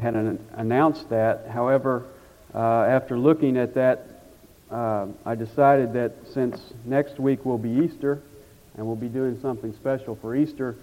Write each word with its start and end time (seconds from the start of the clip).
had 0.00 0.14
an, 0.14 0.44
announced 0.54 1.08
that. 1.10 1.46
However, 1.48 2.06
uh, 2.54 2.58
after 2.58 3.18
looking 3.18 3.56
at 3.56 3.74
that, 3.74 4.06
uh, 4.70 5.06
I 5.26 5.34
decided 5.34 5.92
that 5.94 6.12
since 6.32 6.60
next 6.84 7.18
week 7.18 7.44
will 7.44 7.58
be 7.58 7.70
Easter, 7.70 8.22
and 8.76 8.86
we'll 8.86 8.96
be 8.96 9.08
doing 9.08 9.38
something 9.40 9.72
special 9.74 10.16
for 10.16 10.34
Easter, 10.34 10.76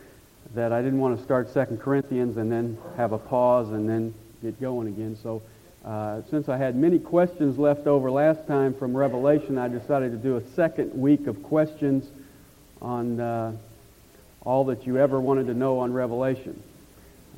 that 0.55 0.71
I 0.71 0.81
didn't 0.81 0.99
want 0.99 1.17
to 1.17 1.23
start 1.23 1.53
2 1.53 1.77
Corinthians 1.77 2.37
and 2.37 2.51
then 2.51 2.77
have 2.95 3.11
a 3.11 3.17
pause 3.17 3.69
and 3.69 3.89
then 3.89 4.13
get 4.41 4.59
going 4.61 4.87
again. 4.87 5.17
So 5.21 5.41
uh, 5.83 6.21
since 6.29 6.49
I 6.49 6.57
had 6.57 6.75
many 6.75 6.99
questions 6.99 7.57
left 7.57 7.87
over 7.87 8.11
last 8.11 8.47
time 8.47 8.73
from 8.73 8.95
Revelation, 8.95 9.57
I 9.57 9.67
decided 9.67 10.11
to 10.11 10.17
do 10.17 10.37
a 10.37 10.47
second 10.53 10.93
week 10.93 11.27
of 11.27 11.41
questions 11.43 12.05
on 12.81 13.19
uh, 13.19 13.53
all 14.43 14.65
that 14.65 14.85
you 14.85 14.97
ever 14.97 15.19
wanted 15.19 15.47
to 15.47 15.53
know 15.53 15.79
on 15.79 15.93
Revelation. 15.93 16.61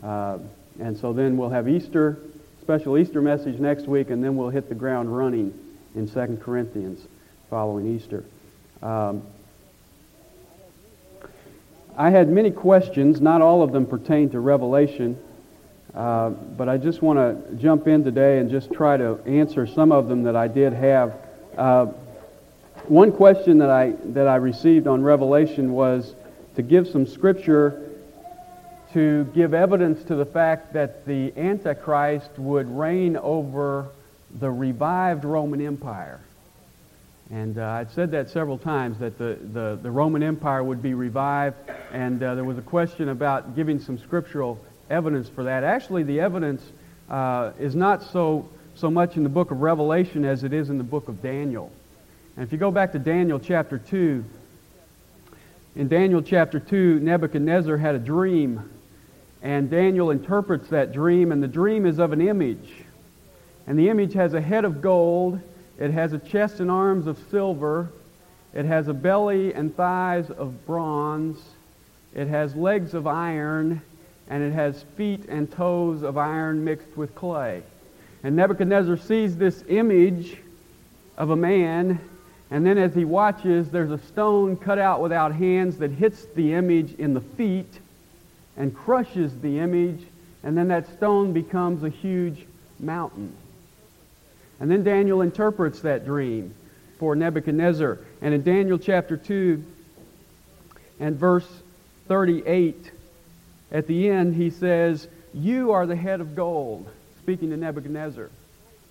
Uh, 0.01 0.39
and 0.79 0.97
so 0.97 1.13
then 1.13 1.37
we'll 1.37 1.49
have 1.49 1.67
Easter, 1.67 2.17
special 2.61 2.97
Easter 2.97 3.21
message 3.21 3.59
next 3.59 3.87
week, 3.87 4.09
and 4.09 4.23
then 4.23 4.35
we'll 4.35 4.49
hit 4.49 4.69
the 4.69 4.75
ground 4.75 5.15
running 5.15 5.53
in 5.95 6.07
2 6.07 6.39
Corinthians 6.41 7.05
following 7.49 7.95
Easter. 7.95 8.23
Um, 8.81 9.23
I 11.97 12.11
had 12.11 12.29
many 12.29 12.51
questions. 12.51 13.19
Not 13.19 13.41
all 13.41 13.61
of 13.61 13.73
them 13.73 13.85
pertain 13.85 14.29
to 14.29 14.39
Revelation. 14.39 15.19
Uh, 15.93 16.29
but 16.29 16.69
I 16.69 16.77
just 16.77 17.01
want 17.01 17.17
to 17.17 17.55
jump 17.55 17.87
in 17.87 18.03
today 18.03 18.37
and 18.37 18.49
just 18.49 18.71
try 18.71 18.95
to 18.95 19.19
answer 19.25 19.65
some 19.65 19.91
of 19.91 20.07
them 20.07 20.23
that 20.23 20.35
I 20.35 20.47
did 20.47 20.71
have. 20.71 21.15
Uh, 21.57 21.87
one 22.87 23.11
question 23.11 23.57
that 23.57 23.69
I, 23.69 23.95
that 24.05 24.27
I 24.27 24.35
received 24.35 24.87
on 24.87 25.01
Revelation 25.01 25.73
was 25.73 26.15
to 26.55 26.61
give 26.61 26.87
some 26.87 27.05
scripture 27.05 27.88
to 28.93 29.25
give 29.35 29.53
evidence 29.53 30.03
to 30.05 30.15
the 30.15 30.25
fact 30.25 30.73
that 30.73 31.05
the 31.05 31.31
Antichrist 31.37 32.31
would 32.37 32.67
reign 32.67 33.17
over 33.17 33.87
the 34.39 34.49
revived 34.49 35.25
Roman 35.25 35.65
Empire. 35.65 36.19
And 37.31 37.59
uh, 37.59 37.65
I'd 37.65 37.91
said 37.91 38.11
that 38.11 38.29
several 38.31 38.57
times, 38.57 38.97
that 38.99 39.19
the, 39.19 39.37
the, 39.53 39.79
the 39.81 39.91
Roman 39.91 40.23
Empire 40.23 40.63
would 40.63 40.81
be 40.81 40.95
revived. 40.95 41.57
And 41.91 42.21
uh, 42.23 42.33
there 42.33 42.43
was 42.43 42.57
a 42.57 42.63
question 42.63 43.09
about 43.09 43.55
giving 43.55 43.79
some 43.79 43.99
scriptural 43.99 44.59
evidence 44.89 45.29
for 45.29 45.43
that. 45.43 45.63
Actually, 45.63 46.03
the 46.03 46.19
evidence 46.19 46.63
uh, 47.09 47.51
is 47.59 47.75
not 47.75 48.01
so, 48.01 48.49
so 48.75 48.89
much 48.89 49.15
in 49.15 49.23
the 49.23 49.29
book 49.29 49.51
of 49.51 49.61
Revelation 49.61 50.25
as 50.25 50.43
it 50.43 50.53
is 50.53 50.71
in 50.71 50.79
the 50.79 50.83
book 50.83 51.07
of 51.07 51.21
Daniel. 51.21 51.71
And 52.35 52.45
if 52.45 52.51
you 52.51 52.57
go 52.57 52.71
back 52.71 52.93
to 52.93 52.99
Daniel 52.99 53.39
chapter 53.39 53.77
2, 53.77 54.25
in 55.75 55.87
Daniel 55.87 56.23
chapter 56.23 56.59
2, 56.59 56.99
Nebuchadnezzar 56.99 57.77
had 57.77 57.93
a 57.93 57.99
dream. 57.99 58.69
And 59.41 59.69
Daniel 59.69 60.11
interprets 60.11 60.67
that 60.69 60.91
dream, 60.91 61.31
and 61.31 61.41
the 61.41 61.47
dream 61.47 61.85
is 61.85 61.99
of 61.99 62.11
an 62.11 62.21
image. 62.21 62.83
And 63.67 63.77
the 63.77 63.89
image 63.89 64.13
has 64.13 64.33
a 64.33 64.41
head 64.41 64.65
of 64.65 64.81
gold, 64.81 65.39
it 65.77 65.91
has 65.91 66.11
a 66.11 66.19
chest 66.19 66.59
and 66.59 66.69
arms 66.69 67.07
of 67.07 67.17
silver, 67.29 67.89
it 68.53 68.65
has 68.65 68.87
a 68.87 68.93
belly 68.93 69.53
and 69.53 69.75
thighs 69.75 70.29
of 70.31 70.65
bronze, 70.65 71.37
it 72.13 72.27
has 72.27 72.55
legs 72.55 72.93
of 72.93 73.07
iron, 73.07 73.81
and 74.29 74.43
it 74.43 74.51
has 74.51 74.83
feet 74.97 75.25
and 75.29 75.51
toes 75.51 76.03
of 76.03 76.17
iron 76.17 76.63
mixed 76.63 76.97
with 76.97 77.13
clay. 77.15 77.63
And 78.23 78.35
Nebuchadnezzar 78.35 78.97
sees 78.97 79.37
this 79.37 79.63
image 79.69 80.37
of 81.17 81.29
a 81.29 81.35
man, 81.35 81.99
and 82.51 82.65
then 82.65 82.77
as 82.77 82.93
he 82.93 83.05
watches, 83.05 83.69
there's 83.69 83.91
a 83.91 83.99
stone 83.99 84.57
cut 84.57 84.79
out 84.79 85.01
without 85.01 85.33
hands 85.33 85.77
that 85.77 85.91
hits 85.91 86.25
the 86.35 86.53
image 86.53 86.93
in 86.95 87.13
the 87.13 87.21
feet 87.21 87.79
and 88.57 88.75
crushes 88.75 89.37
the 89.39 89.59
image, 89.59 90.01
and 90.43 90.57
then 90.57 90.67
that 90.69 90.87
stone 90.97 91.33
becomes 91.33 91.83
a 91.83 91.89
huge 91.89 92.45
mountain. 92.79 93.35
And 94.59 94.69
then 94.69 94.83
Daniel 94.83 95.21
interprets 95.21 95.81
that 95.81 96.05
dream 96.05 96.53
for 96.97 97.15
Nebuchadnezzar. 97.15 97.99
And 98.21 98.33
in 98.33 98.43
Daniel 98.43 98.77
chapter 98.77 99.15
2 99.15 99.63
and 100.99 101.15
verse 101.15 101.47
38, 102.07 102.91
at 103.71 103.87
the 103.87 104.09
end, 104.09 104.35
he 104.35 104.49
says, 104.49 105.07
You 105.33 105.71
are 105.71 105.85
the 105.85 105.95
head 105.95 106.19
of 106.19 106.35
gold, 106.35 106.89
speaking 107.21 107.51
to 107.51 107.57
Nebuchadnezzar. 107.57 108.29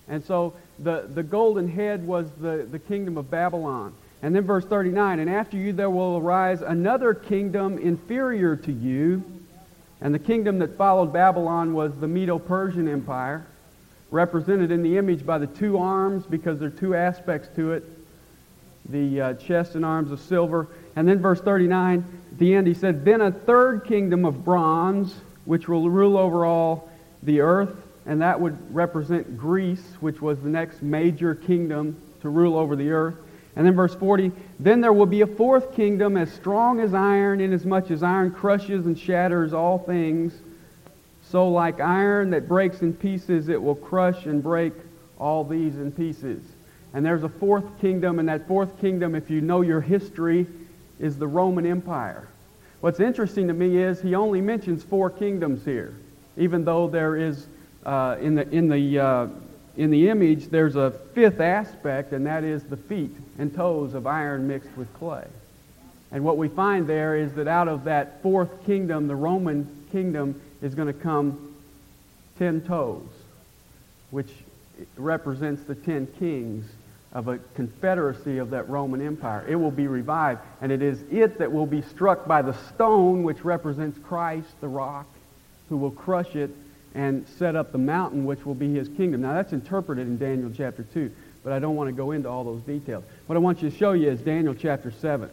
And 0.07 0.25
so 0.25 0.53
the, 0.79 1.07
the 1.13 1.23
golden 1.23 1.67
head 1.67 2.05
was 2.05 2.29
the, 2.39 2.67
the 2.69 2.79
kingdom 2.79 3.17
of 3.17 3.29
Babylon. 3.29 3.93
And 4.21 4.35
then 4.35 4.43
verse 4.43 4.65
39, 4.65 5.19
And 5.19 5.29
after 5.29 5.55
you 5.55 5.71
there 5.71 5.89
will 5.89 6.17
arise 6.17 6.61
another 6.61 7.13
kingdom 7.13 7.77
inferior 7.77 8.55
to 8.55 8.71
you. 8.71 9.23
And 10.01 10.13
the 10.13 10.19
kingdom 10.19 10.59
that 10.59 10.77
followed 10.77 11.11
Babylon 11.11 11.73
was 11.73 11.93
the 11.99 12.07
Medo-Persian 12.07 12.87
Empire, 12.87 13.45
represented 14.11 14.71
in 14.71 14.81
the 14.81 14.97
image 14.97 15.25
by 15.25 15.37
the 15.37 15.47
two 15.47 15.77
arms 15.77 16.25
because 16.25 16.59
there 16.59 16.69
are 16.69 16.71
two 16.71 16.95
aspects 16.95 17.49
to 17.55 17.73
it, 17.73 17.83
the 18.89 19.21
uh, 19.21 19.33
chest 19.33 19.75
and 19.75 19.85
arms 19.85 20.11
of 20.11 20.19
silver. 20.19 20.67
And 20.95 21.07
then 21.07 21.19
verse 21.19 21.41
39, 21.41 22.03
at 22.31 22.37
the 22.39 22.55
end, 22.55 22.67
he 22.67 22.73
said, 22.73 23.03
Then 23.03 23.21
a 23.21 23.31
third 23.31 23.85
kingdom 23.85 24.25
of 24.25 24.45
bronze, 24.45 25.13
which 25.45 25.67
will 25.67 25.89
rule 25.89 26.17
over 26.17 26.45
all 26.45 26.89
the 27.21 27.41
earth, 27.41 27.75
and 28.05 28.21
that 28.21 28.39
would 28.39 28.73
represent 28.73 29.37
Greece, 29.37 29.83
which 29.99 30.21
was 30.21 30.39
the 30.39 30.49
next 30.49 30.81
major 30.81 31.35
kingdom 31.35 32.01
to 32.21 32.29
rule 32.29 32.57
over 32.57 32.75
the 32.75 32.91
earth. 32.91 33.15
And 33.55 33.65
then 33.65 33.75
verse 33.75 33.95
40, 33.95 34.31
Then 34.59 34.81
there 34.81 34.93
will 34.93 35.05
be 35.05 35.21
a 35.21 35.27
fourth 35.27 35.75
kingdom 35.75 36.17
as 36.17 36.31
strong 36.31 36.79
as 36.79 36.93
iron, 36.93 37.41
inasmuch 37.41 37.91
as 37.91 38.03
iron 38.03 38.31
crushes 38.31 38.85
and 38.85 38.97
shatters 38.97 39.53
all 39.53 39.79
things. 39.79 40.33
So 41.23 41.49
like 41.49 41.79
iron 41.79 42.29
that 42.31 42.47
breaks 42.47 42.81
in 42.81 42.93
pieces, 42.93 43.49
it 43.49 43.61
will 43.61 43.75
crush 43.75 44.25
and 44.25 44.41
break 44.41 44.73
all 45.19 45.43
these 45.43 45.75
in 45.75 45.91
pieces. 45.91 46.41
And 46.93 47.05
there's 47.05 47.23
a 47.23 47.29
fourth 47.29 47.79
kingdom, 47.79 48.19
and 48.19 48.29
that 48.29 48.47
fourth 48.47 48.79
kingdom, 48.79 49.13
if 49.13 49.29
you 49.29 49.41
know 49.41 49.61
your 49.61 49.81
history, 49.81 50.47
is 50.99 51.17
the 51.17 51.27
Roman 51.27 51.65
Empire. 51.65 52.27
What's 52.81 52.99
interesting 52.99 53.47
to 53.47 53.53
me 53.53 53.77
is 53.77 54.01
he 54.01 54.15
only 54.15 54.41
mentions 54.41 54.83
four 54.83 55.09
kingdoms 55.09 55.65
here, 55.65 55.93
even 56.37 56.63
though 56.63 56.87
there 56.87 57.15
is 57.15 57.47
uh, 57.85 58.17
in 58.19 58.35
the 58.35 58.49
in 58.49 58.69
the 58.69 58.99
uh, 58.99 59.27
in 59.77 59.91
the 59.91 60.09
image 60.09 60.47
there's 60.49 60.75
a 60.75 60.91
fifth 61.13 61.39
aspect, 61.39 62.13
and 62.13 62.25
that 62.25 62.43
is 62.43 62.63
the 62.63 62.77
feet 62.77 63.15
and 63.37 63.53
toes 63.53 63.93
of 63.93 64.07
iron 64.07 64.47
mixed 64.47 64.75
with 64.75 64.93
clay. 64.95 65.25
And 66.11 66.23
what 66.23 66.37
we 66.37 66.47
find 66.47 66.87
there 66.87 67.15
is 67.15 67.33
that 67.33 67.47
out 67.47 67.67
of 67.67 67.83
that 67.83 68.21
fourth 68.21 68.65
kingdom, 68.65 69.07
the 69.07 69.15
Roman 69.15 69.85
kingdom, 69.91 70.41
is 70.61 70.75
going 70.75 70.87
to 70.87 70.93
come 70.93 71.55
ten 72.37 72.61
toes, 72.61 73.07
which 74.11 74.31
represents 74.97 75.63
the 75.63 75.75
ten 75.75 76.07
kings 76.17 76.65
of 77.11 77.27
a 77.27 77.39
confederacy 77.55 78.37
of 78.37 78.51
that 78.51 78.69
Roman 78.69 79.05
Empire. 79.05 79.45
It 79.47 79.55
will 79.55 79.71
be 79.71 79.87
revived, 79.87 80.41
and 80.61 80.71
it 80.71 80.81
is 80.81 81.01
it 81.11 81.37
that 81.39 81.51
will 81.51 81.65
be 81.65 81.81
struck 81.81 82.27
by 82.27 82.41
the 82.41 82.53
stone, 82.73 83.23
which 83.23 83.43
represents 83.43 83.97
Christ, 83.99 84.49
the 84.61 84.67
rock, 84.67 85.07
who 85.69 85.77
will 85.77 85.91
crush 85.91 86.35
it 86.35 86.51
and 86.95 87.27
set 87.27 87.55
up 87.55 87.71
the 87.71 87.77
mountain, 87.77 88.25
which 88.25 88.45
will 88.45 88.55
be 88.55 88.73
his 88.73 88.89
kingdom. 88.89 89.21
Now, 89.21 89.33
that's 89.33 89.53
interpreted 89.53 90.07
in 90.07 90.17
Daniel 90.17 90.51
chapter 90.55 90.83
2, 90.83 91.11
but 91.43 91.53
I 91.53 91.59
don't 91.59 91.75
want 91.75 91.87
to 91.87 91.91
go 91.91 92.11
into 92.11 92.29
all 92.29 92.43
those 92.43 92.61
details. 92.61 93.03
What 93.27 93.35
I 93.35 93.39
want 93.39 93.61
you 93.61 93.69
to 93.69 93.77
show 93.77 93.91
you 93.93 94.09
is 94.09 94.19
Daniel 94.21 94.55
chapter 94.55 94.91
7. 94.91 95.29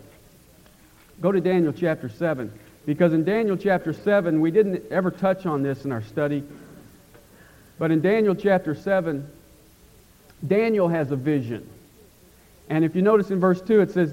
Go 1.21 1.33
to 1.33 1.41
Daniel 1.41 1.73
chapter 1.73 2.09
7, 2.09 2.53
because 2.85 3.13
in 3.13 3.25
Daniel 3.25 3.57
chapter 3.57 3.93
7, 3.93 4.41
we 4.41 4.51
didn't 4.51 4.91
ever 4.93 5.11
touch 5.11 5.47
on 5.47 5.63
this 5.63 5.85
in 5.85 5.93
our 5.93 6.03
study, 6.03 6.45
but 7.79 7.91
in 7.91 8.01
Daniel 8.01 8.35
chapter 8.35 8.75
7, 8.75 9.27
Daniel 10.47 10.89
has 10.89 11.11
a 11.11 11.17
vision. 11.17 11.69
And 12.69 12.85
if 12.85 12.95
you 12.95 13.03
notice 13.03 13.31
in 13.31 13.41
verse 13.41 13.61
2, 13.63 13.81
it 13.81 13.91
says, 13.93 14.13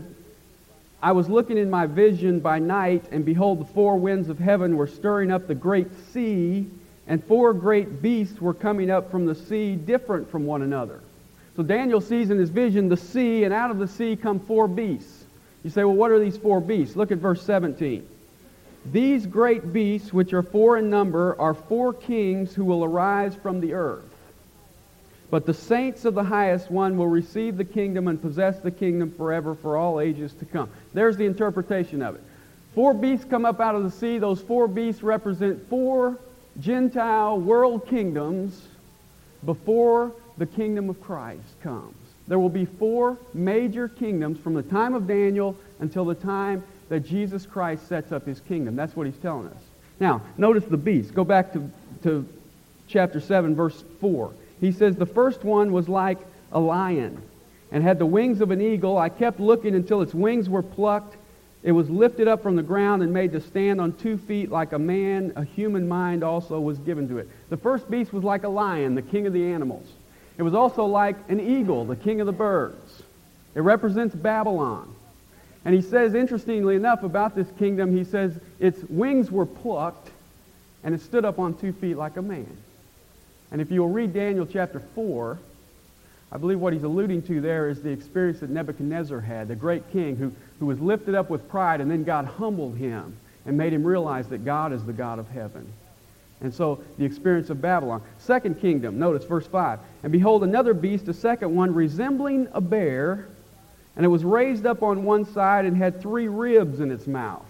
I 1.02 1.12
was 1.12 1.28
looking 1.28 1.58
in 1.58 1.70
my 1.70 1.86
vision 1.86 2.40
by 2.40 2.60
night, 2.60 3.04
and 3.12 3.26
behold, 3.26 3.60
the 3.60 3.66
four 3.66 3.98
winds 3.98 4.30
of 4.30 4.40
heaven 4.40 4.78
were 4.78 4.88
stirring 4.88 5.32
up 5.32 5.48
the 5.48 5.56
great 5.56 5.88
sea, 6.14 6.70
and 7.08 7.24
four 7.26 7.54
great 7.54 8.02
beasts 8.02 8.40
were 8.40 8.54
coming 8.54 8.90
up 8.90 9.12
from 9.12 9.26
the 9.26 9.36
sea, 9.36 9.76
different 9.76 10.30
from 10.30 10.46
one 10.46 10.62
another. 10.62 11.02
So 11.56 11.64
Daniel 11.64 12.02
sees 12.02 12.30
in 12.30 12.38
his 12.38 12.50
vision 12.50 12.90
the 12.90 12.98
sea, 12.98 13.44
and 13.44 13.54
out 13.54 13.72
of 13.72 13.78
the 13.78 13.88
sea 13.88 14.16
come 14.16 14.40
four 14.40 14.68
beasts. 14.68 15.26
You 15.64 15.70
say, 15.70 15.84
well, 15.84 15.96
what 15.96 16.12
are 16.12 16.20
these 16.20 16.38
four 16.38 16.60
beasts? 16.62 16.96
Look 16.96 17.12
at 17.12 17.20
verse 17.20 17.42
17. 17.44 18.08
These 18.92 19.28
great 19.28 19.72
beasts, 19.72 20.12
which 20.12 20.34
are 20.34 20.44
four 20.44 20.78
in 20.78 20.90
number, 20.90 21.40
are 21.40 21.54
four 21.54 21.94
kings 21.94 22.54
who 22.54 22.66
will 22.66 22.84
arise 22.84 23.36
from 23.36 23.62
the 23.62 23.74
earth. 23.74 24.04
But 25.30 25.46
the 25.46 25.54
saints 25.54 26.06
of 26.06 26.16
the 26.16 26.24
highest 26.24 26.70
one 26.70 26.98
will 26.98 27.08
receive 27.08 27.58
the 27.58 27.64
kingdom 27.64 28.08
and 28.08 28.22
possess 28.22 28.60
the 28.60 28.72
kingdom 28.72 29.12
forever 29.12 29.56
for 29.56 29.78
all 29.78 30.00
ages 30.00 30.34
to 30.34 30.46
come. 30.46 30.70
There's 30.94 31.18
the 31.18 31.26
interpretation 31.26 32.02
of 32.02 32.16
it. 32.16 32.24
Four 32.76 32.94
beasts 32.94 33.26
come 33.30 33.46
up 33.46 33.60
out 33.60 33.76
of 33.76 33.84
the 33.84 33.92
sea. 33.92 34.18
Those 34.18 34.42
four 34.42 34.68
beasts 34.68 35.02
represent 35.02 35.70
four 35.70 36.18
Gentile 36.60 37.40
world 37.40 37.88
kingdoms 37.88 38.68
before 39.46 40.12
the 40.38 40.46
kingdom 40.46 40.90
of 40.90 41.02
Christ 41.02 41.60
comes. 41.62 41.96
There 42.28 42.40
will 42.40 42.50
be 42.50 42.66
four 42.66 43.18
major 43.34 43.88
kingdoms 43.88 44.40
from 44.40 44.54
the 44.54 44.64
time 44.64 44.94
of 44.94 45.08
Daniel 45.08 45.58
until 45.80 46.06
the 46.06 46.16
time 46.16 46.64
that 46.90 47.02
Jesus 47.02 47.46
Christ 47.46 47.88
sets 47.88 48.12
up 48.12 48.26
his 48.26 48.40
kingdom. 48.42 48.76
That's 48.76 48.96
what 48.96 49.08
he's 49.08 49.18
telling 49.18 49.48
us. 49.48 49.62
Now, 50.00 50.22
notice 50.38 50.64
the 50.66 50.78
beast. 50.78 51.14
Go 51.14 51.24
back 51.24 51.54
to, 51.54 51.70
to 52.04 52.28
chapter 52.88 53.20
7, 53.20 53.56
verse 53.56 53.84
4. 54.00 54.34
He 54.62 54.72
says, 54.72 54.96
The 54.96 55.06
first 55.06 55.44
one 55.44 55.72
was 55.72 55.90
like 55.90 56.20
a 56.52 56.60
lion 56.60 57.22
and 57.72 57.84
had 57.84 58.00
the 58.00 58.06
wings 58.06 58.40
of 58.40 58.52
an 58.52 58.62
eagle. 58.62 58.98
I 58.98 59.10
kept 59.10 59.40
looking 59.40 59.76
until 59.76 60.02
its 60.02 60.14
wings 60.14 60.50
were 60.50 60.62
plucked. 60.62 61.18
It 61.64 61.72
was 61.72 61.90
lifted 61.90 62.28
up 62.28 62.44
from 62.44 62.58
the 62.58 62.64
ground 62.64 63.02
and 63.02 63.14
made 63.14 63.32
to 63.32 63.42
stand 63.42 63.80
on 63.80 63.94
two 63.94 64.18
feet 64.18 64.52
like 64.52 64.74
a 64.74 64.80
man. 64.80 65.32
A 65.38 65.46
human 65.46 65.88
mind 65.88 66.24
also 66.24 66.60
was 66.60 66.78
given 66.80 67.08
to 67.08 67.20
it. 67.20 67.30
The 67.50 67.58
first 67.58 67.90
beast 67.90 68.12
was 68.12 68.24
like 68.24 68.44
a 68.44 68.50
lion, 68.50 68.96
the 68.96 69.02
king 69.02 69.26
of 69.26 69.34
the 69.34 69.46
animals. 69.46 69.88
It 70.38 70.44
was 70.44 70.54
also 70.54 70.86
like 70.86 71.16
an 71.30 71.40
eagle, 71.40 71.86
the 71.86 71.96
king 71.96 72.20
of 72.20 72.28
the 72.28 72.34
birds. 72.34 73.04
It 73.56 73.62
represents 73.62 74.14
Babylon. 74.14 74.94
And 75.64 75.74
he 75.74 75.82
says, 75.82 76.14
interestingly 76.14 76.76
enough, 76.76 77.04
about 77.04 77.36
this 77.36 77.48
kingdom, 77.58 77.96
he 77.96 78.04
says 78.04 78.38
its 78.60 78.84
wings 78.90 79.32
were 79.32 79.46
plucked 79.46 80.10
and 80.84 80.94
it 80.94 81.00
stood 81.00 81.24
up 81.24 81.40
on 81.40 81.54
two 81.54 81.72
feet 81.72 81.96
like 81.96 82.18
a 82.18 82.22
man. 82.22 82.58
And 83.52 83.62
if 83.62 83.72
you'll 83.72 83.90
read 83.90 84.14
Daniel 84.14 84.46
chapter 84.46 84.82
4, 84.96 85.40
I 86.34 86.38
believe 86.38 86.60
what 86.60 86.74
he's 86.74 86.84
alluding 86.84 87.22
to 87.24 87.42
there 87.42 87.70
is 87.70 87.84
the 87.84 87.92
experience 87.92 88.40
that 88.40 88.50
Nebuchadnezzar 88.50 89.20
had, 89.22 89.48
the 89.48 89.56
great 89.56 89.92
king 89.92 90.16
who, 90.16 90.34
who 90.60 90.66
was 90.66 90.80
lifted 90.80 91.14
up 91.14 91.30
with 91.30 91.48
pride, 91.48 91.80
and 91.80 91.92
then 91.92 92.04
God 92.04 92.26
humbled 92.26 92.76
him 92.76 93.16
and 93.46 93.56
made 93.56 93.72
him 93.72 93.84
realize 93.84 94.28
that 94.30 94.44
God 94.44 94.74
is 94.74 94.84
the 94.84 94.94
God 94.94 95.20
of 95.20 95.30
heaven. 95.30 95.72
And 96.42 96.52
so 96.52 96.84
the 96.98 97.06
experience 97.06 97.52
of 97.52 97.62
Babylon. 97.62 98.02
Second 98.18 98.60
kingdom, 98.60 98.98
notice 98.98 99.24
verse 99.26 99.46
5. 99.46 99.80
And 100.02 100.12
behold, 100.12 100.44
another 100.44 100.74
beast, 100.74 101.08
a 101.08 101.14
second 101.14 101.56
one, 101.56 101.72
resembling 101.72 102.48
a 102.52 102.60
bear, 102.60 103.28
and 103.96 104.04
it 104.04 104.10
was 104.10 104.24
raised 104.24 104.66
up 104.66 104.82
on 104.82 105.04
one 105.04 105.26
side 105.26 105.66
and 105.66 105.78
had 105.78 106.02
three 106.02 106.28
ribs 106.28 106.80
in 106.80 106.90
its 106.90 107.06
mouth. 107.06 107.46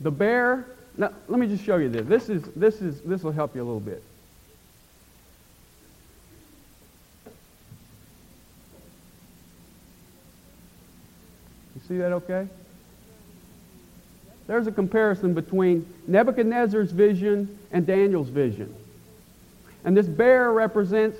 The 0.00 0.10
bear, 0.10 0.66
now 0.96 1.12
let 1.28 1.38
me 1.38 1.48
just 1.48 1.64
show 1.64 1.76
you 1.76 1.90
this. 1.90 2.06
This 2.06 2.28
is 2.30 2.42
this 2.56 2.80
is 2.80 3.02
this 3.02 3.22
will 3.22 3.30
help 3.30 3.54
you 3.54 3.62
a 3.62 3.64
little 3.64 3.78
bit. 3.78 4.02
See 11.88 11.98
that 11.98 12.12
okay? 12.12 12.48
There's 14.46 14.66
a 14.66 14.72
comparison 14.72 15.34
between 15.34 15.86
Nebuchadnezzar's 16.06 16.90
vision 16.92 17.58
and 17.70 17.86
Daniel's 17.86 18.28
vision. 18.28 18.74
And 19.84 19.96
this 19.96 20.06
bear 20.06 20.52
represents, 20.52 21.18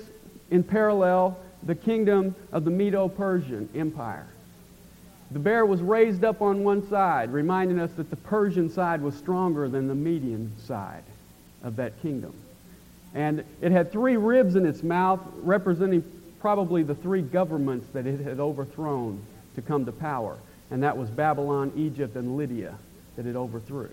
in 0.51 0.63
parallel, 0.63 1.37
the 1.63 1.75
kingdom 1.75 2.35
of 2.51 2.65
the 2.65 2.71
Medo-Persian 2.71 3.69
Empire. 3.75 4.27
The 5.31 5.39
bear 5.39 5.65
was 5.65 5.81
raised 5.81 6.23
up 6.23 6.41
on 6.41 6.63
one 6.63 6.87
side, 6.89 7.31
reminding 7.31 7.79
us 7.79 7.91
that 7.93 8.09
the 8.09 8.15
Persian 8.15 8.69
side 8.69 9.01
was 9.01 9.15
stronger 9.15 9.67
than 9.67 9.87
the 9.87 9.95
Median 9.95 10.51
side 10.59 11.03
of 11.63 11.77
that 11.77 11.99
kingdom. 12.01 12.33
And 13.15 13.43
it 13.61 13.71
had 13.71 13.91
three 13.91 14.17
ribs 14.17 14.55
in 14.55 14.65
its 14.65 14.83
mouth, 14.83 15.21
representing 15.37 16.03
probably 16.39 16.83
the 16.83 16.95
three 16.95 17.21
governments 17.21 17.87
that 17.93 18.05
it 18.05 18.19
had 18.19 18.39
overthrown 18.39 19.21
to 19.55 19.61
come 19.61 19.85
to 19.85 19.91
power. 19.91 20.37
And 20.73 20.81
that 20.81 20.97
was 20.97 21.07
Babylon, 21.11 21.71
Egypt, 21.77 22.15
and 22.15 22.35
Lydia 22.35 22.73
that 23.15 23.27
it 23.27 23.35
overthrew. 23.35 23.91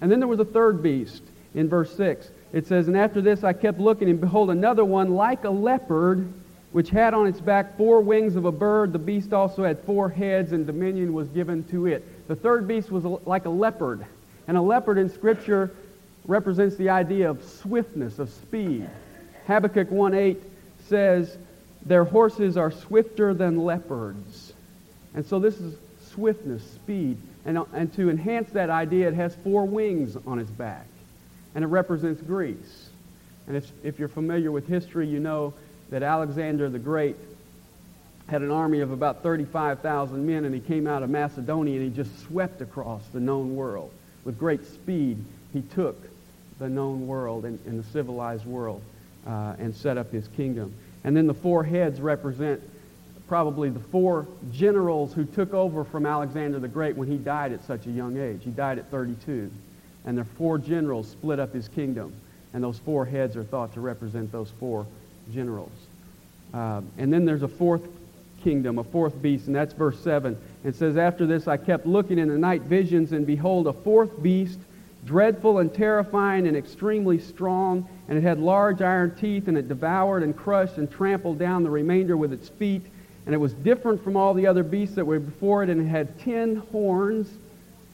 And 0.00 0.08
then 0.08 0.20
there 0.20 0.28
was 0.28 0.38
a 0.38 0.44
third 0.44 0.80
beast 0.80 1.24
in 1.56 1.68
verse 1.68 1.92
6. 1.96 2.30
It 2.52 2.68
says, 2.68 2.86
And 2.86 2.96
after 2.96 3.20
this 3.20 3.42
I 3.42 3.52
kept 3.52 3.80
looking, 3.80 4.08
and 4.08 4.20
behold, 4.20 4.50
another 4.50 4.84
one 4.84 5.14
like 5.14 5.42
a 5.42 5.50
leopard, 5.50 6.32
which 6.70 6.90
had 6.90 7.14
on 7.14 7.26
its 7.26 7.40
back 7.40 7.76
four 7.76 8.00
wings 8.00 8.36
of 8.36 8.44
a 8.44 8.52
bird. 8.52 8.92
The 8.92 9.00
beast 9.00 9.32
also 9.32 9.64
had 9.64 9.80
four 9.80 10.08
heads, 10.08 10.52
and 10.52 10.64
dominion 10.64 11.14
was 11.14 11.26
given 11.30 11.64
to 11.70 11.86
it. 11.86 12.28
The 12.28 12.36
third 12.36 12.68
beast 12.68 12.92
was 12.92 13.04
like 13.26 13.46
a 13.46 13.50
leopard. 13.50 14.06
And 14.46 14.56
a 14.56 14.62
leopard 14.62 14.98
in 14.98 15.08
Scripture 15.08 15.72
represents 16.26 16.76
the 16.76 16.90
idea 16.90 17.28
of 17.28 17.42
swiftness, 17.42 18.20
of 18.20 18.30
speed. 18.30 18.88
Habakkuk 19.48 19.90
1.8 19.90 20.40
says, 20.86 21.38
Their 21.84 22.04
horses 22.04 22.56
are 22.56 22.70
swifter 22.70 23.34
than 23.34 23.64
leopards. 23.64 24.52
And 25.14 25.26
so 25.26 25.40
this 25.40 25.58
is 25.58 25.74
swiftness, 26.18 26.68
speed. 26.72 27.16
And, 27.46 27.58
and 27.72 27.94
to 27.94 28.10
enhance 28.10 28.50
that 28.50 28.70
idea, 28.70 29.08
it 29.08 29.14
has 29.14 29.34
four 29.36 29.64
wings 29.64 30.16
on 30.26 30.40
its 30.40 30.50
back. 30.50 30.86
And 31.54 31.62
it 31.62 31.68
represents 31.68 32.20
Greece. 32.20 32.88
And 33.46 33.56
if, 33.56 33.70
if 33.84 33.98
you're 33.98 34.08
familiar 34.08 34.50
with 34.50 34.66
history, 34.66 35.06
you 35.06 35.20
know 35.20 35.54
that 35.90 36.02
Alexander 36.02 36.68
the 36.68 36.78
Great 36.78 37.16
had 38.28 38.42
an 38.42 38.50
army 38.50 38.80
of 38.80 38.90
about 38.90 39.22
35,000 39.22 40.26
men, 40.26 40.44
and 40.44 40.54
he 40.54 40.60
came 40.60 40.86
out 40.86 41.02
of 41.02 41.08
Macedonia 41.08 41.80
and 41.80 41.84
he 41.84 41.90
just 41.90 42.18
swept 42.24 42.60
across 42.60 43.02
the 43.12 43.20
known 43.20 43.54
world. 43.56 43.90
With 44.24 44.38
great 44.38 44.66
speed, 44.66 45.24
he 45.52 45.62
took 45.62 45.96
the 46.58 46.68
known 46.68 47.06
world 47.06 47.44
and, 47.44 47.58
and 47.64 47.82
the 47.82 47.88
civilized 47.90 48.44
world 48.44 48.82
uh, 49.26 49.54
and 49.58 49.74
set 49.74 49.96
up 49.96 50.10
his 50.10 50.28
kingdom. 50.28 50.74
And 51.04 51.16
then 51.16 51.26
the 51.26 51.34
four 51.34 51.64
heads 51.64 52.00
represent 52.00 52.60
probably 53.28 53.68
the 53.68 53.78
four 53.78 54.26
generals 54.50 55.12
who 55.12 55.24
took 55.24 55.52
over 55.52 55.84
from 55.84 56.06
Alexander 56.06 56.58
the 56.58 56.68
Great 56.68 56.96
when 56.96 57.08
he 57.08 57.18
died 57.18 57.52
at 57.52 57.62
such 57.64 57.86
a 57.86 57.90
young 57.90 58.16
age. 58.16 58.40
He 58.42 58.50
died 58.50 58.78
at 58.78 58.90
32. 58.90 59.50
And 60.06 60.16
the 60.16 60.24
four 60.24 60.58
generals 60.58 61.08
split 61.08 61.38
up 61.38 61.52
his 61.52 61.68
kingdom. 61.68 62.12
And 62.54 62.64
those 62.64 62.78
four 62.78 63.04
heads 63.04 63.36
are 63.36 63.44
thought 63.44 63.74
to 63.74 63.80
represent 63.80 64.32
those 64.32 64.50
four 64.58 64.86
generals. 65.32 65.72
Uh, 66.54 66.80
and 66.96 67.12
then 67.12 67.26
there's 67.26 67.42
a 67.42 67.48
fourth 67.48 67.86
kingdom, 68.42 68.78
a 68.78 68.84
fourth 68.84 69.20
beast, 69.20 69.46
and 69.46 69.54
that's 69.54 69.74
verse 69.74 69.98
7. 70.00 70.36
It 70.64 70.74
says, 70.74 70.96
After 70.96 71.26
this 71.26 71.46
I 71.46 71.58
kept 71.58 71.86
looking 71.86 72.18
in 72.18 72.28
the 72.28 72.38
night 72.38 72.62
visions, 72.62 73.12
and 73.12 73.26
behold, 73.26 73.66
a 73.66 73.72
fourth 73.72 74.22
beast, 74.22 74.58
dreadful 75.04 75.58
and 75.58 75.72
terrifying 75.72 76.46
and 76.46 76.56
extremely 76.56 77.18
strong, 77.18 77.86
and 78.08 78.16
it 78.16 78.22
had 78.22 78.38
large 78.38 78.80
iron 78.80 79.14
teeth, 79.16 79.48
and 79.48 79.58
it 79.58 79.68
devoured 79.68 80.22
and 80.22 80.36
crushed 80.36 80.78
and 80.78 80.90
trampled 80.90 81.38
down 81.38 81.62
the 81.62 81.70
remainder 81.70 82.16
with 82.16 82.32
its 82.32 82.48
feet. 82.48 82.86
And 83.28 83.34
it 83.34 83.38
was 83.38 83.52
different 83.52 84.02
from 84.02 84.16
all 84.16 84.34
the 84.34 84.48
other 84.48 84.64
beasts 84.64 84.96
that 84.96 85.04
were 85.04 85.20
before 85.20 85.62
it, 85.62 85.70
and 85.70 85.80
it 85.80 85.88
had 85.88 86.18
ten 86.18 86.56
horns. 86.72 87.30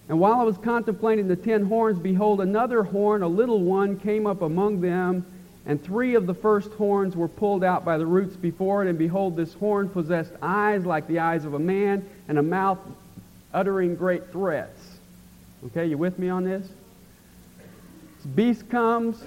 And 0.08 0.18
while 0.18 0.40
I 0.40 0.44
was 0.44 0.56
contemplating 0.56 1.28
the 1.28 1.36
ten 1.36 1.66
horns, 1.66 1.98
behold, 1.98 2.40
another 2.40 2.82
horn, 2.82 3.22
a 3.22 3.28
little 3.28 3.60
one, 3.60 4.00
came 4.00 4.26
up 4.26 4.40
among 4.40 4.80
them 4.80 5.26
and 5.66 5.82
three 5.82 6.14
of 6.14 6.26
the 6.26 6.34
first 6.34 6.70
horns 6.72 7.16
were 7.16 7.28
pulled 7.28 7.64
out 7.64 7.84
by 7.84 7.96
the 7.96 8.04
roots 8.04 8.36
before 8.36 8.84
it, 8.84 8.88
and 8.88 8.98
behold, 8.98 9.34
this 9.34 9.54
horn 9.54 9.88
possessed 9.88 10.32
eyes 10.42 10.84
like 10.84 11.06
the 11.06 11.18
eyes 11.18 11.44
of 11.44 11.54
a 11.54 11.58
man, 11.58 12.06
and 12.28 12.38
a 12.38 12.42
mouth 12.42 12.78
uttering 13.54 13.96
great 13.96 14.30
threats. 14.30 14.98
Okay, 15.66 15.86
you 15.86 15.96
with 15.96 16.18
me 16.18 16.28
on 16.28 16.44
this? 16.44 16.68
This 18.16 18.26
beast 18.26 18.68
comes. 18.68 19.24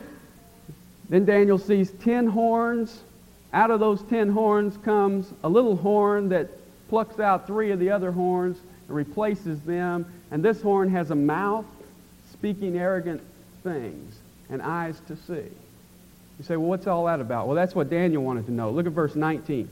Then 1.10 1.25
Daniel 1.25 1.58
sees 1.58 1.89
ten 1.91 2.27
horns. 2.27 3.01
Out 3.54 3.72
of 3.72 3.80
those 3.80 4.01
ten 4.04 4.30
horns 4.30 4.77
comes 4.77 5.32
a 5.44 5.50
little 5.50 5.75
horn 5.75 6.30
that 6.30 6.50
plucks 6.89 7.20
out 7.20 7.48
three 7.48 7.72
of 7.72 7.80
the 7.80 7.89
other 7.92 8.12
horns 8.12 8.58
and 8.88 8.96
replaces 8.96 9.60
them. 9.62 10.06
And 10.32 10.44
this 10.44 10.62
horn 10.62 10.89
has 10.89 11.12
a 11.12 11.16
mouth 11.16 11.66
speaking 12.32 12.77
arrogant 12.77 13.22
things 13.63 14.18
and 14.50 14.62
eyes 14.62 15.00
to 15.08 15.16
see. 15.16 15.50
You 16.38 16.44
say, 16.44 16.56
well, 16.56 16.70
what's 16.70 16.88
all 16.88 17.06
that 17.06 17.20
about? 17.20 17.48
Well, 17.48 17.56
that's 17.56 17.74
what 17.74 17.89
Daniel 17.89 18.24
wanted 18.24 18.46
to 18.46 18.51
know. 18.51 18.70
Look 18.70 18.86
at 18.86 18.92
verse 18.92 19.16
19. 19.16 19.68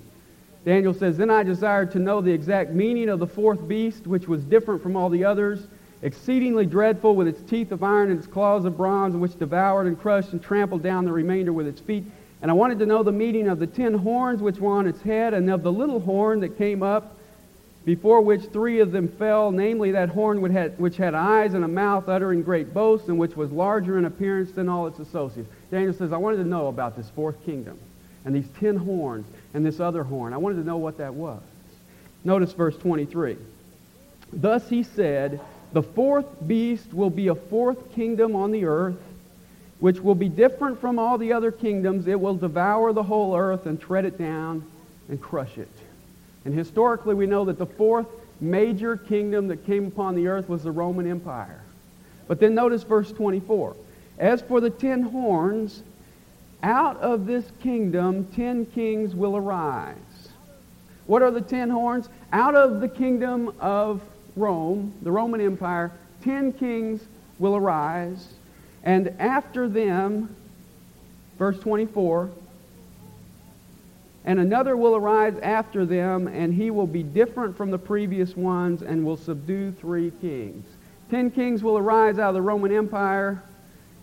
Daniel 0.66 0.96
says, 0.96 1.16
Then 1.16 1.30
I 1.30 1.44
desired 1.44 1.92
to 1.92 2.00
know 2.00 2.22
the 2.22 2.32
exact 2.32 2.72
meaning 2.72 3.08
of 3.08 3.20
the 3.20 3.28
fourth 3.28 3.68
beast, 3.68 4.08
which 4.08 4.28
was 4.28 4.44
different 4.44 4.82
from 4.82 4.96
all 4.96 5.10
the 5.10 5.24
others, 5.24 5.68
exceedingly 6.02 6.66
dreadful, 6.66 7.16
with 7.16 7.28
its 7.28 7.42
teeth 7.48 7.72
of 7.72 7.84
iron 7.84 8.10
and 8.10 8.18
its 8.18 8.28
claws 8.28 8.66
of 8.66 8.76
bronze, 8.76 9.16
which 9.16 9.38
devoured 9.38 9.86
and 9.86 10.00
crushed 10.00 10.32
and 10.32 10.42
trampled 10.42 10.82
down 10.82 11.06
the 11.06 11.12
remainder 11.12 11.54
with 11.54 11.68
its 11.68 11.80
feet. 11.80 12.04
And 12.46 12.52
I 12.52 12.54
wanted 12.54 12.78
to 12.78 12.86
know 12.86 13.02
the 13.02 13.12
meaning 13.12 13.48
of 13.48 13.58
the 13.58 13.66
ten 13.66 13.96
horns 13.96 14.40
which 14.40 14.60
were 14.60 14.72
on 14.72 14.86
its 14.86 15.02
head, 15.02 15.34
and 15.34 15.50
of 15.50 15.64
the 15.64 15.72
little 15.72 16.00
horn 16.00 16.42
that 16.42 16.60
came 16.60 16.84
up 16.84 17.18
before 17.86 18.22
which 18.22 18.44
three 18.54 18.82
of 18.82 18.92
them 18.92 19.08
fell, 19.08 19.50
namely 19.50 19.94
that 19.94 20.10
horn 20.10 20.42
which 20.42 20.52
had, 20.52 20.78
which 20.78 20.96
had 20.96 21.16
eyes 21.16 21.56
and 21.56 21.66
a 21.66 21.68
mouth 21.68 22.08
uttering 22.08 22.44
great 22.44 22.72
boasts, 22.72 23.08
and 23.10 23.18
which 23.18 23.36
was 23.36 23.52
larger 23.52 23.98
in 23.98 24.06
appearance 24.06 24.52
than 24.52 24.70
all 24.70 24.86
its 24.86 25.00
associates. 25.00 25.50
Daniel 25.72 25.92
says, 25.92 26.14
I 26.14 26.18
wanted 26.18 26.38
to 26.38 26.44
know 26.44 26.68
about 26.68 26.96
this 26.96 27.10
fourth 27.10 27.44
kingdom 27.48 27.80
and 28.26 28.36
these 28.36 28.50
ten 28.60 28.76
horns 28.76 29.26
and 29.56 29.66
this 29.66 29.80
other 29.80 30.04
horn. 30.04 30.32
I 30.32 30.38
wanted 30.38 30.58
to 30.58 30.68
know 30.68 30.78
what 30.78 31.00
that 31.00 31.16
was. 31.16 31.42
Notice 32.24 32.54
verse 32.54 32.78
23. 32.78 33.38
Thus 34.32 34.70
he 34.70 34.84
said, 34.84 35.42
The 35.74 35.82
fourth 35.82 36.28
beast 36.46 36.94
will 36.94 37.10
be 37.10 37.30
a 37.30 37.34
fourth 37.34 37.92
kingdom 37.96 38.36
on 38.36 38.52
the 38.52 38.66
earth, 38.66 38.98
which 39.80 40.00
will 40.00 40.16
be 40.16 40.30
different 40.30 40.80
from 40.80 40.98
all 41.00 41.18
the 41.18 41.34
other 41.34 41.52
kingdoms. 41.52 42.08
It 42.08 42.20
will 42.20 42.36
devour 42.36 42.94
the 42.94 43.04
whole 43.04 43.36
earth 43.36 43.66
and 43.66 43.80
tread 43.80 44.06
it 44.06 44.18
down 44.18 44.64
and 45.10 45.22
crush 45.22 45.58
it. 45.58 45.70
And 46.46 46.54
historically, 46.54 47.16
we 47.16 47.26
know 47.26 47.46
that 47.46 47.58
the 47.58 47.66
fourth 47.66 48.08
major 48.40 48.98
kingdom 48.98 49.48
that 49.48 49.66
came 49.66 49.88
upon 49.88 50.16
the 50.16 50.28
earth 50.28 50.48
was 50.48 50.64
the 50.64 50.72
Roman 50.72 51.10
Empire. 51.10 51.62
But 52.28 52.40
then 52.40 52.56
notice 52.56 52.84
verse 52.84 53.12
24. 53.12 53.76
As 54.18 54.42
for 54.42 54.62
the 54.62 54.70
ten 54.70 55.02
horns, 55.02 55.84
out 56.64 56.98
of 56.98 57.26
this 57.26 57.46
kingdom 57.62 58.26
ten 58.36 58.66
kings 58.66 59.14
will 59.14 59.36
arise. 59.36 59.96
What 61.06 61.22
are 61.22 61.32
the 61.32 61.42
ten 61.42 61.70
horns? 61.70 62.10
Out 62.32 62.56
of 62.56 62.82
the 62.82 62.88
kingdom 62.88 63.54
of 63.60 64.02
Rome, 64.36 64.94
the 65.02 65.12
Roman 65.12 65.42
Empire, 65.42 65.92
ten 66.24 66.52
kings 66.52 67.02
will 67.40 67.56
arise. 67.56 68.28
And 68.86 69.14
after 69.20 69.68
them, 69.68 70.36
verse 71.38 71.60
24, 71.60 72.30
and 74.26 74.40
another 74.40 74.76
will 74.76 74.96
arise 74.96 75.36
after 75.44 75.86
them, 75.86 76.28
and 76.28 76.54
he 76.54 76.72
will 76.72 76.88
be 76.88 77.04
different 77.04 77.56
from 77.56 77.70
the 77.70 77.78
previous 77.78 78.36
ones 78.36 78.82
and 78.82 79.06
will 79.06 79.18
subdue 79.18 79.72
three 79.72 80.12
kings. 80.22 80.66
Ten 81.12 81.30
kings 81.30 81.62
will 81.62 81.78
arise 81.78 82.18
out 82.18 82.30
of 82.30 82.36
the 82.36 82.42
Roman 82.42 82.72
Empire. 82.72 83.42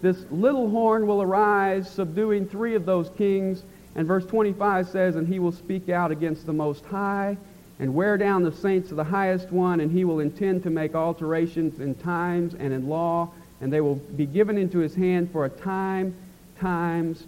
This 0.01 0.25
little 0.31 0.71
horn 0.71 1.07
will 1.07 1.23
arise, 1.23 1.91
subduing 1.91 2.49
three 2.49 2.77
of 2.77 2.87
those 2.87 3.11
kings. 3.11 3.65
And 3.97 4.07
verse 4.07 4.25
25 4.27 4.89
says, 4.89 5.17
And 5.17 5.27
he 5.27 5.41
will 5.41 5.53
speak 5.53 5.89
out 5.89 6.12
against 6.12 6.47
the 6.47 6.53
Most 6.53 6.85
High 6.87 7.37
and 7.81 7.93
wear 7.93 8.17
down 8.17 8.45
the 8.45 8.53
saints 8.53 8.93
of 8.93 8.97
the 8.97 9.05
highest 9.05 9.51
one, 9.51 9.81
and 9.81 9.91
he 9.91 10.05
will 10.05 10.21
intend 10.21 10.62
to 10.62 10.71
make 10.71 10.95
alterations 10.95 11.81
in 11.81 11.97
times 11.97 12.55
and 12.55 12.73
in 12.73 12.89
law, 12.89 13.29
and 13.62 13.73
they 13.73 13.81
will 13.81 13.95
be 13.95 14.26
given 14.26 14.59
into 14.59 14.81
his 14.81 14.95
hand 14.95 15.31
for 15.31 15.45
a 15.45 15.49
time, 15.49 16.14
times, 16.59 17.25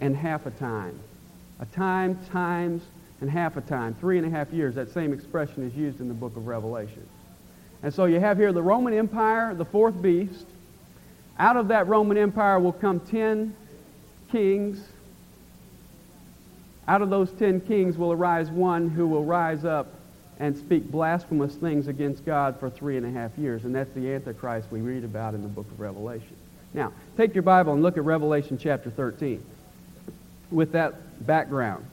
and 0.00 0.16
half 0.16 0.46
a 0.46 0.50
time. 0.50 0.98
A 1.60 1.66
time, 1.66 2.18
times, 2.30 2.82
and 3.20 3.30
half 3.30 3.58
a 3.58 3.60
time. 3.60 3.94
Three 4.00 4.16
and 4.16 4.26
a 4.26 4.30
half 4.30 4.50
years. 4.50 4.74
That 4.74 4.90
same 4.90 5.12
expression 5.12 5.62
is 5.62 5.74
used 5.76 6.00
in 6.00 6.08
the 6.08 6.14
book 6.14 6.36
of 6.36 6.46
Revelation. 6.46 7.06
And 7.82 7.92
so 7.92 8.06
you 8.06 8.18
have 8.18 8.38
here 8.38 8.50
the 8.52 8.62
Roman 8.62 8.94
Empire, 8.94 9.54
the 9.54 9.66
fourth 9.66 10.00
beast. 10.00 10.46
Out 11.38 11.58
of 11.58 11.68
that 11.68 11.86
Roman 11.86 12.16
Empire 12.16 12.58
will 12.58 12.72
come 12.72 12.98
ten 12.98 13.54
kings. 14.30 14.82
Out 16.88 17.02
of 17.02 17.10
those 17.10 17.30
ten 17.30 17.60
kings 17.60 17.98
will 17.98 18.12
arise 18.12 18.50
one 18.50 18.88
who 18.88 19.06
will 19.06 19.24
rise 19.24 19.66
up 19.66 19.94
and 20.42 20.58
speak 20.58 20.90
blasphemous 20.90 21.54
things 21.54 21.86
against 21.86 22.26
God 22.26 22.58
for 22.58 22.68
three 22.68 22.96
and 22.96 23.06
a 23.06 23.10
half 23.12 23.38
years. 23.38 23.64
And 23.64 23.72
that's 23.72 23.92
the 23.92 24.12
Antichrist 24.12 24.66
we 24.72 24.80
read 24.80 25.04
about 25.04 25.34
in 25.34 25.42
the 25.42 25.48
book 25.48 25.70
of 25.70 25.78
Revelation. 25.78 26.34
Now, 26.74 26.92
take 27.16 27.32
your 27.32 27.42
Bible 27.42 27.74
and 27.74 27.82
look 27.82 27.96
at 27.96 28.02
Revelation 28.02 28.58
chapter 28.58 28.90
13 28.90 29.40
with 30.50 30.72
that 30.72 31.24
background. 31.24 31.86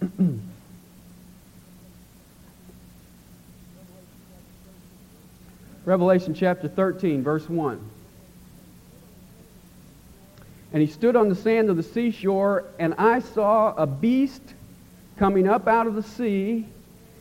Revelation 5.84 6.32
chapter 6.32 6.66
13, 6.66 7.22
verse 7.22 7.46
1. 7.46 7.90
And 10.72 10.80
he 10.80 10.88
stood 10.88 11.14
on 11.14 11.28
the 11.28 11.34
sand 11.34 11.68
of 11.68 11.76
the 11.76 11.82
seashore, 11.82 12.64
and 12.78 12.94
I 12.94 13.18
saw 13.20 13.74
a 13.74 13.86
beast 13.86 14.54
coming 15.18 15.48
up 15.48 15.66
out 15.66 15.86
of 15.86 15.94
the 15.94 16.02
sea, 16.02 16.66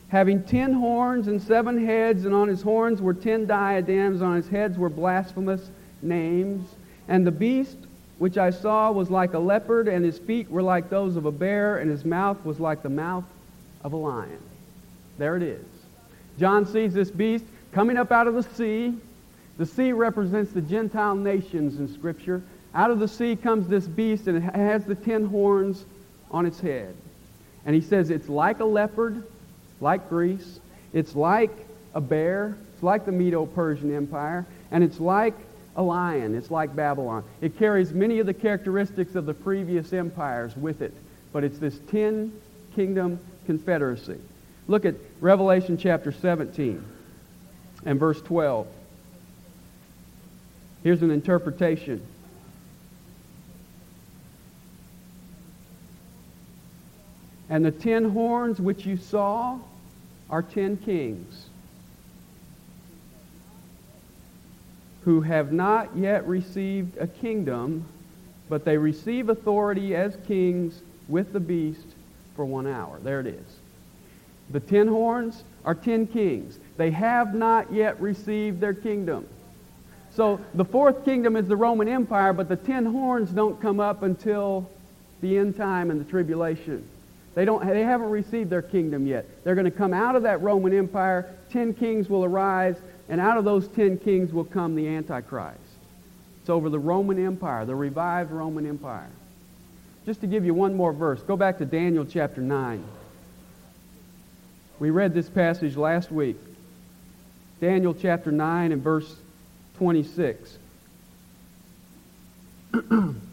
having 0.09 0.43
ten 0.43 0.73
horns 0.73 1.27
and 1.27 1.41
seven 1.41 1.83
heads, 1.83 2.25
and 2.25 2.33
on 2.33 2.47
his 2.47 2.61
horns 2.61 3.01
were 3.01 3.13
ten 3.13 3.45
diadems, 3.45 4.21
on 4.21 4.35
his 4.35 4.47
heads 4.47 4.77
were 4.77 4.89
blasphemous 4.89 5.69
names. 6.01 6.75
And 7.07 7.25
the 7.25 7.31
beast 7.31 7.77
which 8.17 8.37
I 8.37 8.49
saw 8.49 8.91
was 8.91 9.09
like 9.09 9.33
a 9.33 9.39
leopard, 9.39 9.87
and 9.87 10.03
his 10.03 10.17
feet 10.17 10.49
were 10.49 10.63
like 10.63 10.89
those 10.89 11.15
of 11.15 11.25
a 11.25 11.31
bear, 11.31 11.77
and 11.77 11.89
his 11.89 12.03
mouth 12.03 12.43
was 12.43 12.59
like 12.59 12.81
the 12.81 12.89
mouth 12.89 13.25
of 13.83 13.93
a 13.93 13.97
lion. 13.97 14.41
There 15.17 15.35
it 15.35 15.43
is. 15.43 15.65
John 16.39 16.65
sees 16.65 16.93
this 16.93 17.11
beast 17.11 17.45
coming 17.71 17.97
up 17.97 18.11
out 18.11 18.27
of 18.27 18.33
the 18.33 18.43
sea. 18.43 18.95
The 19.57 19.65
sea 19.65 19.91
represents 19.91 20.51
the 20.51 20.61
Gentile 20.61 21.15
nations 21.15 21.79
in 21.79 21.91
Scripture. 21.91 22.41
Out 22.73 22.91
of 22.91 22.99
the 22.99 23.07
sea 23.07 23.35
comes 23.35 23.67
this 23.67 23.87
beast, 23.87 24.27
and 24.27 24.37
it 24.37 24.55
has 24.55 24.85
the 24.85 24.95
ten 24.95 25.25
horns 25.25 25.85
on 26.31 26.45
its 26.45 26.59
head. 26.59 26.95
And 27.67 27.75
he 27.75 27.81
says 27.81 28.09
it's 28.09 28.29
like 28.29 28.61
a 28.61 28.65
leopard, 28.65 29.23
like 29.81 30.09
Greece. 30.09 30.59
It's 30.93 31.15
like 31.15 31.51
a 31.93 32.01
bear. 32.01 32.57
It's 32.73 32.81
like 32.81 33.05
the 33.05 33.11
Medo-Persian 33.11 33.93
Empire. 33.93 34.45
And 34.71 34.83
it's 34.83 34.99
like 34.99 35.35
a 35.75 35.83
lion. 35.83 36.33
It's 36.33 36.49
like 36.49 36.75
Babylon. 36.75 37.23
It 37.41 37.59
carries 37.59 37.91
many 37.93 38.19
of 38.19 38.25
the 38.25 38.33
characteristics 38.33 39.15
of 39.15 39.25
the 39.25 39.33
previous 39.33 39.93
empires 39.93 40.55
with 40.55 40.81
it. 40.81 40.93
But 41.33 41.43
it's 41.43 41.59
this 41.59 41.77
ten 41.91 42.31
kingdom 42.73 43.19
confederacy. 43.45 44.17
Look 44.67 44.85
at 44.85 44.95
Revelation 45.19 45.77
chapter 45.77 46.11
17 46.11 46.83
and 47.85 47.99
verse 47.99 48.21
12. 48.21 48.65
Here's 50.83 51.01
an 51.01 51.11
interpretation. 51.11 52.01
And 57.49 57.63
the 57.63 57.71
ten 57.71 58.09
horns 58.09 58.59
which 58.59 58.85
you 58.85 58.97
saw 58.97 59.59
are 60.29 60.41
ten 60.41 60.77
kings 60.77 61.47
who 65.05 65.21
have 65.21 65.53
not 65.53 65.95
yet 65.95 66.27
received 66.27 66.97
a 66.97 67.07
kingdom, 67.07 67.85
but 68.49 68.65
they 68.65 68.77
receive 68.77 69.29
authority 69.29 69.95
as 69.95 70.17
kings 70.27 70.81
with 71.07 71.31
the 71.31 71.39
beast 71.39 71.85
for 72.35 72.43
one 72.43 72.67
hour. 72.67 72.99
There 73.01 73.21
it 73.21 73.27
is. 73.27 73.57
The 74.49 74.59
ten 74.59 74.87
horns 74.87 75.43
are 75.63 75.75
ten 75.75 76.07
kings. 76.07 76.59
They 76.75 76.91
have 76.91 77.33
not 77.33 77.71
yet 77.71 77.99
received 78.01 78.59
their 78.59 78.73
kingdom. 78.73 79.25
So 80.11 80.41
the 80.53 80.65
fourth 80.65 81.05
kingdom 81.05 81.37
is 81.37 81.47
the 81.47 81.55
Roman 81.55 81.87
Empire, 81.87 82.33
but 82.33 82.49
the 82.49 82.57
ten 82.57 82.85
horns 82.85 83.29
don't 83.29 83.61
come 83.61 83.79
up 83.79 84.03
until 84.03 84.69
the 85.21 85.37
end 85.37 85.55
time 85.55 85.89
and 85.89 86.01
the 86.01 86.09
tribulation. 86.09 86.85
They, 87.37 87.45
don't, 87.45 87.63
they 87.67 87.83
haven't 87.83 88.09
received 88.09 88.49
their 88.49 88.63
kingdom 88.63 89.05
yet. 89.05 89.27
They're 89.43 89.53
going 89.53 89.65
to 89.65 89.71
come 89.71 89.93
out 89.93 90.15
of 90.15 90.23
that 90.23 90.41
Roman 90.41 90.75
Empire. 90.75 91.29
Ten 91.51 91.71
kings 91.71 92.09
will 92.09 92.25
arise, 92.25 92.77
and 93.09 93.21
out 93.21 93.37
of 93.37 93.45
those 93.45 93.67
ten 93.67 93.99
kings 93.99 94.33
will 94.33 94.43
come 94.43 94.73
the 94.73 94.87
Antichrist. 94.87 95.59
It's 96.41 96.49
over 96.49 96.67
the 96.71 96.79
Roman 96.79 97.23
Empire, 97.23 97.63
the 97.63 97.75
revived 97.75 98.31
Roman 98.31 98.65
Empire. 98.65 99.11
Just 100.03 100.21
to 100.21 100.27
give 100.27 100.45
you 100.45 100.55
one 100.55 100.73
more 100.73 100.91
verse, 100.91 101.21
go 101.21 101.37
back 101.37 101.59
to 101.59 101.65
Daniel 101.65 102.05
chapter 102.05 102.41
9. 102.41 102.83
We 104.79 104.89
read 104.89 105.13
this 105.13 105.29
passage 105.29 105.77
last 105.77 106.11
week. 106.11 106.37
Daniel 107.61 107.93
chapter 107.93 108.31
9 108.31 108.71
and 108.71 108.81
verse 108.81 109.15
26. 109.77 110.57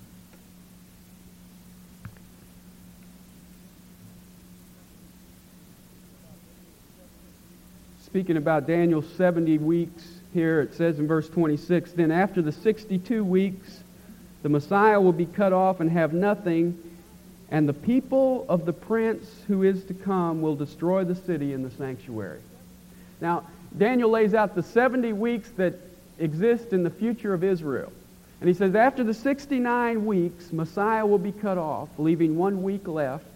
Speaking 8.14 8.36
about 8.36 8.68
Daniel's 8.68 9.12
70 9.14 9.58
weeks 9.58 10.04
here, 10.32 10.60
it 10.60 10.72
says 10.74 11.00
in 11.00 11.08
verse 11.08 11.28
26 11.28 11.90
Then 11.94 12.12
after 12.12 12.42
the 12.42 12.52
62 12.52 13.24
weeks, 13.24 13.82
the 14.44 14.48
Messiah 14.48 15.00
will 15.00 15.12
be 15.12 15.26
cut 15.26 15.52
off 15.52 15.80
and 15.80 15.90
have 15.90 16.12
nothing, 16.12 16.78
and 17.50 17.68
the 17.68 17.72
people 17.72 18.46
of 18.48 18.66
the 18.66 18.72
prince 18.72 19.28
who 19.48 19.64
is 19.64 19.82
to 19.86 19.94
come 19.94 20.42
will 20.42 20.54
destroy 20.54 21.02
the 21.02 21.16
city 21.16 21.54
and 21.54 21.64
the 21.64 21.72
sanctuary. 21.72 22.38
Now, 23.20 23.48
Daniel 23.76 24.10
lays 24.10 24.32
out 24.32 24.54
the 24.54 24.62
70 24.62 25.12
weeks 25.12 25.50
that 25.56 25.74
exist 26.20 26.72
in 26.72 26.84
the 26.84 26.90
future 26.90 27.34
of 27.34 27.42
Israel. 27.42 27.90
And 28.40 28.46
he 28.46 28.54
says, 28.54 28.76
after 28.76 29.02
the 29.02 29.14
69 29.14 30.06
weeks, 30.06 30.52
Messiah 30.52 31.04
will 31.04 31.18
be 31.18 31.32
cut 31.32 31.58
off, 31.58 31.88
leaving 31.98 32.36
one 32.36 32.62
week 32.62 32.86
left. 32.86 33.26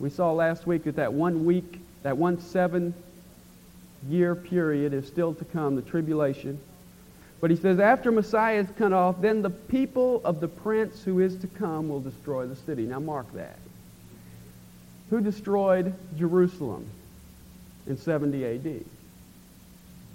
We 0.00 0.10
saw 0.10 0.32
last 0.32 0.66
week 0.66 0.82
that 0.82 0.96
that 0.96 1.12
one 1.12 1.44
week, 1.44 1.78
that 2.02 2.16
one 2.16 2.40
seven 2.40 2.92
year 4.08 4.34
period 4.34 4.92
is 4.92 5.06
still 5.06 5.34
to 5.34 5.44
come, 5.44 5.76
the 5.76 5.82
tribulation. 5.82 6.58
But 7.40 7.50
he 7.50 7.56
says, 7.56 7.78
after 7.78 8.10
Messiah 8.10 8.60
is 8.60 8.68
cut 8.78 8.92
off, 8.92 9.20
then 9.20 9.42
the 9.42 9.50
people 9.50 10.22
of 10.24 10.40
the 10.40 10.48
prince 10.48 11.02
who 11.02 11.20
is 11.20 11.36
to 11.38 11.46
come 11.46 11.88
will 11.88 12.00
destroy 12.00 12.46
the 12.46 12.56
city. 12.56 12.86
Now 12.86 13.00
mark 13.00 13.32
that. 13.34 13.58
Who 15.10 15.20
destroyed 15.20 15.94
Jerusalem 16.16 16.86
in 17.86 17.96
70 17.96 18.44
AD? 18.44 18.84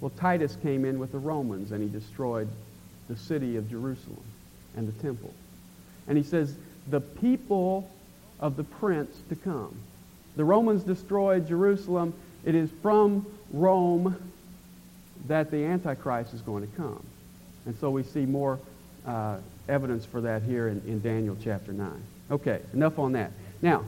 Well, 0.02 0.12
Titus 0.18 0.58
came 0.64 0.84
in 0.84 1.00
with 1.00 1.12
the 1.12 1.20
Romans 1.20 1.72
and 1.72 1.82
he 1.82 1.88
destroyed 1.88 2.50
the 3.08 3.16
city 3.16 3.56
of 3.56 3.70
Jerusalem 3.70 4.24
and 4.76 4.88
the 4.88 5.04
temple. 5.04 5.34
And 6.08 6.18
he 6.18 6.24
says, 6.24 6.56
the 6.90 7.02
people 7.02 7.90
of 8.40 8.58
the 8.58 8.64
prince 8.64 9.16
to 9.30 9.36
come. 9.36 9.78
The 10.36 10.44
Romans 10.44 10.84
destroyed 10.84 11.48
Jerusalem. 11.48 12.14
It 12.44 12.56
is 12.56 12.70
from 12.82 13.26
Rome 13.54 14.16
that 15.28 15.52
the 15.52 15.66
Antichrist 15.66 16.34
is 16.34 16.42
going 16.42 16.68
to 16.68 16.78
come. 16.78 17.04
And 17.66 17.78
so 17.80 17.90
we 17.90 18.04
see 18.04 18.26
more 18.26 18.60
uh, 19.06 19.38
evidence 19.70 20.06
for 20.06 20.22
that 20.22 20.44
here 20.44 20.68
in, 20.68 20.82
in 20.88 21.02
Daniel 21.02 21.38
chapter 21.44 21.72
9. 21.72 21.92
Okay, 22.32 22.62
enough 22.74 22.98
on 22.98 23.12
that. 23.14 23.32
Now, 23.62 23.84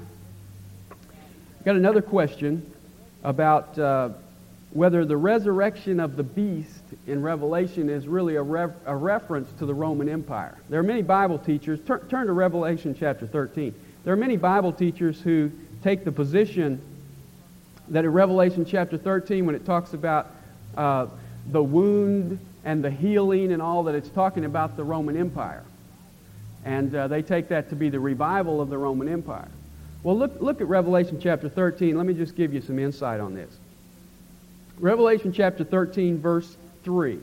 got 1.65 1.75
another 1.75 2.01
question 2.01 2.69
about 3.23 3.77
uh, 3.79 4.09
whether 4.71 5.05
the 5.05 5.17
resurrection 5.17 5.99
of 5.99 6.15
the 6.15 6.23
beast 6.23 6.83
in 7.07 7.21
Revelation 7.21 7.89
is 7.89 8.07
really 8.07 8.35
a, 8.35 8.41
re- 8.41 8.73
a, 8.85 8.95
reference 8.95 9.51
to 9.59 9.65
the 9.65 9.73
Roman 9.73 10.09
Empire. 10.09 10.57
There 10.69 10.79
are 10.79 10.83
many 10.83 11.01
Bible 11.01 11.39
teachers, 11.39 11.79
tur- 11.85 12.03
turn 12.09 12.27
to 12.27 12.33
Revelation 12.33 12.95
chapter 12.99 13.27
13. 13.27 13.73
There 14.03 14.13
are 14.13 14.17
many 14.17 14.35
Bible 14.35 14.73
teachers 14.73 15.21
who 15.21 15.51
take 15.83 16.03
the 16.03 16.11
position 16.11 16.81
that 17.89 18.05
in 18.05 18.11
Revelation 18.11 18.65
chapter 18.65 18.97
13, 18.97 19.45
when 19.45 19.55
it 19.55 19.65
talks 19.65 19.93
about 19.93 20.27
uh, 20.77 21.07
the 21.51 21.61
wound 21.61 22.39
and 22.63 22.83
the 22.83 22.89
healing 22.89 23.51
and 23.51 23.61
all 23.61 23.83
that, 23.83 23.95
it's 23.95 24.09
talking 24.09 24.45
about 24.45 24.77
the 24.77 24.83
Roman 24.83 25.17
Empire. 25.17 25.63
And 26.65 26.95
uh, 26.95 27.07
they 27.07 27.21
take 27.21 27.49
that 27.49 27.69
to 27.69 27.75
be 27.75 27.89
the 27.89 27.99
revival 27.99 28.61
of 28.61 28.69
the 28.69 28.77
Roman 28.77 29.09
Empire. 29.09 29.49
Well, 30.01 30.17
look, 30.17 30.39
look 30.41 30.61
at 30.61 30.67
Revelation 30.67 31.19
chapter 31.19 31.49
13. 31.49 31.97
Let 31.97 32.05
me 32.05 32.13
just 32.13 32.35
give 32.35 32.53
you 32.53 32.61
some 32.61 32.79
insight 32.79 33.19
on 33.19 33.33
this. 33.33 33.57
Revelation 34.79 35.31
chapter 35.31 35.63
13, 35.63 36.19
verse 36.19 36.57
3. 36.83 37.19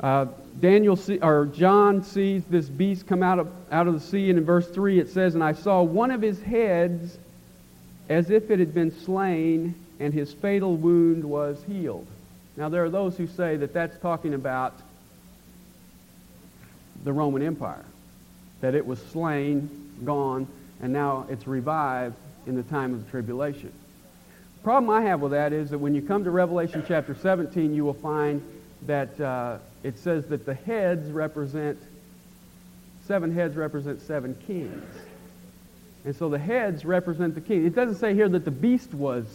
Uh, 0.00 0.26
Daniel 0.60 0.94
see, 0.96 1.18
or 1.18 1.46
John 1.46 2.04
sees 2.04 2.44
this 2.44 2.68
beast 2.68 3.06
come 3.06 3.22
out 3.22 3.38
of, 3.38 3.48
out 3.72 3.88
of 3.88 3.94
the 3.94 4.00
sea, 4.00 4.30
and 4.30 4.38
in 4.38 4.44
verse 4.44 4.68
3 4.68 5.00
it 5.00 5.08
says, 5.08 5.34
And 5.34 5.42
I 5.42 5.52
saw 5.52 5.82
one 5.82 6.10
of 6.10 6.22
his 6.22 6.40
heads 6.40 7.18
as 8.08 8.30
if 8.30 8.50
it 8.50 8.58
had 8.58 8.72
been 8.72 8.90
slain, 8.90 9.74
and 10.00 10.14
his 10.14 10.32
fatal 10.32 10.76
wound 10.76 11.24
was 11.24 11.62
healed. 11.64 12.06
Now, 12.56 12.68
there 12.68 12.84
are 12.84 12.90
those 12.90 13.16
who 13.16 13.26
say 13.26 13.56
that 13.56 13.72
that's 13.72 13.98
talking 13.98 14.34
about 14.34 14.74
the 17.04 17.12
Roman 17.12 17.42
Empire, 17.42 17.84
that 18.60 18.74
it 18.74 18.84
was 18.84 19.00
slain, 19.12 19.70
gone, 20.04 20.46
and 20.80 20.92
now 20.92 21.26
it's 21.28 21.46
revived 21.46 22.16
in 22.46 22.56
the 22.56 22.62
time 22.64 22.94
of 22.94 23.04
the 23.04 23.10
tribulation. 23.10 23.72
The 24.58 24.64
problem 24.64 24.90
I 24.90 25.02
have 25.02 25.20
with 25.20 25.32
that 25.32 25.52
is 25.52 25.70
that 25.70 25.78
when 25.78 25.94
you 25.94 26.02
come 26.02 26.24
to 26.24 26.30
Revelation 26.30 26.84
chapter 26.86 27.14
17, 27.14 27.74
you 27.74 27.84
will 27.84 27.94
find 27.94 28.42
that 28.86 29.20
uh, 29.20 29.58
it 29.82 29.98
says 29.98 30.26
that 30.26 30.46
the 30.46 30.54
heads 30.54 31.10
represent, 31.10 31.78
seven 33.06 33.32
heads 33.32 33.56
represent 33.56 34.00
seven 34.02 34.34
kings. 34.46 34.84
And 36.08 36.16
so 36.16 36.30
the 36.30 36.38
heads 36.38 36.86
represent 36.86 37.34
the 37.34 37.42
king. 37.42 37.66
It 37.66 37.74
doesn't 37.74 37.96
say 37.96 38.14
here 38.14 38.30
that 38.30 38.46
the 38.46 38.50
beast 38.50 38.94
was 38.94 39.26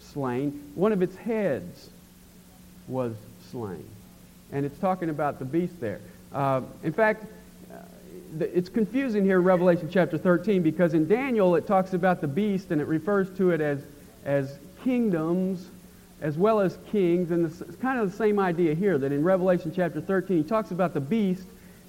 slain. 0.00 0.72
One 0.74 0.90
of 0.90 1.00
its 1.00 1.14
heads 1.14 1.90
was 2.88 3.14
slain. 3.52 3.88
And 4.50 4.66
it's 4.66 4.76
talking 4.80 5.10
about 5.10 5.38
the 5.38 5.44
beast 5.44 5.78
there. 5.80 6.00
Uh, 6.32 6.62
in 6.82 6.92
fact, 6.92 7.26
uh, 7.72 7.76
it's 8.40 8.68
confusing 8.68 9.24
here 9.24 9.40
Revelation 9.40 9.88
chapter 9.88 10.18
13 10.18 10.60
because 10.60 10.92
in 10.92 11.06
Daniel 11.06 11.54
it 11.54 11.68
talks 11.68 11.94
about 11.94 12.20
the 12.20 12.26
beast 12.26 12.72
and 12.72 12.80
it 12.80 12.88
refers 12.88 13.30
to 13.36 13.52
it 13.52 13.60
as, 13.60 13.78
as 14.24 14.58
kingdoms 14.82 15.68
as 16.20 16.36
well 16.36 16.58
as 16.58 16.78
kings. 16.90 17.30
And 17.30 17.46
it's 17.46 17.76
kind 17.76 18.00
of 18.00 18.10
the 18.10 18.16
same 18.16 18.40
idea 18.40 18.74
here 18.74 18.98
that 18.98 19.12
in 19.12 19.22
Revelation 19.22 19.72
chapter 19.72 20.00
13 20.00 20.36
he 20.36 20.42
talks 20.42 20.72
about 20.72 20.94
the 20.94 21.00
beast 21.00 21.46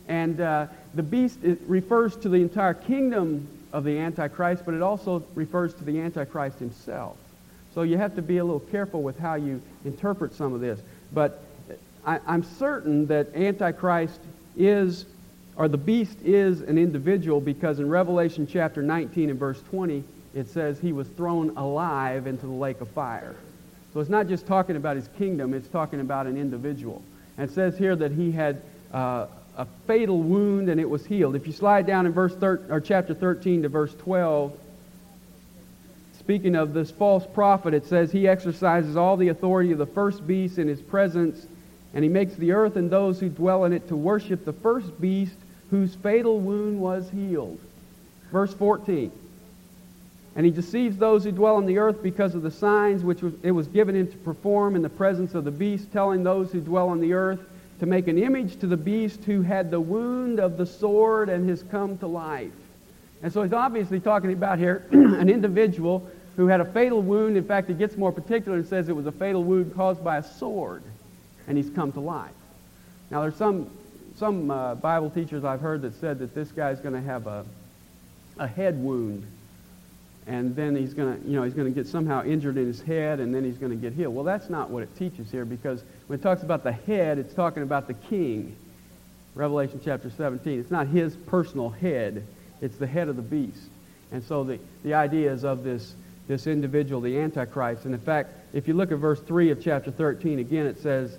and 0.07 0.39
uh, 0.39 0.67
the 0.93 1.01
beast 1.01 1.39
refers 1.65 2.15
to 2.17 2.29
the 2.29 2.37
entire 2.37 2.75
kingdom 2.75 3.47
of 3.75 3.83
the 3.83 3.99
Antichrist, 3.99 4.63
but 4.65 4.73
it 4.73 4.81
also 4.81 5.21
refers 5.35 5.73
to 5.73 5.83
the 5.83 5.99
Antichrist 5.99 6.59
himself. 6.59 7.17
So 7.73 7.81
you 7.81 7.97
have 7.97 8.15
to 8.15 8.21
be 8.21 8.37
a 8.37 8.43
little 8.43 8.61
careful 8.61 9.03
with 9.03 9.19
how 9.19 9.35
you 9.35 9.61
interpret 9.83 10.33
some 10.33 10.53
of 10.53 10.61
this. 10.61 10.79
But 11.11 11.43
I, 12.05 12.21
I'm 12.25 12.41
certain 12.41 13.05
that 13.07 13.35
Antichrist 13.35 14.21
is, 14.55 15.05
or 15.57 15.67
the 15.67 15.77
beast 15.77 16.17
is 16.23 16.61
an 16.61 16.77
individual 16.77 17.41
because 17.41 17.79
in 17.79 17.89
Revelation 17.89 18.47
chapter 18.47 18.81
19 18.81 19.29
and 19.29 19.37
verse 19.37 19.61
20, 19.63 20.05
it 20.33 20.47
says 20.47 20.79
he 20.79 20.93
was 20.93 21.09
thrown 21.09 21.49
alive 21.57 22.27
into 22.27 22.45
the 22.45 22.53
lake 22.53 22.79
of 22.79 22.87
fire. 22.91 23.35
So 23.93 23.99
it's 23.99 24.09
not 24.09 24.29
just 24.29 24.47
talking 24.47 24.77
about 24.77 24.95
his 24.95 25.09
kingdom, 25.17 25.53
it's 25.53 25.67
talking 25.67 25.99
about 25.99 26.27
an 26.27 26.37
individual. 26.37 27.01
And 27.37 27.49
it 27.49 27.53
says 27.53 27.77
here 27.77 27.97
that 27.97 28.13
he 28.13 28.31
had 28.31 28.61
uh, 28.93 29.27
a 29.57 29.65
fatal 29.87 30.21
wound 30.21 30.69
and 30.69 30.79
it 30.79 30.89
was 30.89 31.05
healed. 31.05 31.35
If 31.35 31.47
you 31.47 31.53
slide 31.53 31.87
down 31.87 32.05
in 32.05 32.11
verse 32.11 32.35
thir- 32.35 32.61
or 32.69 32.81
chapter 32.81 33.13
13 33.13 33.63
to 33.63 33.69
verse 33.69 33.93
12, 33.95 34.53
speaking 36.19 36.55
of 36.55 36.73
this 36.73 36.91
false 36.91 37.25
prophet, 37.33 37.73
it 37.73 37.85
says 37.85 38.11
he 38.11 38.27
exercises 38.27 38.97
all 38.97 39.17
the 39.17 39.29
authority 39.29 39.71
of 39.71 39.77
the 39.77 39.85
first 39.85 40.25
beast 40.27 40.57
in 40.57 40.67
his 40.67 40.81
presence, 40.81 41.45
and 41.93 42.03
he 42.03 42.09
makes 42.09 42.35
the 42.35 42.51
earth 42.51 42.75
and 42.75 42.89
those 42.89 43.19
who 43.19 43.29
dwell 43.29 43.63
in 43.65 43.73
it 43.73 43.87
to 43.87 43.95
worship 43.95 44.43
the 44.43 44.53
first 44.53 44.99
beast 44.99 45.35
whose 45.69 45.95
fatal 45.95 46.39
wound 46.39 46.79
was 46.79 47.09
healed. 47.09 47.59
Verse 48.31 48.53
14. 48.53 49.11
And 50.35 50.45
he 50.45 50.51
deceives 50.51 50.97
those 50.97 51.23
who 51.23 51.31
dwell 51.31 51.55
on 51.55 51.65
the 51.65 51.77
earth 51.77 52.03
because 52.03 52.35
of 52.35 52.41
the 52.41 52.51
signs 52.51 53.03
which 53.03 53.23
it 53.41 53.51
was 53.51 53.67
given 53.67 53.95
him 53.95 54.11
to 54.11 54.17
perform 54.17 54.75
in 54.75 54.81
the 54.81 54.89
presence 54.89 55.33
of 55.33 55.45
the 55.45 55.51
beast, 55.51 55.93
telling 55.93 56.23
those 56.23 56.51
who 56.51 56.59
dwell 56.59 56.89
on 56.89 56.99
the 56.99 57.13
earth 57.13 57.39
to 57.79 57.85
make 57.85 58.07
an 58.07 58.17
image 58.17 58.59
to 58.59 58.67
the 58.67 58.77
beast 58.77 59.23
who 59.23 59.41
had 59.41 59.69
the 59.69 59.79
wound 59.79 60.39
of 60.39 60.57
the 60.57 60.65
sword 60.65 61.29
and 61.29 61.49
has 61.49 61.63
come 61.63 61.97
to 61.97 62.07
life. 62.07 62.51
And 63.21 63.31
so 63.31 63.43
he's 63.43 63.53
obviously 63.53 63.99
talking 63.99 64.31
about 64.31 64.59
here 64.59 64.85
an 64.91 65.29
individual 65.29 66.09
who 66.35 66.47
had 66.47 66.61
a 66.61 66.65
fatal 66.65 67.01
wound. 67.01 67.37
In 67.37 67.43
fact, 67.43 67.67
he 67.67 67.73
gets 67.73 67.97
more 67.97 68.11
particular 68.11 68.57
and 68.57 68.67
says 68.67 68.89
it 68.89 68.95
was 68.95 69.07
a 69.07 69.11
fatal 69.11 69.43
wound 69.43 69.75
caused 69.75 70.03
by 70.03 70.17
a 70.17 70.23
sword, 70.23 70.83
and 71.47 71.57
he's 71.57 71.69
come 71.69 71.91
to 71.93 71.99
life. 71.99 72.31
Now, 73.11 73.21
there's 73.21 73.35
some, 73.35 73.69
some 74.17 74.51
uh, 74.51 74.75
Bible 74.75 75.09
teachers 75.09 75.43
I've 75.43 75.61
heard 75.61 75.81
that 75.83 75.95
said 75.99 76.19
that 76.19 76.33
this 76.33 76.51
guy's 76.51 76.79
going 76.79 76.95
to 76.95 77.01
have 77.01 77.27
a, 77.27 77.45
a 78.37 78.47
head 78.47 78.77
wound 78.77 79.25
and 80.27 80.55
then 80.55 80.75
he's 80.75 80.93
going 80.93 81.21
to, 81.21 81.27
you 81.27 81.35
know, 81.35 81.43
he's 81.43 81.53
going 81.53 81.71
to 81.71 81.73
get 81.73 81.87
somehow 81.87 82.23
injured 82.23 82.57
in 82.57 82.65
his 82.65 82.81
head, 82.81 83.19
and 83.19 83.33
then 83.33 83.43
he's 83.43 83.57
going 83.57 83.71
to 83.71 83.77
get 83.77 83.93
healed. 83.93 84.15
Well, 84.15 84.23
that's 84.23 84.49
not 84.49 84.69
what 84.69 84.81
it 84.81 84.95
teaches 84.97 85.29
here, 85.29 85.45
because 85.45 85.83
when 86.07 86.19
it 86.19 86.23
talks 86.23 86.41
about 86.41 86.63
the 86.63 86.71
head, 86.71 87.19
it's 87.19 87.33
talking 87.33 87.61
about 87.61 87.87
the 87.87 87.93
king. 87.93 88.55
Revelation 89.35 89.79
chapter 89.83 90.09
17. 90.09 90.59
It's 90.59 90.71
not 90.71 90.87
his 90.87 91.15
personal 91.15 91.69
head; 91.69 92.25
it's 92.61 92.77
the 92.77 92.87
head 92.87 93.07
of 93.07 93.17
the 93.17 93.21
beast. 93.21 93.69
And 94.11 94.23
so 94.23 94.43
the, 94.43 94.59
the 94.83 94.93
idea 94.93 95.31
is 95.31 95.43
of 95.43 95.63
this, 95.63 95.93
this 96.27 96.47
individual, 96.47 97.01
the 97.01 97.19
Antichrist. 97.19 97.85
And 97.85 97.93
in 97.93 97.99
fact, 97.99 98.33
if 98.53 98.67
you 98.67 98.73
look 98.73 98.91
at 98.91 98.97
verse 98.97 99.19
3 99.19 99.51
of 99.51 99.61
chapter 99.61 99.91
13, 99.91 100.39
again 100.39 100.65
it 100.65 100.79
says, 100.79 101.17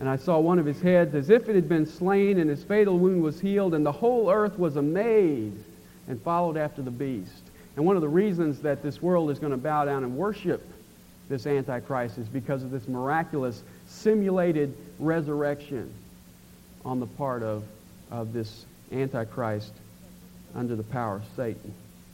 And 0.00 0.08
I 0.08 0.16
saw 0.16 0.38
one 0.38 0.58
of 0.58 0.66
his 0.66 0.80
heads 0.80 1.14
as 1.14 1.30
if 1.30 1.48
it 1.48 1.54
had 1.54 1.68
been 1.68 1.86
slain, 1.86 2.38
and 2.38 2.48
his 2.48 2.64
fatal 2.64 2.98
wound 2.98 3.22
was 3.22 3.38
healed, 3.38 3.74
and 3.74 3.84
the 3.84 3.92
whole 3.92 4.30
earth 4.30 4.58
was 4.58 4.76
amazed 4.76 5.64
and 6.08 6.20
followed 6.22 6.56
after 6.56 6.82
the 6.82 6.90
beast. 6.90 7.47
And 7.78 7.86
one 7.86 7.94
of 7.94 8.02
the 8.02 8.08
reasons 8.08 8.58
that 8.62 8.82
this 8.82 9.00
world 9.00 9.30
is 9.30 9.38
going 9.38 9.52
to 9.52 9.56
bow 9.56 9.84
down 9.84 10.02
and 10.02 10.16
worship 10.16 10.66
this 11.28 11.46
Antichrist 11.46 12.18
is 12.18 12.26
because 12.26 12.64
of 12.64 12.72
this 12.72 12.88
miraculous, 12.88 13.62
simulated 13.86 14.76
resurrection 14.98 15.88
on 16.84 16.98
the 16.98 17.06
part 17.06 17.44
of, 17.44 17.62
of 18.10 18.32
this 18.32 18.66
Antichrist 18.90 19.72
under 20.56 20.74
the 20.74 20.82
power 20.82 21.14
of 21.18 21.22
Satan. 21.36 21.72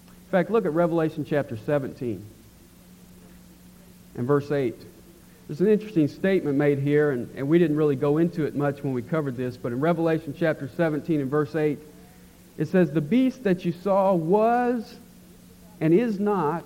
In 0.09 0.31
fact, 0.31 0.51
look 0.51 0.67
at 0.67 0.75
Revelation 0.75 1.25
chapter 1.27 1.57
17 1.57 2.23
and 4.17 4.27
verse 4.27 4.51
8. 4.51 4.75
There's 5.49 5.63
an 5.63 5.69
interesting 5.69 6.09
statement 6.09 6.59
made 6.59 6.79
here, 6.79 7.13
and, 7.13 7.35
and 7.39 7.49
we 7.49 7.59
didn't 7.59 7.79
really 7.79 7.97
go 7.97 8.19
into 8.19 8.45
it 8.45 8.55
much 8.55 8.85
when 8.85 8.93
we 8.93 9.01
covered 9.01 9.39
this, 9.39 9.57
but 9.57 9.73
in 9.73 9.81
Revelation 9.81 10.35
chapter 10.39 10.69
17 10.77 11.23
and 11.23 11.31
verse 11.31 11.55
8, 11.57 11.79
it 12.59 12.69
says, 12.69 12.91
The 12.91 13.01
beast 13.01 13.45
that 13.45 13.65
you 13.65 13.73
saw 13.73 14.13
was 14.13 14.97
and 15.81 15.93
is 15.93 16.19
not, 16.21 16.65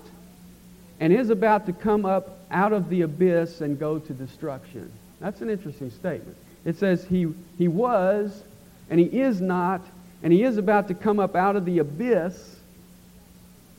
and 1.01 1.13
is 1.13 1.31
about 1.31 1.67
to 1.67 1.73
come 1.73 2.05
up 2.05 2.39
out 2.51 2.73
of 2.73 2.89
the 2.89 3.03
abyss 3.03 3.61
and 3.61 3.79
go 3.79 3.99
to 3.99 4.13
destruction. 4.13 4.91
That's 5.21 5.41
an 5.41 5.51
interesting 5.51 5.91
statement. 5.91 6.37
It 6.65 6.77
says 6.77 7.05
he, 7.05 7.33
he 7.57 7.69
was, 7.69 8.43
and 8.91 9.01
he 9.01 9.07
is 9.07 9.41
not, 9.41 9.83
and 10.23 10.33
he 10.33 10.43
is 10.43 10.57
about 10.57 10.89
to 10.89 10.95
come 10.95 11.21
up 11.21 11.37
out 11.37 11.57
of 11.57 11.65
the 11.65 11.79
abyss 11.79 12.57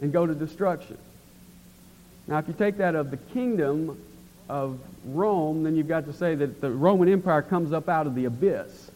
and 0.02 0.14
go 0.14 0.26
to 0.26 0.34
destruction. 0.34 0.98
Now, 2.28 2.38
if 2.38 2.48
you 2.48 2.54
take 2.54 2.78
that 2.78 2.96
of 2.96 3.12
the 3.12 3.18
kingdom 3.18 4.00
of 4.48 4.80
Rome, 5.06 5.64
then 5.64 5.76
you've 5.76 5.88
got 5.88 6.06
to 6.06 6.14
say 6.14 6.36
that 6.36 6.62
the 6.62 6.70
Roman 6.70 7.10
Empire 7.10 7.42
comes 7.42 7.74
up 7.74 7.90
out 7.90 8.08
of 8.08 8.16
the 8.16 8.26
abyss. 8.26 8.92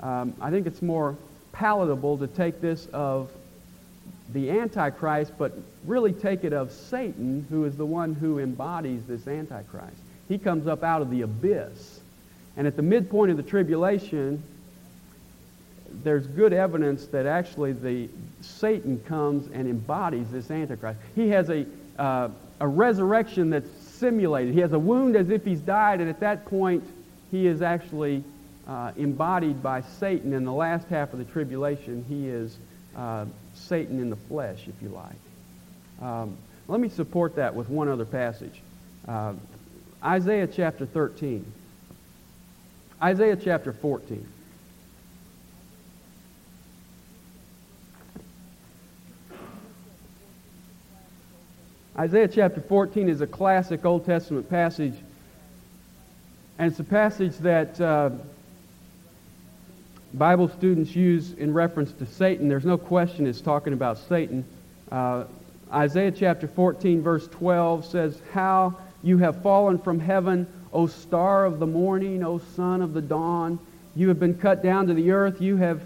Um, 0.00 0.34
I 0.40 0.50
think 0.50 0.66
it's 0.66 0.82
more 0.82 1.16
palatable 1.52 2.18
to 2.18 2.26
take 2.26 2.60
this 2.60 2.86
of 2.92 3.30
the 4.32 4.50
Antichrist, 4.50 5.32
but 5.38 5.52
really 5.86 6.12
take 6.12 6.44
it 6.44 6.52
of 6.52 6.70
Satan, 6.70 7.46
who 7.48 7.64
is 7.64 7.76
the 7.76 7.86
one 7.86 8.14
who 8.14 8.38
embodies 8.38 9.02
this 9.06 9.26
Antichrist. 9.26 9.96
He 10.28 10.38
comes 10.38 10.66
up 10.66 10.82
out 10.82 11.00
of 11.00 11.10
the 11.10 11.22
abyss. 11.22 12.00
And 12.56 12.66
at 12.66 12.76
the 12.76 12.82
midpoint 12.82 13.30
of 13.30 13.36
the 13.36 13.42
tribulation, 13.42 14.42
there's 16.02 16.26
good 16.26 16.52
evidence 16.52 17.06
that 17.06 17.24
actually 17.24 17.72
the 17.72 18.08
Satan 18.40 19.00
comes 19.06 19.50
and 19.52 19.68
embodies 19.68 20.30
this 20.30 20.50
Antichrist. 20.50 20.98
He 21.14 21.28
has 21.30 21.48
a, 21.48 21.64
uh, 21.98 22.28
a 22.60 22.68
resurrection 22.68 23.50
that's 23.50 23.70
simulated. 23.70 24.54
He 24.54 24.60
has 24.60 24.72
a 24.72 24.78
wound 24.78 25.16
as 25.16 25.30
if 25.30 25.44
he's 25.44 25.60
died, 25.60 26.00
and 26.00 26.10
at 26.10 26.20
that 26.20 26.44
point, 26.46 26.84
he 27.30 27.46
is 27.46 27.62
actually 27.62 28.22
uh, 28.66 28.92
embodied 28.96 29.62
by 29.62 29.80
Satan. 29.80 30.32
In 30.32 30.44
the 30.44 30.52
last 30.52 30.88
half 30.88 31.12
of 31.12 31.18
the 31.18 31.24
tribulation, 31.24 32.04
he 32.08 32.28
is 32.28 32.58
uh, 32.96 33.24
Satan 33.58 34.00
in 34.00 34.10
the 34.10 34.16
flesh, 34.16 34.66
if 34.66 34.82
you 34.82 34.88
like. 34.88 36.06
Um, 36.06 36.36
let 36.68 36.80
me 36.80 36.88
support 36.88 37.36
that 37.36 37.54
with 37.54 37.68
one 37.68 37.88
other 37.88 38.04
passage. 38.04 38.60
Uh, 39.06 39.34
Isaiah 40.04 40.46
chapter 40.46 40.86
13. 40.86 41.44
Isaiah 43.02 43.36
chapter 43.36 43.72
14. 43.72 44.26
Isaiah 51.98 52.28
chapter 52.28 52.60
14 52.60 53.08
is 53.08 53.20
a 53.20 53.26
classic 53.26 53.84
Old 53.84 54.06
Testament 54.06 54.48
passage. 54.48 54.94
And 56.58 56.70
it's 56.70 56.78
a 56.78 56.84
passage 56.84 57.36
that 57.38 57.80
uh, 57.80 58.10
Bible 60.14 60.48
students 60.48 60.96
use 60.96 61.32
in 61.34 61.52
reference 61.52 61.92
to 61.92 62.06
Satan. 62.06 62.48
There's 62.48 62.64
no 62.64 62.78
question 62.78 63.26
it's 63.26 63.40
talking 63.40 63.72
about 63.72 63.98
Satan. 63.98 64.44
Uh, 64.90 65.24
Isaiah 65.72 66.10
chapter 66.10 66.48
14, 66.48 67.02
verse 67.02 67.28
12 67.28 67.84
says, 67.84 68.22
How 68.32 68.76
you 69.02 69.18
have 69.18 69.42
fallen 69.42 69.78
from 69.78 70.00
heaven, 70.00 70.46
O 70.72 70.86
star 70.86 71.44
of 71.44 71.58
the 71.58 71.66
morning, 71.66 72.24
O 72.24 72.38
son 72.38 72.80
of 72.80 72.94
the 72.94 73.02
dawn. 73.02 73.58
You 73.94 74.08
have 74.08 74.18
been 74.18 74.34
cut 74.34 74.62
down 74.62 74.86
to 74.86 74.94
the 74.94 75.10
earth. 75.10 75.40
You 75.40 75.56
have 75.56 75.82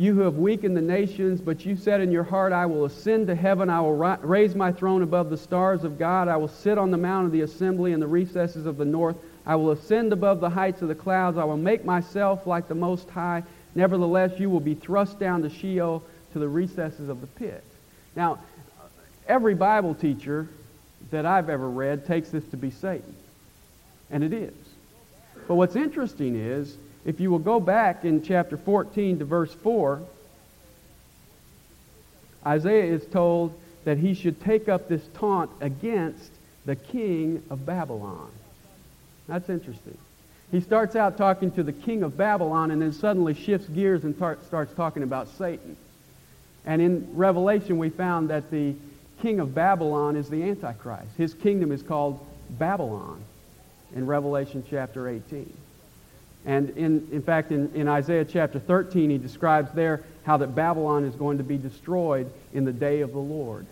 you 0.00 0.14
who 0.14 0.20
have 0.20 0.36
weakened 0.36 0.74
the 0.74 0.80
nations, 0.80 1.42
but 1.42 1.66
you 1.66 1.76
said 1.76 2.00
in 2.00 2.10
your 2.10 2.22
heart, 2.22 2.54
I 2.54 2.64
will 2.64 2.86
ascend 2.86 3.26
to 3.26 3.34
heaven. 3.34 3.68
I 3.68 3.82
will 3.82 3.96
ri- 3.96 4.16
raise 4.22 4.54
my 4.54 4.72
throne 4.72 5.02
above 5.02 5.28
the 5.28 5.36
stars 5.36 5.84
of 5.84 5.98
God. 5.98 6.26
I 6.26 6.38
will 6.38 6.48
sit 6.48 6.78
on 6.78 6.90
the 6.90 6.96
mount 6.96 7.26
of 7.26 7.32
the 7.32 7.42
assembly 7.42 7.92
in 7.92 8.00
the 8.00 8.06
recesses 8.06 8.64
of 8.64 8.78
the 8.78 8.84
north. 8.86 9.16
I 9.46 9.56
will 9.56 9.70
ascend 9.70 10.12
above 10.12 10.40
the 10.40 10.50
heights 10.50 10.82
of 10.82 10.88
the 10.88 10.94
clouds. 10.94 11.38
I 11.38 11.44
will 11.44 11.56
make 11.56 11.84
myself 11.84 12.46
like 12.46 12.68
the 12.68 12.74
Most 12.74 13.08
High. 13.10 13.42
Nevertheless, 13.74 14.38
you 14.38 14.50
will 14.50 14.60
be 14.60 14.74
thrust 14.74 15.18
down 15.18 15.42
to 15.42 15.50
Sheol, 15.50 16.02
to 16.32 16.38
the 16.38 16.48
recesses 16.48 17.08
of 17.08 17.20
the 17.20 17.26
pit. 17.26 17.64
Now, 18.14 18.38
every 19.26 19.54
Bible 19.54 19.94
teacher 19.94 20.48
that 21.10 21.26
I've 21.26 21.48
ever 21.48 21.68
read 21.68 22.06
takes 22.06 22.30
this 22.30 22.44
to 22.48 22.56
be 22.56 22.70
Satan. 22.70 23.14
And 24.10 24.22
it 24.22 24.32
is. 24.32 24.54
But 25.48 25.54
what's 25.54 25.76
interesting 25.76 26.36
is 26.36 26.76
if 27.04 27.20
you 27.20 27.30
will 27.30 27.38
go 27.38 27.60
back 27.60 28.04
in 28.04 28.22
chapter 28.22 28.56
14 28.56 29.20
to 29.20 29.24
verse 29.24 29.52
4, 29.54 30.00
Isaiah 32.46 32.84
is 32.84 33.04
told 33.06 33.58
that 33.84 33.98
he 33.98 34.14
should 34.14 34.40
take 34.40 34.68
up 34.68 34.88
this 34.88 35.02
taunt 35.14 35.50
against 35.60 36.30
the 36.66 36.76
king 36.76 37.42
of 37.50 37.64
Babylon. 37.64 38.30
That's 39.30 39.48
interesting. 39.48 39.96
He 40.50 40.60
starts 40.60 40.96
out 40.96 41.16
talking 41.16 41.52
to 41.52 41.62
the 41.62 41.72
king 41.72 42.02
of 42.02 42.16
Babylon 42.16 42.72
and 42.72 42.82
then 42.82 42.92
suddenly 42.92 43.34
shifts 43.34 43.68
gears 43.68 44.02
and 44.02 44.18
tar- 44.18 44.38
starts 44.46 44.74
talking 44.74 45.04
about 45.04 45.28
Satan. 45.28 45.76
And 46.66 46.82
in 46.82 47.08
Revelation, 47.16 47.78
we 47.78 47.90
found 47.90 48.30
that 48.30 48.50
the 48.50 48.74
king 49.22 49.38
of 49.38 49.54
Babylon 49.54 50.16
is 50.16 50.28
the 50.28 50.42
Antichrist. 50.42 51.10
His 51.16 51.34
kingdom 51.34 51.70
is 51.70 51.82
called 51.82 52.26
Babylon 52.50 53.22
in 53.94 54.06
Revelation 54.06 54.64
chapter 54.68 55.08
18. 55.08 55.52
And 56.46 56.70
in, 56.70 57.06
in 57.12 57.22
fact, 57.22 57.52
in, 57.52 57.72
in 57.74 57.86
Isaiah 57.86 58.24
chapter 58.24 58.58
13, 58.58 59.10
he 59.10 59.18
describes 59.18 59.70
there 59.72 60.02
how 60.24 60.38
that 60.38 60.54
Babylon 60.56 61.04
is 61.04 61.14
going 61.14 61.38
to 61.38 61.44
be 61.44 61.58
destroyed 61.58 62.30
in 62.52 62.64
the 62.64 62.72
day 62.72 63.02
of 63.02 63.12
the 63.12 63.18
Lord. 63.18 63.66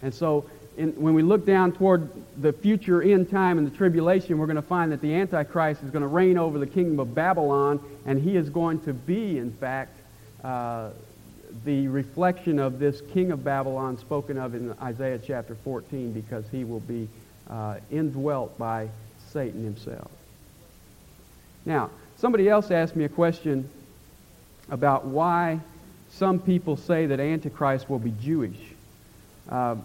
And 0.00 0.14
so 0.14 0.48
in, 0.78 0.92
when 0.92 1.12
we 1.12 1.22
look 1.22 1.44
down 1.44 1.72
toward 1.72 2.08
the 2.40 2.52
future 2.52 3.02
end 3.02 3.30
time 3.30 3.58
and 3.58 3.66
the 3.66 3.76
tribulation, 3.76 4.38
we're 4.38 4.46
going 4.46 4.56
to 4.56 4.62
find 4.62 4.92
that 4.92 5.00
the 5.00 5.12
Antichrist 5.12 5.82
is 5.82 5.90
going 5.90 6.02
to 6.02 6.08
reign 6.08 6.38
over 6.38 6.58
the 6.58 6.66
kingdom 6.66 7.00
of 7.00 7.14
Babylon, 7.14 7.80
and 8.06 8.22
he 8.22 8.36
is 8.36 8.48
going 8.48 8.80
to 8.82 8.92
be, 8.92 9.38
in 9.38 9.52
fact, 9.52 9.98
uh, 10.44 10.90
the 11.64 11.88
reflection 11.88 12.60
of 12.60 12.78
this 12.78 13.02
king 13.12 13.32
of 13.32 13.42
Babylon 13.42 13.98
spoken 13.98 14.38
of 14.38 14.54
in 14.54 14.72
Isaiah 14.80 15.18
chapter 15.18 15.56
14 15.56 16.12
because 16.12 16.44
he 16.52 16.62
will 16.62 16.80
be 16.80 17.08
uh, 17.50 17.78
indwelt 17.90 18.56
by 18.56 18.88
Satan 19.32 19.64
himself. 19.64 20.10
Now, 21.66 21.90
somebody 22.18 22.48
else 22.48 22.70
asked 22.70 22.94
me 22.94 23.04
a 23.04 23.08
question 23.08 23.68
about 24.70 25.06
why 25.06 25.58
some 26.12 26.38
people 26.38 26.76
say 26.76 27.06
that 27.06 27.18
Antichrist 27.18 27.90
will 27.90 27.98
be 27.98 28.12
Jewish. 28.22 28.58
Uh, 29.48 29.76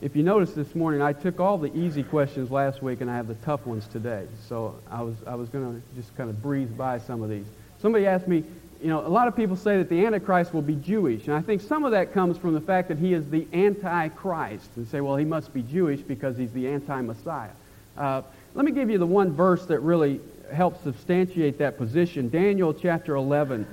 if 0.00 0.16
you 0.16 0.22
notice 0.22 0.52
this 0.52 0.74
morning, 0.74 1.02
I 1.02 1.12
took 1.12 1.40
all 1.40 1.58
the 1.58 1.74
easy 1.76 2.02
questions 2.02 2.50
last 2.50 2.82
week 2.82 3.02
and 3.02 3.10
I 3.10 3.16
have 3.16 3.28
the 3.28 3.34
tough 3.36 3.66
ones 3.66 3.86
today. 3.86 4.26
So 4.48 4.74
I 4.90 5.02
was, 5.02 5.14
I 5.26 5.34
was 5.34 5.48
going 5.50 5.74
to 5.74 6.00
just 6.00 6.16
kind 6.16 6.30
of 6.30 6.42
breeze 6.42 6.70
by 6.70 6.98
some 6.98 7.22
of 7.22 7.28
these. 7.28 7.44
Somebody 7.82 8.06
asked 8.06 8.26
me, 8.26 8.44
you 8.80 8.88
know, 8.88 9.06
a 9.06 9.08
lot 9.08 9.28
of 9.28 9.36
people 9.36 9.56
say 9.56 9.76
that 9.76 9.90
the 9.90 10.06
Antichrist 10.06 10.54
will 10.54 10.62
be 10.62 10.74
Jewish. 10.76 11.26
And 11.26 11.34
I 11.34 11.42
think 11.42 11.60
some 11.60 11.84
of 11.84 11.92
that 11.92 12.14
comes 12.14 12.38
from 12.38 12.54
the 12.54 12.62
fact 12.62 12.88
that 12.88 12.98
he 12.98 13.12
is 13.12 13.28
the 13.28 13.46
Antichrist. 13.52 14.70
And 14.76 14.88
say, 14.88 15.02
well, 15.02 15.16
he 15.16 15.26
must 15.26 15.52
be 15.52 15.62
Jewish 15.62 16.00
because 16.00 16.38
he's 16.38 16.52
the 16.52 16.68
anti-Messiah. 16.68 17.50
Uh, 17.98 18.22
let 18.54 18.64
me 18.64 18.72
give 18.72 18.88
you 18.88 18.96
the 18.96 19.06
one 19.06 19.32
verse 19.32 19.66
that 19.66 19.80
really 19.80 20.20
helps 20.50 20.82
substantiate 20.82 21.58
that 21.58 21.76
position. 21.76 22.30
Daniel 22.30 22.72
chapter 22.72 23.16
11 23.16 23.66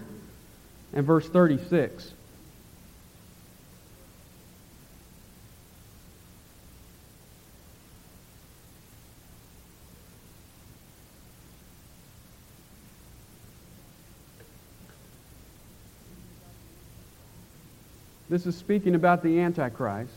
and 0.94 1.06
verse 1.06 1.28
36. 1.30 2.12
This 18.30 18.46
is 18.46 18.56
speaking 18.56 18.96
about 18.96 19.24
the 19.24 19.40
Antichrist 19.40 20.14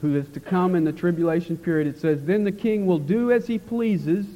who 0.00 0.16
is 0.16 0.28
to 0.30 0.40
come 0.40 0.74
in 0.74 0.84
the 0.84 0.92
tribulation 0.92 1.56
period. 1.56 1.86
It 1.86 1.98
says, 1.98 2.24
Then 2.24 2.44
the 2.44 2.52
king 2.52 2.86
will 2.86 2.98
do 2.98 3.32
as 3.32 3.46
he 3.46 3.58
pleases 3.58 4.26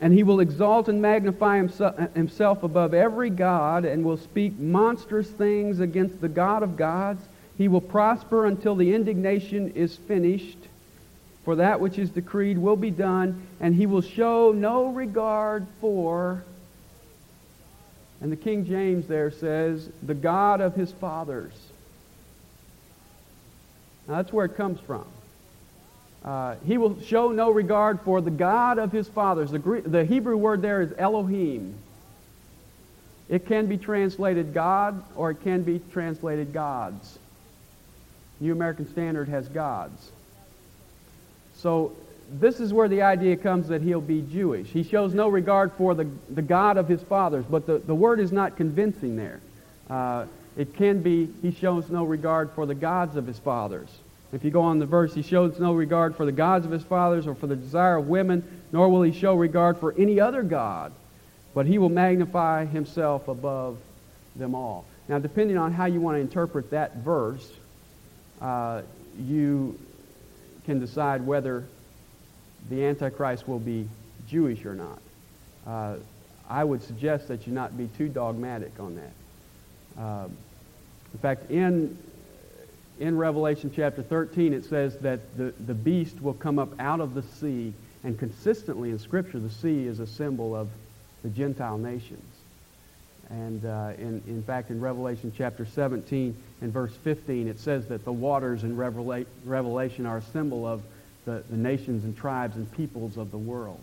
and 0.00 0.12
he 0.12 0.22
will 0.22 0.40
exalt 0.40 0.88
and 0.88 1.00
magnify 1.00 1.56
himself 2.14 2.62
above 2.62 2.92
every 2.92 3.30
God 3.30 3.84
and 3.84 4.04
will 4.04 4.16
speak 4.16 4.58
monstrous 4.58 5.30
things 5.30 5.80
against 5.80 6.20
the 6.20 6.28
God 6.28 6.62
of 6.62 6.76
gods. 6.76 7.22
He 7.56 7.68
will 7.68 7.80
prosper 7.80 8.46
until 8.46 8.74
the 8.74 8.94
indignation 8.94 9.70
is 9.70 9.96
finished. 9.96 10.58
For 11.44 11.56
that 11.56 11.80
which 11.80 11.98
is 11.98 12.10
decreed 12.10 12.58
will 12.58 12.76
be 12.76 12.90
done, 12.90 13.46
and 13.60 13.74
he 13.74 13.86
will 13.86 14.00
show 14.02 14.52
no 14.52 14.88
regard 14.88 15.66
for. 15.80 16.42
And 18.24 18.32
the 18.32 18.36
King 18.36 18.64
James 18.64 19.06
there 19.06 19.30
says, 19.30 19.90
the 20.02 20.14
God 20.14 20.62
of 20.62 20.74
his 20.74 20.90
fathers. 20.90 21.52
Now 24.08 24.16
that's 24.16 24.32
where 24.32 24.46
it 24.46 24.56
comes 24.56 24.80
from. 24.80 25.04
Uh, 26.24 26.54
he 26.64 26.78
will 26.78 26.98
show 27.02 27.32
no 27.32 27.50
regard 27.50 28.00
for 28.00 28.22
the 28.22 28.30
God 28.30 28.78
of 28.78 28.90
his 28.92 29.06
fathers. 29.08 29.50
The, 29.50 29.58
Greek, 29.58 29.84
the 29.84 30.06
Hebrew 30.06 30.38
word 30.38 30.62
there 30.62 30.80
is 30.80 30.94
Elohim. 30.96 31.74
It 33.28 33.44
can 33.44 33.66
be 33.66 33.76
translated 33.76 34.54
God 34.54 35.04
or 35.16 35.32
it 35.32 35.42
can 35.42 35.62
be 35.62 35.82
translated 35.92 36.54
gods. 36.54 37.18
New 38.40 38.52
American 38.52 38.90
Standard 38.90 39.28
has 39.28 39.48
gods. 39.48 40.12
So 41.56 41.92
this 42.32 42.60
is 42.60 42.72
where 42.72 42.88
the 42.88 43.02
idea 43.02 43.36
comes 43.36 43.68
that 43.68 43.82
he'll 43.82 44.00
be 44.00 44.22
Jewish. 44.22 44.68
He 44.68 44.82
shows 44.82 45.14
no 45.14 45.28
regard 45.28 45.72
for 45.72 45.94
the, 45.94 46.08
the 46.30 46.42
God 46.42 46.76
of 46.76 46.88
his 46.88 47.02
fathers, 47.02 47.44
but 47.48 47.66
the, 47.66 47.78
the 47.78 47.94
word 47.94 48.20
is 48.20 48.32
not 48.32 48.56
convincing 48.56 49.16
there. 49.16 49.40
Uh, 49.88 50.26
it 50.56 50.74
can 50.74 51.02
be 51.02 51.28
he 51.42 51.50
shows 51.50 51.90
no 51.90 52.04
regard 52.04 52.50
for 52.52 52.66
the 52.66 52.74
gods 52.74 53.16
of 53.16 53.26
his 53.26 53.38
fathers. 53.38 53.88
If 54.32 54.44
you 54.44 54.50
go 54.50 54.62
on 54.62 54.78
the 54.78 54.86
verse, 54.86 55.14
he 55.14 55.22
shows 55.22 55.60
no 55.60 55.74
regard 55.74 56.16
for 56.16 56.26
the 56.26 56.32
gods 56.32 56.66
of 56.66 56.72
his 56.72 56.82
fathers 56.82 57.26
or 57.26 57.34
for 57.34 57.46
the 57.46 57.56
desire 57.56 57.96
of 57.96 58.08
women, 58.08 58.42
nor 58.72 58.88
will 58.88 59.02
he 59.02 59.12
show 59.12 59.34
regard 59.34 59.78
for 59.78 59.94
any 59.96 60.18
other 60.18 60.42
God, 60.42 60.92
but 61.54 61.66
he 61.66 61.78
will 61.78 61.88
magnify 61.88 62.64
himself 62.64 63.28
above 63.28 63.78
them 64.34 64.54
all. 64.54 64.86
Now, 65.08 65.18
depending 65.18 65.56
on 65.56 65.72
how 65.72 65.84
you 65.84 66.00
want 66.00 66.16
to 66.16 66.20
interpret 66.20 66.70
that 66.70 66.96
verse, 66.96 67.48
uh, 68.40 68.82
you 69.20 69.78
can 70.64 70.80
decide 70.80 71.24
whether 71.24 71.64
the 72.70 72.84
Antichrist 72.84 73.46
will 73.48 73.58
be 73.58 73.88
Jewish 74.28 74.64
or 74.64 74.74
not. 74.74 75.00
Uh, 75.66 75.96
I 76.48 76.64
would 76.64 76.82
suggest 76.82 77.28
that 77.28 77.46
you 77.46 77.52
not 77.52 77.76
be 77.76 77.88
too 77.96 78.08
dogmatic 78.08 78.72
on 78.78 78.96
that. 78.96 80.02
Uh, 80.02 80.28
in 81.12 81.18
fact, 81.20 81.50
in 81.50 81.96
in 82.98 83.18
Revelation 83.18 83.72
chapter 83.74 84.02
13, 84.02 84.52
it 84.52 84.64
says 84.64 84.96
that 84.98 85.36
the, 85.36 85.52
the 85.66 85.74
beast 85.74 86.20
will 86.22 86.34
come 86.34 86.58
up 86.58 86.78
out 86.78 87.00
of 87.00 87.14
the 87.14 87.22
sea, 87.22 87.72
and 88.04 88.18
consistently 88.18 88.90
in 88.90 88.98
Scripture, 88.98 89.40
the 89.40 89.50
sea 89.50 89.86
is 89.86 89.98
a 89.98 90.06
symbol 90.06 90.54
of 90.54 90.68
the 91.22 91.28
Gentile 91.28 91.78
nations. 91.78 92.22
And 93.30 93.64
uh, 93.64 93.92
in, 93.98 94.22
in 94.28 94.42
fact, 94.42 94.70
in 94.70 94.80
Revelation 94.80 95.32
chapter 95.36 95.64
17 95.64 96.36
and 96.60 96.72
verse 96.72 96.94
15, 97.02 97.48
it 97.48 97.58
says 97.58 97.88
that 97.88 98.04
the 98.04 98.12
waters 98.12 98.62
in 98.62 98.76
Revela- 98.76 99.26
Revelation 99.44 100.06
are 100.06 100.18
a 100.18 100.22
symbol 100.22 100.66
of 100.66 100.82
the, 101.24 101.42
the 101.50 101.56
nations 101.56 102.04
and 102.04 102.16
tribes 102.16 102.56
and 102.56 102.70
peoples 102.72 103.16
of 103.16 103.30
the 103.30 103.38
world. 103.38 103.80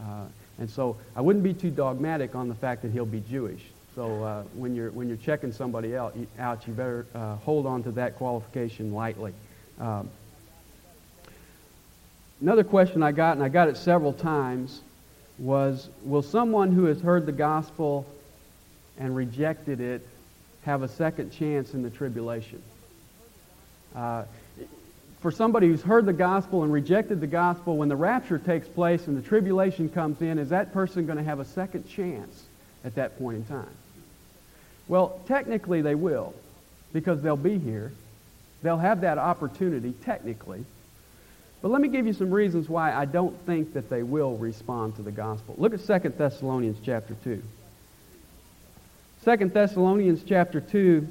Uh, 0.00 0.24
and 0.58 0.68
so 0.68 0.96
I 1.16 1.20
wouldn't 1.20 1.44
be 1.44 1.54
too 1.54 1.70
dogmatic 1.70 2.34
on 2.34 2.48
the 2.48 2.54
fact 2.54 2.82
that 2.82 2.92
he'll 2.92 3.06
be 3.06 3.22
Jewish. 3.30 3.62
So 3.94 4.24
uh, 4.24 4.42
when, 4.54 4.74
you're, 4.74 4.90
when 4.90 5.08
you're 5.08 5.18
checking 5.18 5.52
somebody 5.52 5.96
out, 5.96 6.16
you, 6.16 6.26
out, 6.38 6.66
you 6.66 6.72
better 6.72 7.06
uh, 7.14 7.36
hold 7.36 7.66
on 7.66 7.82
to 7.82 7.90
that 7.92 8.16
qualification 8.16 8.92
lightly. 8.94 9.34
Um, 9.78 10.08
another 12.40 12.64
question 12.64 13.02
I 13.02 13.12
got, 13.12 13.36
and 13.36 13.42
I 13.44 13.48
got 13.48 13.68
it 13.68 13.76
several 13.76 14.12
times, 14.12 14.80
was 15.38 15.88
will 16.04 16.22
someone 16.22 16.72
who 16.72 16.84
has 16.84 17.00
heard 17.00 17.26
the 17.26 17.32
gospel 17.32 18.06
and 18.98 19.14
rejected 19.14 19.80
it 19.80 20.06
have 20.62 20.82
a 20.82 20.88
second 20.88 21.30
chance 21.32 21.74
in 21.74 21.82
the 21.82 21.90
tribulation? 21.90 22.62
Uh, 23.94 24.24
for 25.22 25.30
somebody 25.30 25.68
who's 25.68 25.82
heard 25.82 26.04
the 26.04 26.12
gospel 26.12 26.64
and 26.64 26.72
rejected 26.72 27.20
the 27.20 27.28
gospel, 27.28 27.76
when 27.76 27.88
the 27.88 27.96
rapture 27.96 28.38
takes 28.38 28.66
place 28.66 29.06
and 29.06 29.16
the 29.16 29.22
tribulation 29.22 29.88
comes 29.88 30.20
in, 30.20 30.36
is 30.36 30.48
that 30.48 30.72
person 30.72 31.06
going 31.06 31.16
to 31.16 31.24
have 31.24 31.38
a 31.38 31.44
second 31.44 31.88
chance 31.88 32.42
at 32.84 32.96
that 32.96 33.16
point 33.18 33.36
in 33.36 33.44
time? 33.44 33.74
Well, 34.88 35.20
technically 35.28 35.80
they 35.80 35.94
will, 35.94 36.34
because 36.92 37.22
they'll 37.22 37.36
be 37.36 37.56
here. 37.56 37.92
They'll 38.62 38.78
have 38.78 39.02
that 39.02 39.16
opportunity, 39.16 39.94
technically. 40.04 40.64
But 41.62 41.70
let 41.70 41.80
me 41.80 41.86
give 41.86 42.04
you 42.04 42.12
some 42.12 42.32
reasons 42.32 42.68
why 42.68 42.92
I 42.92 43.04
don't 43.04 43.38
think 43.46 43.74
that 43.74 43.88
they 43.88 44.02
will 44.02 44.36
respond 44.36 44.96
to 44.96 45.02
the 45.02 45.12
gospel. 45.12 45.54
Look 45.56 45.72
at 45.72 46.02
2 46.02 46.08
Thessalonians 46.10 46.78
chapter 46.84 47.14
2. 47.22 47.40
2 49.24 49.36
Thessalonians 49.50 50.24
chapter 50.26 50.60
2 50.60 51.06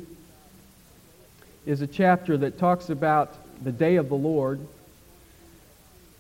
is 1.65 1.81
a 1.81 1.87
chapter 1.87 2.35
that 2.39 2.57
talks 2.57 2.89
about 2.89 3.37
the 3.61 3.71
day 3.71 3.95
of 3.95 4.09
the 4.09 4.15
Lord. 4.15 4.59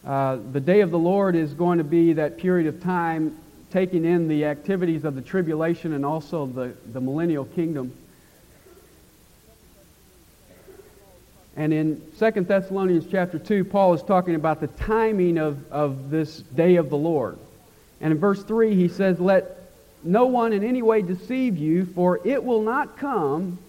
Uh, 0.05 0.37
the 0.51 0.59
day 0.59 0.81
of 0.81 0.91
the 0.91 0.99
Lord 0.99 1.35
is 1.35 1.53
going 1.53 1.77
to 1.77 1.83
be 1.83 2.13
that 2.13 2.37
period 2.37 2.67
of 2.67 2.81
time 2.81 3.37
taking 3.71 4.05
in 4.05 4.27
the 4.27 4.45
activities 4.45 5.05
of 5.05 5.15
the 5.15 5.21
tribulation 5.21 5.93
and 5.93 6.05
also 6.05 6.45
the, 6.45 6.73
the 6.91 7.01
millennial 7.01 7.45
kingdom. 7.45 7.93
And 11.55 11.73
in 11.73 12.01
2 12.17 12.31
Thessalonians 12.31 13.05
chapter 13.09 13.37
2, 13.37 13.65
Paul 13.65 13.93
is 13.93 14.03
talking 14.03 14.35
about 14.35 14.61
the 14.61 14.67
timing 14.67 15.37
of, 15.37 15.71
of 15.71 16.09
this 16.09 16.39
day 16.39 16.77
of 16.77 16.89
the 16.89 16.97
Lord. 16.97 17.37
And 17.99 18.11
in 18.11 18.19
verse 18.19 18.43
3, 18.43 18.75
he 18.75 18.87
says, 18.87 19.19
Let 19.19 19.57
no 20.03 20.25
one 20.25 20.53
in 20.53 20.63
any 20.63 20.81
way 20.81 21.01
deceive 21.01 21.57
you, 21.57 21.85
for 21.85 22.19
it 22.25 22.43
will 22.43 22.61
not 22.61 22.97
come 22.97 23.59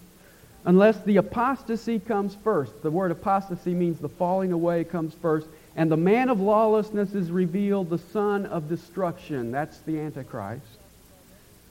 unless 0.64 1.01
the 1.01 1.16
apostasy 1.16 1.98
comes 1.98 2.37
first. 2.44 2.83
The 2.83 2.90
word 2.90 3.11
apostasy 3.11 3.75
means 3.75 3.98
the 3.98 4.09
falling 4.09 4.53
away 4.53 4.85
comes 4.85 5.14
first. 5.14 5.46
And 5.75 5.90
the 5.90 5.96
man 5.96 6.29
of 6.29 6.40
lawlessness 6.40 7.14
is 7.14 7.31
revealed, 7.31 7.90
the 7.90 7.98
son 7.98 8.46
of 8.46 8.68
destruction. 8.68 9.51
That's 9.51 9.79
the 9.81 9.98
Antichrist. 9.98 10.66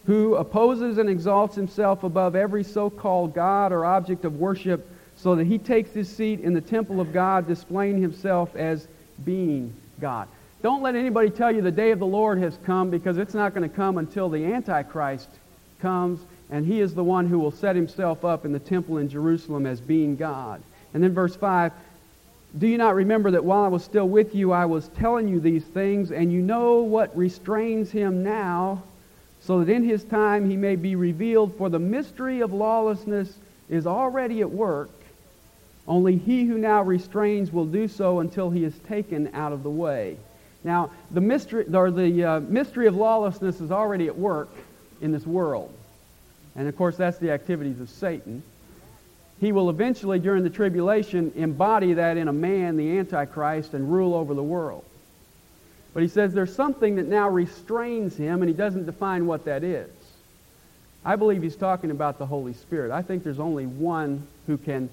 Who 0.07 0.35
opposes 0.35 0.97
and 0.97 1.09
exalts 1.09 1.55
himself 1.55 2.03
above 2.03 2.35
every 2.35 2.63
so-called 2.63 3.35
God 3.35 3.71
or 3.71 3.85
object 3.85 4.25
of 4.25 4.39
worship 4.39 4.89
so 5.15 5.35
that 5.35 5.45
he 5.45 5.59
takes 5.59 5.91
his 5.91 6.09
seat 6.09 6.39
in 6.39 6.53
the 6.53 6.61
temple 6.61 6.99
of 6.99 7.13
God, 7.13 7.47
displaying 7.47 8.01
himself 8.01 8.55
as 8.55 8.87
being 9.23 9.73
God. 9.99 10.27
Don't 10.63 10.81
let 10.81 10.95
anybody 10.95 11.29
tell 11.29 11.51
you 11.51 11.61
the 11.61 11.71
day 11.71 11.91
of 11.91 11.99
the 11.99 12.05
Lord 12.05 12.39
has 12.39 12.57
come 12.65 12.89
because 12.89 13.17
it's 13.17 13.35
not 13.35 13.53
going 13.53 13.67
to 13.67 13.75
come 13.75 13.99
until 13.99 14.29
the 14.29 14.45
Antichrist 14.45 15.29
comes 15.79 16.19
and 16.51 16.65
he 16.65 16.81
is 16.81 16.93
the 16.93 17.03
one 17.03 17.27
who 17.27 17.39
will 17.39 17.51
set 17.51 17.77
himself 17.77 18.25
up 18.25 18.43
in 18.43 18.51
the 18.51 18.59
temple 18.59 18.97
in 18.97 19.07
Jerusalem 19.07 19.65
as 19.65 19.79
being 19.79 20.17
God. 20.17 20.61
And 20.93 21.01
then 21.01 21.13
verse 21.13 21.35
5 21.35 21.71
Do 22.59 22.67
you 22.67 22.77
not 22.77 22.93
remember 22.93 23.31
that 23.31 23.45
while 23.45 23.63
I 23.63 23.69
was 23.69 23.85
still 23.85 24.07
with 24.07 24.35
you, 24.35 24.51
I 24.51 24.65
was 24.65 24.89
telling 24.89 25.29
you 25.29 25.39
these 25.39 25.63
things, 25.63 26.11
and 26.11 26.31
you 26.31 26.41
know 26.41 26.81
what 26.81 27.15
restrains 27.15 27.89
him 27.89 28.21
now, 28.21 28.83
so 29.39 29.63
that 29.63 29.71
in 29.71 29.83
his 29.83 30.03
time 30.03 30.49
he 30.49 30.57
may 30.57 30.75
be 30.75 30.95
revealed? 30.95 31.55
For 31.57 31.69
the 31.69 31.79
mystery 31.79 32.41
of 32.41 32.51
lawlessness 32.51 33.33
is 33.69 33.87
already 33.87 34.41
at 34.41 34.51
work. 34.51 34.89
Only 35.87 36.17
he 36.17 36.43
who 36.43 36.57
now 36.57 36.83
restrains 36.83 37.51
will 37.51 37.65
do 37.65 37.87
so 37.87 38.19
until 38.19 38.49
he 38.49 38.65
is 38.65 38.77
taken 38.87 39.29
out 39.33 39.53
of 39.53 39.63
the 39.63 39.69
way. 39.69 40.17
Now, 40.65 40.91
the 41.09 41.21
mystery, 41.21 41.65
or 41.73 41.89
the 41.89 42.23
uh, 42.23 42.39
mystery 42.41 42.87
of 42.87 42.95
lawlessness 42.95 43.61
is 43.61 43.71
already 43.71 44.07
at 44.07 44.17
work 44.17 44.49
in 44.99 45.11
this 45.11 45.25
world. 45.25 45.73
And 46.55 46.67
of 46.67 46.75
course, 46.75 46.97
that's 46.97 47.17
the 47.17 47.31
activities 47.31 47.79
of 47.79 47.89
Satan. 47.89 48.43
He 49.39 49.51
will 49.51 49.69
eventually, 49.69 50.19
during 50.19 50.43
the 50.43 50.49
tribulation, 50.49 51.31
embody 51.35 51.93
that 51.93 52.17
in 52.17 52.27
a 52.27 52.33
man, 52.33 52.77
the 52.77 52.99
Antichrist, 52.99 53.73
and 53.73 53.91
rule 53.91 54.13
over 54.13 54.33
the 54.33 54.43
world. 54.43 54.85
But 55.93 56.03
he 56.03 56.09
says 56.09 56.33
there's 56.33 56.55
something 56.55 56.95
that 56.95 57.07
now 57.07 57.29
restrains 57.29 58.15
him, 58.15 58.41
and 58.41 58.49
he 58.49 58.55
doesn't 58.55 58.85
define 58.85 59.25
what 59.25 59.45
that 59.45 59.63
is. 59.63 59.89
I 61.03 61.15
believe 61.15 61.41
he's 61.41 61.55
talking 61.55 61.89
about 61.89 62.19
the 62.19 62.25
Holy 62.25 62.53
Spirit. 62.53 62.91
I 62.91 63.01
think 63.01 63.23
there's 63.23 63.39
only 63.39 63.65
one 63.65 64.27
who 64.45 64.57
can 64.57 64.89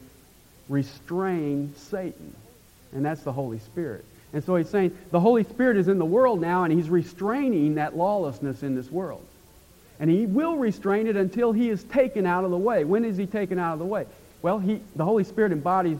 restrain 0.69 1.75
Satan, 1.77 2.35
and 2.93 3.05
that's 3.05 3.23
the 3.23 3.33
Holy 3.33 3.59
Spirit. 3.59 4.05
And 4.33 4.43
so 4.43 4.57
he's 4.57 4.71
saying 4.71 4.97
the 5.11 5.21
Holy 5.21 5.45
Spirit 5.45 5.77
is 5.77 5.89
in 5.89 5.99
the 5.99 6.07
world 6.07 6.41
now, 6.41 6.65
and 6.65 6.73
he's 6.73 6.89
restraining 6.89 7.75
that 7.75 7.97
lawlessness 7.97 8.63
in 8.63 8.75
this 8.75 8.91
world. 8.91 9.25
And 10.01 10.09
he 10.09 10.27
will 10.27 10.57
restrain 10.57 11.07
it 11.07 11.17
until 11.17 11.53
he 11.53 11.69
is 11.69 11.83
taken 11.85 12.27
out 12.27 12.45
of 12.45 12.51
the 12.51 12.59
way. 12.59 12.85
When 12.85 13.05
is 13.05 13.17
he 13.17 13.27
taken 13.27 13.59
out 13.59 13.73
of 13.73 13.79
the 13.79 13.85
way? 13.85 14.07
Well, 14.43 14.59
he, 14.59 14.81
the 14.95 15.05
Holy 15.05 15.25
Spirit 15.25 15.53
embodies 15.53 15.99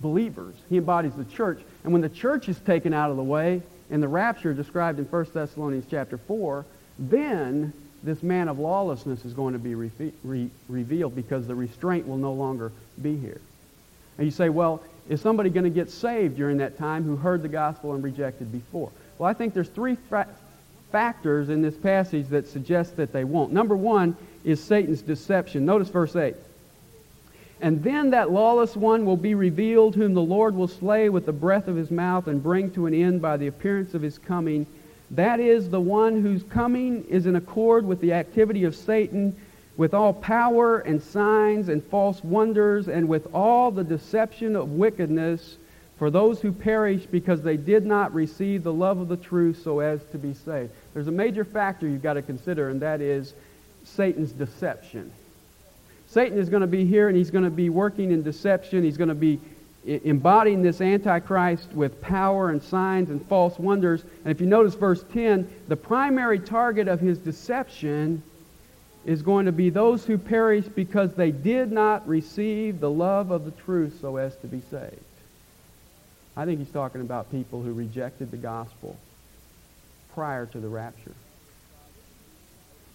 believers. 0.00 0.54
He 0.68 0.78
embodies 0.78 1.14
the 1.14 1.24
church. 1.24 1.60
And 1.84 1.92
when 1.92 2.02
the 2.02 2.08
church 2.08 2.48
is 2.48 2.58
taken 2.60 2.92
out 2.92 3.10
of 3.10 3.16
the 3.16 3.22
way, 3.22 3.62
in 3.90 4.00
the 4.00 4.08
rapture 4.08 4.54
described 4.54 4.98
in 4.98 5.04
1 5.04 5.26
Thessalonians 5.34 5.84
chapter 5.90 6.16
4, 6.16 6.64
then 6.98 7.72
this 8.02 8.22
man 8.22 8.48
of 8.48 8.58
lawlessness 8.58 9.24
is 9.24 9.32
going 9.32 9.52
to 9.52 9.58
be 9.58 9.74
re- 9.74 9.90
re- 10.24 10.50
revealed 10.68 11.14
because 11.14 11.46
the 11.46 11.54
restraint 11.54 12.06
will 12.06 12.16
no 12.16 12.32
longer 12.32 12.72
be 13.00 13.16
here. 13.16 13.40
And 14.18 14.26
you 14.26 14.30
say, 14.30 14.48
well, 14.48 14.82
is 15.08 15.20
somebody 15.20 15.50
going 15.50 15.64
to 15.64 15.70
get 15.70 15.90
saved 15.90 16.36
during 16.36 16.58
that 16.58 16.78
time 16.78 17.04
who 17.04 17.16
heard 17.16 17.42
the 17.42 17.48
gospel 17.48 17.94
and 17.94 18.02
rejected 18.02 18.52
before? 18.52 18.90
Well, 19.18 19.28
I 19.28 19.34
think 19.34 19.54
there's 19.54 19.68
three 19.68 19.96
factors 20.92 21.48
in 21.48 21.62
this 21.62 21.76
passage 21.76 22.28
that 22.28 22.46
suggest 22.46 22.96
that 22.96 23.12
they 23.12 23.24
won't. 23.24 23.52
Number 23.52 23.74
one 23.74 24.16
is 24.44 24.62
Satan's 24.62 25.02
deception. 25.02 25.64
Notice 25.64 25.88
verse 25.88 26.14
8. 26.14 26.36
And 27.62 27.82
then 27.82 28.10
that 28.10 28.30
lawless 28.30 28.76
one 28.76 29.06
will 29.06 29.16
be 29.16 29.34
revealed, 29.34 29.94
whom 29.94 30.14
the 30.14 30.20
Lord 30.20 30.54
will 30.54 30.68
slay 30.68 31.08
with 31.08 31.26
the 31.26 31.32
breath 31.32 31.68
of 31.68 31.76
his 31.76 31.90
mouth 31.90 32.26
and 32.26 32.42
bring 32.42 32.70
to 32.72 32.86
an 32.86 32.94
end 32.94 33.22
by 33.22 33.36
the 33.36 33.46
appearance 33.46 33.94
of 33.94 34.02
his 34.02 34.18
coming. 34.18 34.66
That 35.12 35.40
is 35.40 35.70
the 35.70 35.80
one 35.80 36.22
whose 36.22 36.42
coming 36.42 37.04
is 37.04 37.26
in 37.26 37.36
accord 37.36 37.86
with 37.86 38.00
the 38.00 38.14
activity 38.14 38.64
of 38.64 38.74
Satan, 38.74 39.36
with 39.76 39.94
all 39.94 40.12
power 40.12 40.80
and 40.80 41.00
signs 41.00 41.68
and 41.68 41.84
false 41.84 42.22
wonders, 42.24 42.88
and 42.88 43.08
with 43.08 43.32
all 43.32 43.70
the 43.70 43.84
deception 43.84 44.56
of 44.56 44.72
wickedness 44.72 45.56
for 46.02 46.10
those 46.10 46.40
who 46.40 46.50
perish 46.50 47.06
because 47.06 47.42
they 47.42 47.56
did 47.56 47.86
not 47.86 48.12
receive 48.12 48.64
the 48.64 48.72
love 48.72 48.98
of 48.98 49.06
the 49.06 49.16
truth 49.16 49.62
so 49.62 49.78
as 49.78 50.02
to 50.10 50.18
be 50.18 50.34
saved. 50.34 50.72
There's 50.94 51.06
a 51.06 51.12
major 51.12 51.44
factor 51.44 51.86
you've 51.86 52.02
got 52.02 52.14
to 52.14 52.22
consider, 52.22 52.70
and 52.70 52.82
that 52.82 53.00
is 53.00 53.34
Satan's 53.84 54.32
deception. 54.32 55.12
Satan 56.08 56.40
is 56.40 56.48
going 56.48 56.62
to 56.62 56.66
be 56.66 56.84
here, 56.84 57.06
and 57.06 57.16
he's 57.16 57.30
going 57.30 57.44
to 57.44 57.50
be 57.50 57.68
working 57.70 58.10
in 58.10 58.24
deception. 58.24 58.82
He's 58.82 58.96
going 58.96 59.10
to 59.10 59.14
be 59.14 59.38
embodying 59.86 60.60
this 60.60 60.80
Antichrist 60.80 61.72
with 61.72 62.00
power 62.00 62.50
and 62.50 62.60
signs 62.60 63.08
and 63.08 63.24
false 63.28 63.56
wonders. 63.56 64.02
And 64.02 64.32
if 64.32 64.40
you 64.40 64.48
notice 64.48 64.74
verse 64.74 65.04
10, 65.12 65.48
the 65.68 65.76
primary 65.76 66.40
target 66.40 66.88
of 66.88 66.98
his 66.98 67.16
deception 67.16 68.24
is 69.04 69.22
going 69.22 69.46
to 69.46 69.52
be 69.52 69.70
those 69.70 70.04
who 70.04 70.18
perish 70.18 70.64
because 70.64 71.14
they 71.14 71.30
did 71.30 71.70
not 71.70 72.08
receive 72.08 72.80
the 72.80 72.90
love 72.90 73.30
of 73.30 73.44
the 73.44 73.52
truth 73.52 73.98
so 74.00 74.16
as 74.16 74.34
to 74.38 74.48
be 74.48 74.62
saved. 74.68 74.98
I 76.36 76.44
think 76.44 76.58
he's 76.58 76.70
talking 76.70 77.00
about 77.00 77.30
people 77.30 77.62
who 77.62 77.72
rejected 77.72 78.30
the 78.30 78.36
gospel 78.36 78.96
prior 80.14 80.46
to 80.46 80.60
the 80.60 80.68
rapture. 80.68 81.12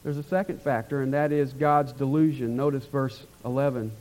There's 0.04 0.18
a 0.18 0.24
second 0.24 0.62
factor, 0.62 1.02
and 1.02 1.14
that 1.14 1.32
is 1.32 1.52
God's 1.54 1.92
delusion. 1.92 2.56
Notice 2.56 2.86
verse 2.86 3.22
11. 3.44 3.92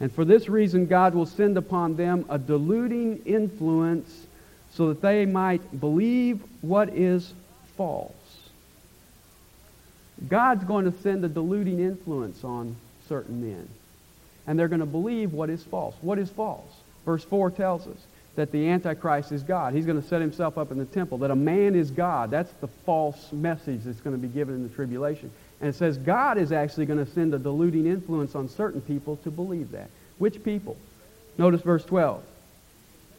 And 0.00 0.12
for 0.12 0.24
this 0.24 0.48
reason, 0.48 0.86
God 0.86 1.14
will 1.14 1.26
send 1.26 1.56
upon 1.56 1.96
them 1.96 2.26
a 2.28 2.38
deluding 2.38 3.22
influence 3.24 4.26
so 4.72 4.88
that 4.88 5.00
they 5.00 5.24
might 5.24 5.80
believe 5.80 6.42
what 6.60 6.90
is 6.90 7.32
false. 7.76 8.12
God's 10.28 10.64
going 10.64 10.90
to 10.90 10.98
send 11.02 11.24
a 11.24 11.28
deluding 11.28 11.80
influence 11.80 12.44
on 12.44 12.76
certain 13.08 13.40
men. 13.40 13.68
And 14.46 14.58
they're 14.58 14.68
going 14.68 14.80
to 14.80 14.86
believe 14.86 15.32
what 15.32 15.50
is 15.50 15.62
false. 15.62 15.94
What 16.00 16.18
is 16.18 16.28
false? 16.30 16.70
Verse 17.04 17.24
4 17.24 17.50
tells 17.52 17.86
us 17.86 17.98
that 18.36 18.50
the 18.50 18.68
Antichrist 18.68 19.32
is 19.32 19.42
God. 19.42 19.74
He's 19.74 19.86
going 19.86 20.00
to 20.00 20.06
set 20.06 20.20
himself 20.20 20.58
up 20.58 20.72
in 20.72 20.78
the 20.78 20.84
temple, 20.84 21.18
that 21.18 21.30
a 21.30 21.36
man 21.36 21.74
is 21.74 21.90
God. 21.90 22.30
That's 22.30 22.52
the 22.60 22.66
false 22.66 23.32
message 23.32 23.82
that's 23.84 24.00
going 24.00 24.16
to 24.16 24.20
be 24.20 24.28
given 24.28 24.54
in 24.56 24.62
the 24.62 24.74
tribulation. 24.74 25.30
And 25.60 25.68
it 25.68 25.76
says 25.76 25.96
God 25.98 26.36
is 26.36 26.52
actually 26.52 26.86
going 26.86 27.04
to 27.04 27.10
send 27.10 27.32
a 27.32 27.38
deluding 27.38 27.86
influence 27.86 28.34
on 28.34 28.48
certain 28.48 28.80
people 28.80 29.16
to 29.18 29.30
believe 29.30 29.70
that. 29.70 29.88
Which 30.18 30.42
people? 30.44 30.76
Notice 31.38 31.62
verse 31.62 31.84
12. 31.84 32.22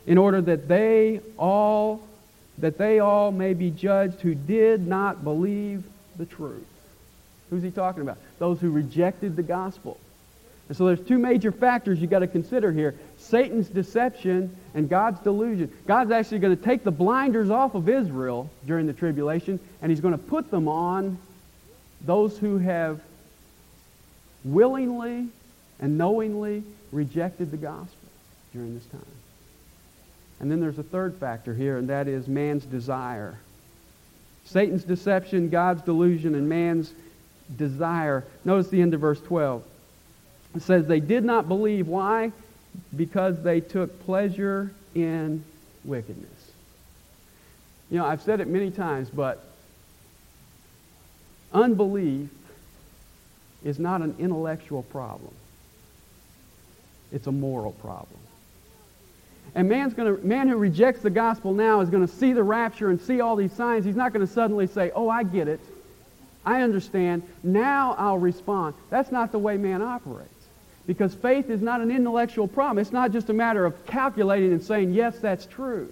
In 0.07 0.17
order 0.17 0.41
that 0.41 0.67
they 0.67 1.21
all 1.37 2.03
that 2.57 2.77
they 2.77 2.99
all 2.99 3.31
may 3.31 3.53
be 3.53 3.69
judged 3.69 4.21
who 4.21 4.33
did 4.33 4.87
not 4.87 5.23
believe 5.23 5.83
the 6.17 6.25
truth. 6.25 6.65
Who's 7.49 7.63
he 7.63 7.71
talking 7.71 8.01
about? 8.01 8.17
Those 8.39 8.61
who 8.61 8.71
rejected 8.71 9.35
the 9.35 9.43
gospel. 9.43 9.99
And 10.67 10.75
so 10.75 10.85
there's 10.85 11.01
two 11.01 11.19
major 11.19 11.51
factors 11.51 11.99
you've 11.99 12.09
got 12.09 12.19
to 12.19 12.27
consider 12.27 12.71
here. 12.71 12.95
Satan's 13.17 13.69
deception 13.69 14.55
and 14.73 14.89
God's 14.89 15.19
delusion. 15.19 15.71
God's 15.85 16.11
actually 16.11 16.39
going 16.39 16.57
to 16.57 16.63
take 16.63 16.83
the 16.83 16.91
blinders 16.91 17.51
off 17.51 17.75
of 17.75 17.87
Israel 17.87 18.49
during 18.65 18.87
the 18.87 18.93
tribulation, 18.93 19.59
and 19.81 19.91
he's 19.91 20.01
going 20.01 20.13
to 20.13 20.23
put 20.23 20.49
them 20.49 20.67
on 20.67 21.19
those 22.01 22.37
who 22.37 22.57
have 22.57 22.99
willingly 24.43 25.27
and 25.79 25.97
knowingly 25.97 26.63
rejected 26.91 27.51
the 27.51 27.57
gospel 27.57 28.09
during 28.53 28.73
this 28.73 28.85
time. 28.87 29.01
And 30.39 30.51
then 30.51 30.59
there's 30.61 30.79
a 30.79 30.83
third 30.83 31.15
factor 31.15 31.53
here, 31.53 31.77
and 31.77 31.89
that 31.89 32.07
is 32.07 32.27
man's 32.27 32.65
desire. 32.65 33.37
Satan's 34.45 34.83
deception, 34.83 35.49
God's 35.49 35.81
delusion, 35.83 36.35
and 36.35 36.49
man's 36.49 36.91
desire. 37.55 38.23
Notice 38.43 38.69
the 38.69 38.81
end 38.81 38.93
of 38.93 39.01
verse 39.01 39.21
12. 39.21 39.63
It 40.55 40.61
says, 40.61 40.85
They 40.87 40.99
did 40.99 41.23
not 41.23 41.47
believe. 41.47 41.87
Why? 41.87 42.31
Because 42.95 43.41
they 43.41 43.59
took 43.61 44.05
pleasure 44.05 44.71
in 44.93 45.43
wickedness. 45.83 46.29
You 47.89 47.99
know, 47.99 48.05
I've 48.05 48.21
said 48.21 48.39
it 48.39 48.47
many 48.47 48.71
times, 48.71 49.09
but 49.09 49.43
unbelief 51.53 52.29
is 53.63 53.79
not 53.79 54.01
an 54.01 54.15
intellectual 54.19 54.83
problem. 54.83 55.33
It's 57.11 57.27
a 57.27 57.31
moral 57.31 57.71
problem. 57.73 58.19
And 59.53 59.69
man's 59.69 59.93
gonna, 59.93 60.17
man 60.17 60.49
who 60.49 60.57
rejects 60.57 61.01
the 61.01 61.09
gospel 61.09 61.53
now 61.53 61.81
is 61.81 61.89
going 61.89 62.05
to 62.05 62.13
see 62.13 62.33
the 62.33 62.43
rapture 62.43 62.89
and 62.89 62.99
see 62.99 63.21
all 63.21 63.35
these 63.35 63.53
signs. 63.53 63.85
He's 63.85 63.95
not 63.95 64.11
going 64.11 64.25
to 64.25 64.31
suddenly 64.31 64.67
say, 64.67 64.91
oh, 64.93 65.07
I 65.07 65.23
get 65.23 65.47
it. 65.47 65.61
I 66.45 66.61
understand. 66.61 67.23
Now 67.43 67.95
I'll 67.97 68.17
respond. 68.17 68.75
That's 68.89 69.11
not 69.11 69.31
the 69.31 69.39
way 69.39 69.57
man 69.57 69.81
operates. 69.81 70.34
Because 70.87 71.13
faith 71.15 71.49
is 71.49 71.61
not 71.61 71.81
an 71.81 71.89
intellectual 71.89 72.47
problem. 72.47 72.79
It's 72.79 72.91
not 72.91 73.11
just 73.11 73.29
a 73.29 73.33
matter 73.33 73.65
of 73.65 73.85
calculating 73.85 74.51
and 74.51 74.63
saying, 74.63 74.93
yes, 74.93 75.17
that's 75.19 75.45
true. 75.45 75.91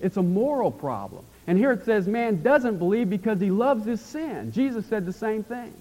It's 0.00 0.16
a 0.16 0.22
moral 0.22 0.70
problem. 0.70 1.24
And 1.46 1.56
here 1.56 1.72
it 1.72 1.84
says 1.84 2.06
man 2.06 2.42
doesn't 2.42 2.78
believe 2.78 3.08
because 3.08 3.40
he 3.40 3.50
loves 3.50 3.84
his 3.86 4.00
sin. 4.00 4.52
Jesus 4.52 4.84
said 4.86 5.06
the 5.06 5.12
same 5.12 5.42
thing. 5.42 5.72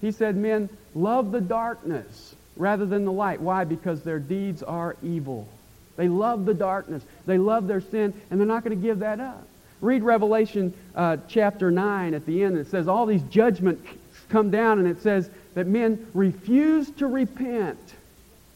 He 0.00 0.12
said 0.12 0.36
men 0.36 0.68
love 0.94 1.32
the 1.32 1.40
darkness 1.40 2.34
rather 2.56 2.86
than 2.86 3.04
the 3.04 3.12
light. 3.12 3.40
Why? 3.40 3.64
Because 3.64 4.02
their 4.02 4.18
deeds 4.18 4.62
are 4.62 4.96
evil. 5.02 5.48
They 5.96 6.08
love 6.08 6.44
the 6.44 6.54
darkness. 6.54 7.02
They 7.26 7.38
love 7.38 7.66
their 7.66 7.80
sin, 7.80 8.12
and 8.30 8.38
they're 8.38 8.46
not 8.46 8.64
going 8.64 8.76
to 8.76 8.82
give 8.82 9.00
that 9.00 9.20
up. 9.20 9.46
Read 9.80 10.02
Revelation 10.02 10.74
uh, 10.94 11.18
chapter 11.28 11.70
9 11.70 12.14
at 12.14 12.26
the 12.26 12.42
end. 12.42 12.56
It 12.56 12.68
says 12.68 12.88
all 12.88 13.06
these 13.06 13.22
judgments 13.24 13.86
come 14.28 14.50
down, 14.50 14.78
and 14.78 14.88
it 14.88 15.02
says 15.02 15.30
that 15.54 15.66
men 15.66 16.06
refuse 16.14 16.90
to 16.92 17.06
repent 17.06 17.94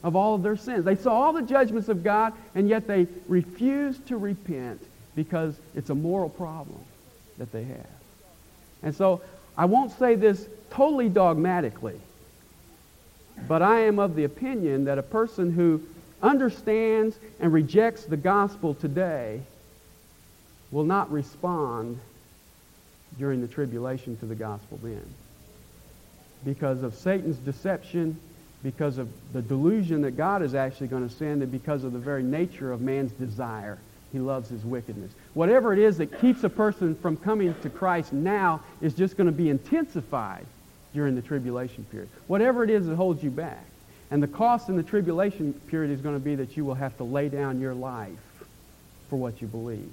of 0.03 0.15
all 0.15 0.35
of 0.35 0.43
their 0.43 0.57
sins. 0.57 0.85
They 0.85 0.95
saw 0.95 1.13
all 1.13 1.33
the 1.33 1.43
judgments 1.43 1.89
of 1.89 2.05
God, 2.05 2.33
and 2.55 2.69
yet 2.69 2.87
they 2.87 3.07
refuse 3.27 3.99
to 4.07 4.17
repent 4.17 4.81
because 5.17 5.59
it's 5.75 5.91
a 5.91 5.95
moral 5.95 6.29
problem 6.29 6.81
that 7.39 7.51
they 7.53 7.65
have. 7.65 7.87
And 8.83 8.95
so 8.95 9.21
I 9.57 9.65
won't 9.65 9.97
say 9.99 10.15
this 10.15 10.49
totally 10.71 11.09
dogmatically, 11.09 12.01
but 13.49 13.63
I 13.63 13.81
am 13.81 13.99
of 13.99 14.15
the 14.15 14.25
opinion 14.25 14.85
that 14.85 14.99
a 14.99 15.03
person 15.03 15.53
who 15.53 15.83
understands 16.23 17.19
and 17.41 17.53
rejects 17.53 18.05
the 18.05 18.17
gospel 18.17 18.75
today 18.75 19.41
will 20.71 20.85
not 20.85 21.11
respond 21.11 21.99
during 23.19 23.41
the 23.41 23.49
tribulation 23.49 24.17
to 24.19 24.27
the 24.27 24.35
gospel 24.35 24.79
then. 24.83 25.03
Because 26.45 26.83
of 26.83 26.95
Satan's 26.95 27.37
deception, 27.39 28.19
because 28.63 28.99
of 28.99 29.09
the 29.33 29.43
delusion 29.43 30.03
that 30.03 30.13
God 30.13 30.43
is 30.43 30.55
actually 30.55 30.89
going 30.89 31.09
to 31.09 31.15
send, 31.15 31.43
and 31.43 31.53
because 31.53 31.85
of 31.85 31.93
the 31.93 31.99
very 31.99 32.23
nature 32.23 32.73
of 32.73 32.81
man's 32.81 33.13
desire. 33.13 33.79
He 34.13 34.19
loves 34.19 34.49
his 34.49 34.65
wickedness. 34.65 35.13
Whatever 35.35 35.73
it 35.73 35.79
is 35.79 35.99
that 35.99 36.21
keeps 36.21 36.43
a 36.43 36.49
person 36.49 36.95
from 36.95 37.17
coming 37.17 37.55
to 37.63 37.71
Christ 37.71 38.13
now 38.13 38.63
is 38.81 38.95
just 38.95 39.17
going 39.17 39.27
to 39.27 39.33
be 39.33 39.51
intensified 39.51 40.47
during 40.95 41.15
the 41.15 41.23
tribulation 41.23 41.85
period. 41.91 42.09
Whatever 42.27 42.65
it 42.65 42.71
is 42.71 42.87
that 42.87 42.97
holds 42.97 43.23
you 43.23 43.31
back. 43.31 43.65
And 44.11 44.23
the 44.23 44.29
cost 44.29 44.71
in 44.71 44.77
the 44.77 44.83
tribulation 44.83 45.53
period 45.69 45.91
is 45.91 46.01
going 46.01 46.15
to 46.15 46.21
be 46.21 46.35
that 46.37 46.57
you 46.57 46.65
will 46.65 46.75
have 46.75 46.97
to 46.97 47.05
lay 47.05 47.29
down 47.29 47.61
your 47.61 47.75
life 47.75 48.11
for 49.11 49.17
what 49.17 49.43
you 49.43 49.47
believe. 49.47 49.91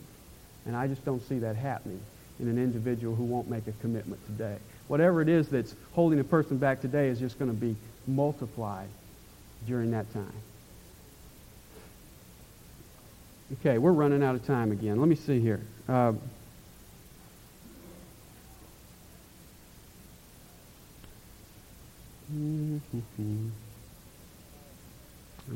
And 0.65 0.75
I 0.75 0.87
just 0.87 1.03
don't 1.03 1.21
see 1.27 1.39
that 1.39 1.57
happening 1.57 1.99
in 2.39 2.47
an 2.47 2.57
individual 2.57 3.15
who 3.15 3.23
won't 3.23 3.49
make 3.49 3.67
a 3.67 3.73
commitment 3.73 4.25
today. 4.27 4.57
Whatever 4.87 5.21
it 5.21 5.29
is 5.29 5.49
that's 5.49 5.73
holding 5.93 6.19
a 6.19 6.23
person 6.23 6.57
back 6.57 6.81
today 6.81 7.07
is 7.07 7.19
just 7.19 7.39
going 7.39 7.49
to 7.49 7.57
be 7.57 7.75
multiplied 8.07 8.87
during 9.65 9.91
that 9.91 10.11
time. 10.13 10.33
Okay, 13.53 13.77
we're 13.77 13.91
running 13.91 14.23
out 14.23 14.35
of 14.35 14.45
time 14.45 14.71
again. 14.71 14.99
Let 14.99 15.07
me 15.07 15.15
see 15.15 15.39
here. 15.39 15.61
Uh, 15.87 16.13
we 22.33 22.81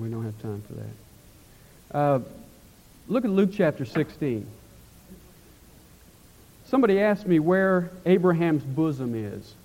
don't 0.10 0.24
have 0.24 0.42
time 0.42 0.64
for 0.68 0.74
that. 0.74 1.98
Uh, 1.98 2.20
look 3.08 3.26
at 3.26 3.32
Luke 3.32 3.50
chapter 3.54 3.86
16. 3.86 4.46
Somebody 6.70 7.00
asked 7.00 7.26
me 7.26 7.40
where 7.40 7.90
Abraham's 8.06 8.62
bosom 8.62 9.16
is. 9.16 9.56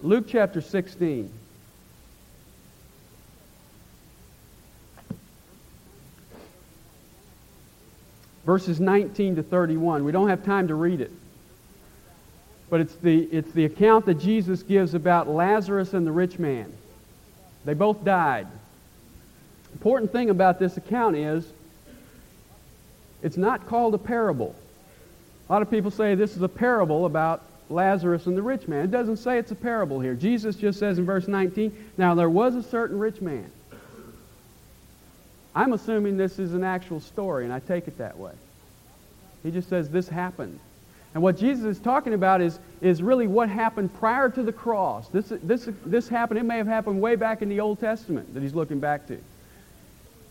Luke 0.00 0.26
chapter 0.28 0.60
16. 0.60 1.28
Verses 8.46 8.78
19 8.78 9.34
to 9.34 9.42
31. 9.42 10.04
We 10.04 10.12
don't 10.12 10.28
have 10.28 10.44
time 10.44 10.68
to 10.68 10.76
read 10.76 11.00
it. 11.00 11.10
But 12.70 12.82
it's 12.82 12.94
the, 12.94 13.22
it's 13.24 13.50
the 13.50 13.64
account 13.64 14.06
that 14.06 14.20
Jesus 14.20 14.62
gives 14.62 14.94
about 14.94 15.28
Lazarus 15.28 15.94
and 15.94 16.06
the 16.06 16.12
rich 16.12 16.38
man. 16.38 16.72
They 17.64 17.74
both 17.74 18.04
died. 18.04 18.46
Important 19.72 20.12
thing 20.12 20.30
about 20.30 20.60
this 20.60 20.76
account 20.76 21.16
is 21.16 21.44
it's 23.20 23.36
not 23.36 23.66
called 23.66 23.94
a 23.94 23.98
parable. 23.98 24.54
A 25.48 25.52
lot 25.52 25.62
of 25.62 25.70
people 25.70 25.90
say 25.90 26.14
this 26.14 26.36
is 26.36 26.42
a 26.42 26.48
parable 26.48 27.06
about 27.06 27.42
Lazarus 27.68 28.26
and 28.26 28.36
the 28.36 28.42
rich 28.42 28.68
man. 28.68 28.84
It 28.84 28.90
doesn't 28.90 29.18
say 29.18 29.38
it's 29.38 29.50
a 29.50 29.56
parable 29.56 30.00
here. 30.00 30.14
Jesus 30.14 30.56
just 30.56 30.78
says 30.78 30.98
in 30.98 31.04
verse 31.04 31.28
19, 31.28 31.72
Now 31.96 32.14
there 32.14 32.30
was 32.30 32.54
a 32.54 32.62
certain 32.62 32.98
rich 32.98 33.20
man. 33.20 33.50
I'm 35.54 35.72
assuming 35.72 36.16
this 36.16 36.38
is 36.38 36.54
an 36.54 36.64
actual 36.64 37.00
story, 37.00 37.44
and 37.44 37.52
I 37.52 37.60
take 37.60 37.86
it 37.86 37.98
that 37.98 38.18
way. 38.18 38.32
He 39.42 39.50
just 39.50 39.68
says 39.68 39.88
this 39.88 40.08
happened. 40.08 40.58
And 41.12 41.22
what 41.22 41.38
Jesus 41.38 41.64
is 41.64 41.78
talking 41.78 42.12
about 42.12 42.40
is, 42.40 42.58
is 42.80 43.00
really 43.00 43.28
what 43.28 43.48
happened 43.48 43.94
prior 43.94 44.28
to 44.30 44.42
the 44.42 44.52
cross. 44.52 45.08
This, 45.08 45.32
this, 45.44 45.68
this 45.86 46.08
happened, 46.08 46.40
it 46.40 46.44
may 46.44 46.56
have 46.56 46.66
happened 46.66 47.00
way 47.00 47.14
back 47.14 47.40
in 47.40 47.48
the 47.48 47.60
Old 47.60 47.78
Testament 47.78 48.34
that 48.34 48.42
he's 48.42 48.54
looking 48.54 48.80
back 48.80 49.06
to. 49.06 49.18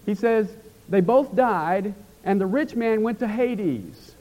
He 0.06 0.14
says, 0.14 0.50
they 0.90 1.00
both 1.00 1.34
died, 1.36 1.94
and 2.26 2.42
the 2.42 2.46
rich 2.46 2.76
man 2.76 3.02
went 3.02 3.20
to 3.20 3.28
Hades. 3.28 4.13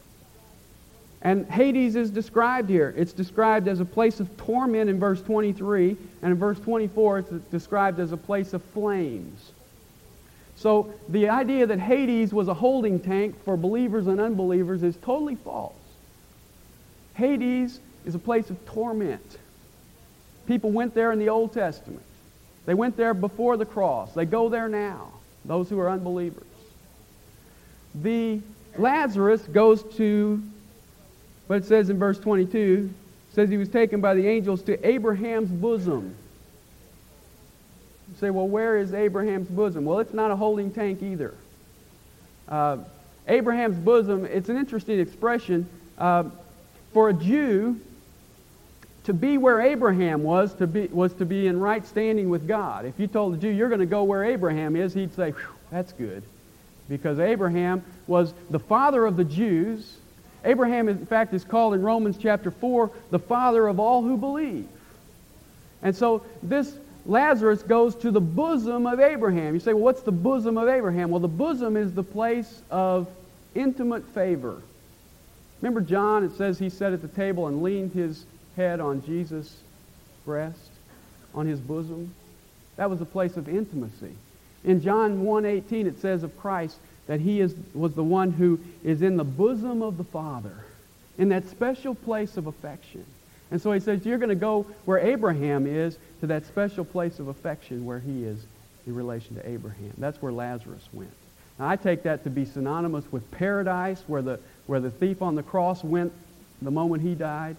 And 1.22 1.46
Hades 1.46 1.94
is 1.94 2.10
described 2.10 2.68
here. 2.68 2.92
It's 2.96 3.12
described 3.12 3.68
as 3.68 3.78
a 3.78 3.84
place 3.84 4.18
of 4.18 4.36
torment 4.36 4.90
in 4.90 4.98
verse 4.98 5.22
23, 5.22 5.96
and 6.22 6.32
in 6.32 6.38
verse 6.38 6.58
24 6.58 7.18
it's 7.20 7.30
described 7.50 8.00
as 8.00 8.10
a 8.10 8.16
place 8.16 8.52
of 8.52 8.62
flames. 8.62 9.52
So 10.56 10.92
the 11.08 11.28
idea 11.28 11.66
that 11.66 11.78
Hades 11.78 12.32
was 12.32 12.48
a 12.48 12.54
holding 12.54 12.98
tank 12.98 13.36
for 13.44 13.56
believers 13.56 14.08
and 14.08 14.20
unbelievers 14.20 14.82
is 14.82 14.96
totally 14.96 15.36
false. 15.36 15.74
Hades 17.14 17.78
is 18.04 18.16
a 18.16 18.18
place 18.18 18.50
of 18.50 18.64
torment. 18.66 19.38
People 20.46 20.72
went 20.72 20.92
there 20.92 21.12
in 21.12 21.20
the 21.20 21.28
Old 21.28 21.52
Testament. 21.52 22.02
They 22.66 22.74
went 22.74 22.96
there 22.96 23.14
before 23.14 23.56
the 23.56 23.66
cross. 23.66 24.12
They 24.12 24.24
go 24.24 24.48
there 24.48 24.68
now, 24.68 25.12
those 25.44 25.68
who 25.68 25.78
are 25.78 25.88
unbelievers. 25.88 26.42
The 27.94 28.40
Lazarus 28.76 29.42
goes 29.42 29.82
to 29.96 30.42
what 31.52 31.60
it 31.60 31.66
says 31.66 31.90
in 31.90 31.98
verse 31.98 32.18
22 32.18 32.88
says 33.34 33.50
he 33.50 33.58
was 33.58 33.68
taken 33.68 34.00
by 34.00 34.14
the 34.14 34.26
angels 34.26 34.62
to 34.62 34.88
Abraham's 34.88 35.50
bosom. 35.50 36.14
You 38.08 38.16
say, 38.18 38.30
well, 38.30 38.48
where 38.48 38.78
is 38.78 38.94
Abraham's 38.94 39.50
bosom? 39.50 39.84
Well, 39.84 39.98
it's 39.98 40.14
not 40.14 40.30
a 40.30 40.36
holding 40.36 40.70
tank 40.70 41.02
either. 41.02 41.34
Uh, 42.48 42.78
Abraham's 43.28 43.76
bosom, 43.76 44.24
it's 44.24 44.48
an 44.48 44.56
interesting 44.56 44.98
expression. 44.98 45.68
Uh, 45.98 46.24
for 46.94 47.10
a 47.10 47.12
Jew, 47.12 47.78
to 49.04 49.12
be 49.12 49.36
where 49.36 49.60
Abraham 49.60 50.22
was, 50.22 50.54
to 50.54 50.66
be, 50.66 50.86
was 50.86 51.12
to 51.12 51.26
be 51.26 51.48
in 51.48 51.60
right 51.60 51.86
standing 51.86 52.30
with 52.30 52.48
God. 52.48 52.86
If 52.86 52.98
you 52.98 53.08
told 53.08 53.34
a 53.34 53.36
Jew, 53.36 53.50
you're 53.50 53.68
going 53.68 53.80
to 53.80 53.84
go 53.84 54.04
where 54.04 54.24
Abraham 54.24 54.74
is, 54.74 54.94
he'd 54.94 55.14
say, 55.14 55.34
that's 55.70 55.92
good. 55.92 56.22
Because 56.88 57.18
Abraham 57.18 57.84
was 58.06 58.32
the 58.48 58.58
father 58.58 59.04
of 59.04 59.18
the 59.18 59.24
Jews. 59.24 59.98
Abraham, 60.44 60.88
in 60.88 61.06
fact, 61.06 61.32
is 61.34 61.44
called 61.44 61.74
in 61.74 61.82
Romans 61.82 62.16
chapter 62.20 62.50
4 62.50 62.90
the 63.10 63.18
father 63.18 63.66
of 63.66 63.78
all 63.78 64.02
who 64.02 64.16
believe. 64.16 64.66
And 65.82 65.94
so 65.94 66.24
this 66.42 66.76
Lazarus 67.04 67.62
goes 67.62 67.94
to 67.96 68.10
the 68.10 68.20
bosom 68.20 68.86
of 68.86 69.00
Abraham. 69.00 69.54
You 69.54 69.60
say, 69.60 69.72
well, 69.72 69.84
what's 69.84 70.02
the 70.02 70.12
bosom 70.12 70.56
of 70.56 70.68
Abraham? 70.68 71.10
Well, 71.10 71.20
the 71.20 71.28
bosom 71.28 71.76
is 71.76 71.92
the 71.92 72.04
place 72.04 72.62
of 72.70 73.08
intimate 73.54 74.06
favor. 74.08 74.62
Remember 75.60 75.80
John, 75.80 76.24
it 76.24 76.36
says 76.36 76.58
he 76.58 76.70
sat 76.70 76.92
at 76.92 77.02
the 77.02 77.08
table 77.08 77.48
and 77.48 77.62
leaned 77.62 77.92
his 77.92 78.24
head 78.56 78.80
on 78.80 79.04
Jesus' 79.04 79.56
breast, 80.24 80.70
on 81.34 81.46
his 81.46 81.58
bosom. 81.58 82.14
That 82.76 82.90
was 82.90 83.00
a 83.00 83.04
place 83.04 83.36
of 83.36 83.48
intimacy. 83.48 84.14
In 84.64 84.80
John 84.80 85.24
1.18 85.24 85.86
it 85.86 86.00
says 86.00 86.22
of 86.22 86.36
Christ 86.38 86.76
that 87.06 87.20
he 87.20 87.40
is, 87.40 87.54
was 87.74 87.94
the 87.94 88.04
one 88.04 88.30
who 88.30 88.60
is 88.84 89.02
in 89.02 89.16
the 89.16 89.24
bosom 89.24 89.82
of 89.82 89.96
the 89.96 90.04
Father, 90.04 90.64
in 91.18 91.28
that 91.30 91.48
special 91.48 91.94
place 91.94 92.36
of 92.36 92.46
affection. 92.46 93.04
And 93.50 93.60
so 93.60 93.72
he 93.72 93.80
says, 93.80 94.06
you're 94.06 94.18
going 94.18 94.30
to 94.30 94.34
go 94.34 94.66
where 94.84 94.98
Abraham 94.98 95.66
is, 95.66 95.98
to 96.20 96.26
that 96.28 96.46
special 96.46 96.84
place 96.84 97.18
of 97.18 97.28
affection 97.28 97.84
where 97.84 97.98
he 97.98 98.24
is 98.24 98.46
in 98.86 98.94
relation 98.94 99.34
to 99.36 99.48
Abraham. 99.48 99.92
That's 99.98 100.22
where 100.22 100.32
Lazarus 100.32 100.88
went. 100.92 101.12
Now, 101.58 101.68
I 101.68 101.76
take 101.76 102.04
that 102.04 102.24
to 102.24 102.30
be 102.30 102.44
synonymous 102.44 103.10
with 103.12 103.30
paradise, 103.30 104.02
where 104.06 104.22
the, 104.22 104.40
where 104.66 104.80
the 104.80 104.90
thief 104.90 105.20
on 105.20 105.34
the 105.34 105.42
cross 105.42 105.84
went 105.84 106.12
the 106.62 106.70
moment 106.70 107.02
he 107.02 107.14
died. 107.14 107.56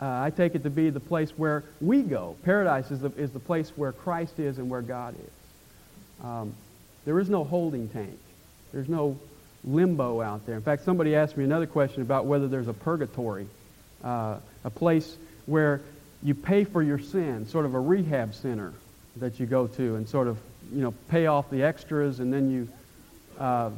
Uh, 0.00 0.22
I 0.22 0.30
take 0.30 0.54
it 0.54 0.64
to 0.64 0.70
be 0.70 0.90
the 0.90 1.00
place 1.00 1.30
where 1.36 1.62
we 1.80 2.02
go. 2.02 2.34
Paradise 2.42 2.90
is 2.90 3.00
the, 3.00 3.10
is 3.10 3.30
the 3.30 3.38
place 3.38 3.70
where 3.76 3.92
Christ 3.92 4.40
is 4.40 4.58
and 4.58 4.68
where 4.68 4.82
God 4.82 5.14
is. 5.14 6.24
Um, 6.24 6.54
there 7.04 7.20
is 7.20 7.28
no 7.28 7.44
holding 7.44 7.88
tank. 7.88 8.18
There's 8.72 8.88
no 8.88 9.18
limbo 9.64 10.20
out 10.20 10.46
there. 10.46 10.56
In 10.56 10.62
fact, 10.62 10.84
somebody 10.84 11.14
asked 11.14 11.36
me 11.36 11.44
another 11.44 11.66
question 11.66 12.02
about 12.02 12.26
whether 12.26 12.48
there's 12.48 12.68
a 12.68 12.72
purgatory, 12.72 13.46
uh, 14.02 14.36
a 14.64 14.70
place 14.70 15.16
where 15.46 15.80
you 16.22 16.34
pay 16.34 16.64
for 16.64 16.82
your 16.82 16.98
sin, 16.98 17.46
sort 17.46 17.66
of 17.66 17.74
a 17.74 17.80
rehab 17.80 18.34
center 18.34 18.72
that 19.16 19.38
you 19.38 19.46
go 19.46 19.66
to 19.66 19.96
and 19.96 20.08
sort 20.08 20.28
of, 20.28 20.38
you 20.72 20.82
know, 20.82 20.92
pay 21.08 21.26
off 21.26 21.50
the 21.50 21.62
extras 21.62 22.20
and 22.20 22.32
then 22.32 22.50
you, 22.50 22.68
uh, 23.38 23.70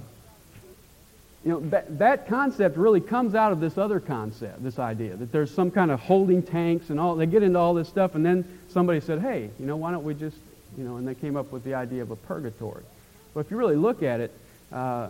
you 1.45 1.53
know, 1.53 1.61
that, 1.61 1.99
that 1.99 2.28
concept 2.28 2.76
really 2.76 3.01
comes 3.01 3.34
out 3.34 3.53
of 3.53 3.61
this 3.61 3.76
other 3.76 4.01
concept, 4.01 4.62
this 4.62 4.78
idea 4.78 5.16
that 5.16 5.32
there's 5.32 5.51
some 5.51 5.70
kind 5.70 5.90
of 5.90 6.01
holding 6.01 6.42
tanks 6.42 6.90
and 6.90 7.01
all. 7.01 7.16
They 7.16 7.26
get 7.26 7.42
into 7.42 7.59
all 7.59 7.74
this 7.74 7.88
stuff 7.88 8.14
and 8.14 8.24
then 8.24 8.47
somebody 8.68 9.01
said, 9.01 9.20
hey, 9.20 9.51
you 9.59 9.66
know, 9.66 9.76
why 9.76 9.90
don't 9.90 10.05
we 10.05 10.14
just, 10.14 10.36
you 10.78 10.84
know, 10.84 10.97
and 10.97 11.07
they 11.07 11.14
came 11.14 11.36
up 11.36 11.51
with 11.53 11.64
the 11.64 11.74
idea 11.74 12.03
of 12.03 12.11
a 12.11 12.16
purgatory. 12.16 12.84
But 13.34 13.40
if 13.40 13.51
you 13.51 13.57
really 13.57 13.76
look 13.76 14.03
at 14.03 14.20
it, 14.20 14.32
uh, 14.73 15.09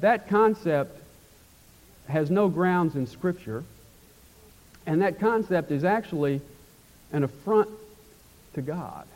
that 0.00 0.28
concept 0.28 0.98
has 2.08 2.30
no 2.30 2.48
grounds 2.48 2.96
in 2.96 3.06
Scripture, 3.06 3.64
and 4.86 5.02
that 5.02 5.20
concept 5.20 5.70
is 5.70 5.84
actually 5.84 6.40
an 7.12 7.24
affront 7.24 7.68
to 8.54 8.62
God. 8.62 9.06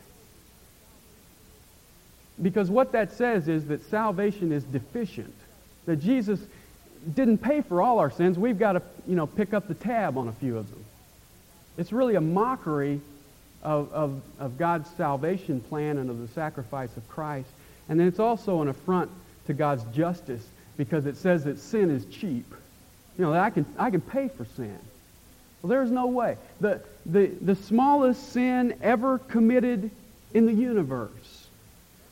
Because 2.41 2.69
what 2.69 2.91
that 2.91 3.11
says 3.13 3.47
is 3.47 3.65
that 3.65 3.83
salvation 3.89 4.51
is 4.51 4.63
deficient, 4.63 5.33
that 5.85 5.97
Jesus 5.97 6.39
didn't 7.15 7.39
pay 7.39 7.61
for 7.61 7.81
all 7.81 7.99
our 7.99 8.11
sins. 8.11 8.37
We've 8.37 8.59
got 8.59 8.73
to, 8.73 8.81
you 9.07 9.15
know, 9.15 9.27
pick 9.27 9.53
up 9.53 9.67
the 9.67 9.73
tab 9.73 10.17
on 10.17 10.27
a 10.27 10.33
few 10.33 10.57
of 10.57 10.69
them. 10.69 10.83
It's 11.77 11.91
really 11.91 12.15
a 12.15 12.21
mockery 12.21 13.01
of, 13.63 13.91
of, 13.91 14.21
of 14.39 14.57
God's 14.57 14.89
salvation 14.91 15.61
plan 15.61 15.97
and 15.97 16.09
of 16.09 16.19
the 16.19 16.27
sacrifice 16.29 16.95
of 16.97 17.07
Christ. 17.07 17.49
And 17.89 17.99
then 17.99 18.07
it's 18.07 18.19
also 18.19 18.61
an 18.61 18.67
affront 18.67 19.09
to 19.47 19.53
God's 19.53 19.83
justice 19.95 20.45
because 20.77 21.05
it 21.05 21.17
says 21.17 21.43
that 21.45 21.59
sin 21.59 21.89
is 21.89 22.05
cheap. 22.05 22.45
You 23.17 23.25
know, 23.25 23.33
I 23.33 23.49
can, 23.49 23.65
I 23.77 23.89
can 23.89 24.01
pay 24.01 24.27
for 24.27 24.45
sin. 24.45 24.77
Well, 25.61 25.69
there's 25.69 25.89
no 25.89 26.07
way. 26.07 26.37
The, 26.61 26.81
the, 27.05 27.27
the 27.41 27.55
smallest 27.55 28.31
sin 28.31 28.77
ever 28.81 29.17
committed 29.17 29.89
in 30.33 30.45
the 30.45 30.53
universe 30.53 31.47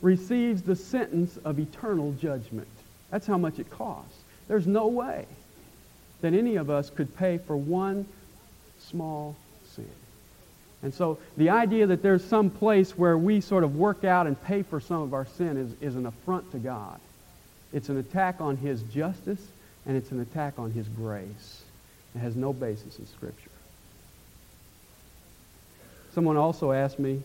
receives 0.02 0.62
the 0.62 0.76
sentence 0.76 1.38
of 1.44 1.58
eternal 1.58 2.12
judgment. 2.12 2.68
That's 3.10 3.26
how 3.26 3.38
much 3.38 3.58
it 3.58 3.70
costs. 3.70 4.18
There's 4.48 4.66
no 4.66 4.88
way 4.88 5.26
that 6.20 6.34
any 6.34 6.56
of 6.56 6.70
us 6.70 6.90
could 6.90 7.16
pay 7.16 7.38
for 7.38 7.56
one 7.56 8.06
small 8.80 9.36
sin. 9.74 9.88
And 10.82 10.92
so 10.92 11.18
the 11.36 11.50
idea 11.50 11.86
that 11.86 12.02
there's 12.02 12.24
some 12.24 12.50
place 12.50 12.96
where 12.96 13.16
we 13.16 13.40
sort 13.40 13.64
of 13.64 13.76
work 13.76 14.04
out 14.04 14.26
and 14.26 14.40
pay 14.44 14.62
for 14.62 14.80
some 14.80 15.02
of 15.02 15.14
our 15.14 15.26
sin 15.26 15.56
is, 15.56 15.72
is 15.80 15.96
an 15.96 16.06
affront 16.06 16.50
to 16.52 16.58
God. 16.58 17.00
It's 17.72 17.88
an 17.88 17.98
attack 17.98 18.40
on 18.40 18.56
his 18.56 18.82
justice, 18.82 19.44
and 19.86 19.96
it's 19.96 20.10
an 20.10 20.20
attack 20.20 20.58
on 20.58 20.70
his 20.70 20.88
grace. 20.88 21.62
It 22.14 22.18
has 22.20 22.36
no 22.36 22.52
basis 22.52 22.98
in 22.98 23.06
Scripture. 23.06 23.50
Someone 26.14 26.36
also 26.36 26.72
asked 26.72 26.98
me, 26.98 27.22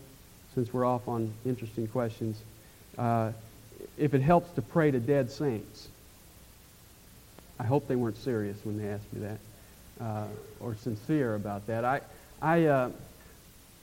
since 0.54 0.72
we're 0.72 0.84
off 0.84 1.08
on 1.08 1.32
interesting 1.46 1.86
questions, 1.86 2.38
uh, 2.98 3.32
if 3.96 4.14
it 4.14 4.20
helps 4.20 4.50
to 4.52 4.62
pray 4.62 4.90
to 4.90 5.00
dead 5.00 5.30
saints. 5.30 5.88
I 7.58 7.64
hope 7.64 7.88
they 7.88 7.96
weren't 7.96 8.18
serious 8.18 8.58
when 8.64 8.78
they 8.78 8.88
asked 8.88 9.10
me 9.12 9.20
that, 9.20 10.04
uh, 10.04 10.26
or 10.60 10.74
sincere 10.74 11.34
about 11.34 11.66
that. 11.68 11.84
I, 11.84 12.00
I, 12.40 12.64
uh, 12.66 12.90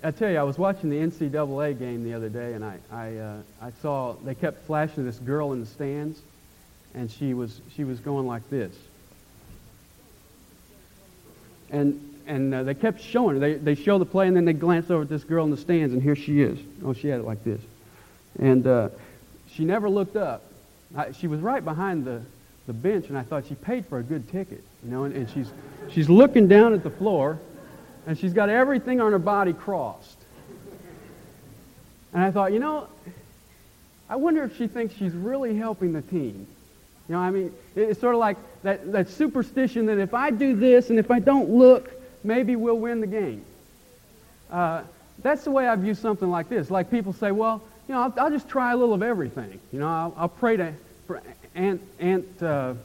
I 0.03 0.11
tell 0.11 0.29
you, 0.29 0.37
I 0.37 0.43
was 0.43 0.57
watching 0.57 0.89
the 0.89 0.97
NCAA 0.97 1.79
game 1.79 2.03
the 2.03 2.13
other 2.13 2.29
day, 2.29 2.53
and 2.53 2.63
I, 2.63 2.77
I, 2.91 3.15
uh, 3.15 3.37
I 3.61 3.71
saw 3.81 4.13
they 4.23 4.35
kept 4.35 4.65
flashing 4.65 5.05
this 5.05 5.17
girl 5.17 5.53
in 5.53 5.61
the 5.61 5.65
stands, 5.65 6.21
and 6.93 7.09
she 7.09 7.33
was, 7.33 7.61
she 7.75 7.83
was 7.83 7.99
going 7.99 8.27
like 8.27 8.49
this. 8.49 8.75
And, 11.71 12.21
and 12.25 12.53
uh, 12.53 12.63
they 12.63 12.73
kept 12.73 13.01
showing 13.01 13.35
her. 13.35 13.39
They, 13.39 13.53
they 13.55 13.75
show 13.75 13.99
the 13.99 14.05
play, 14.05 14.27
and 14.27 14.35
then 14.35 14.45
they 14.45 14.53
glance 14.53 14.89
over 14.89 15.03
at 15.03 15.09
this 15.09 15.23
girl 15.23 15.45
in 15.45 15.51
the 15.51 15.57
stands, 15.57 15.93
and 15.93 16.01
here 16.01 16.15
she 16.15 16.41
is. 16.41 16.59
Oh, 16.83 16.93
she 16.93 17.07
had 17.07 17.19
it 17.19 17.25
like 17.25 17.43
this. 17.43 17.61
And 18.39 18.65
uh, 18.65 18.89
she 19.51 19.65
never 19.65 19.89
looked 19.89 20.15
up. 20.15 20.43
I, 20.95 21.11
she 21.11 21.27
was 21.27 21.39
right 21.41 21.63
behind 21.63 22.05
the, 22.05 22.21
the 22.65 22.73
bench, 22.73 23.07
and 23.09 23.17
I 23.17 23.21
thought 23.21 23.45
she 23.47 23.55
paid 23.55 23.85
for 23.85 23.99
a 23.99 24.03
good 24.03 24.29
ticket, 24.31 24.63
you 24.83 24.91
know, 24.91 25.03
and, 25.03 25.15
and 25.15 25.29
she's, 25.29 25.51
she's 25.91 26.09
looking 26.09 26.47
down 26.47 26.73
at 26.73 26.83
the 26.83 26.89
floor, 26.89 27.39
and 28.07 28.17
she's 28.17 28.33
got 28.33 28.49
everything 28.49 28.99
on 28.99 29.11
her 29.11 29.19
body 29.19 29.53
crossed. 29.53 30.17
And 32.13 32.23
I 32.23 32.31
thought, 32.31 32.51
you 32.51 32.59
know, 32.59 32.87
I 34.09 34.15
wonder 34.15 34.43
if 34.43 34.57
she 34.57 34.67
thinks 34.67 34.95
she's 34.95 35.13
really 35.13 35.55
helping 35.55 35.93
the 35.93 36.01
team. 36.01 36.47
You 37.09 37.15
know, 37.15 37.21
I 37.21 37.31
mean, 37.31 37.51
it's 37.75 37.99
sort 37.99 38.13
of 38.13 38.19
like 38.19 38.37
that, 38.61 38.91
that 38.91 39.09
superstition 39.09 39.87
that 39.87 39.97
if 39.97 40.13
I 40.13 40.29
do 40.29 40.55
this 40.55 40.91
and 40.91 40.99
if 40.99 41.09
I 41.09 41.19
don't 41.19 41.49
look, 41.49 41.91
maybe 42.23 42.55
we'll 42.55 42.77
win 42.77 43.01
the 43.01 43.07
game. 43.07 43.43
Uh, 44.51 44.83
that's 45.23 45.43
the 45.43 45.51
way 45.51 45.67
I 45.67 45.75
view 45.75 45.95
something 45.95 46.29
like 46.29 46.49
this. 46.49 46.69
Like 46.69 46.91
people 46.91 47.13
say, 47.13 47.31
well, 47.31 47.63
you 47.87 47.95
know, 47.95 48.01
I'll, 48.01 48.13
I'll 48.17 48.29
just 48.29 48.47
try 48.47 48.73
a 48.73 48.77
little 48.77 48.93
of 48.93 49.01
everything. 49.01 49.59
You 49.73 49.79
know, 49.79 49.87
I'll, 49.87 50.13
I'll 50.17 50.29
pray 50.29 50.57
to 50.57 50.73
Aunt, 51.55 51.81
Aunt 51.99 52.43
uh, 52.43 52.75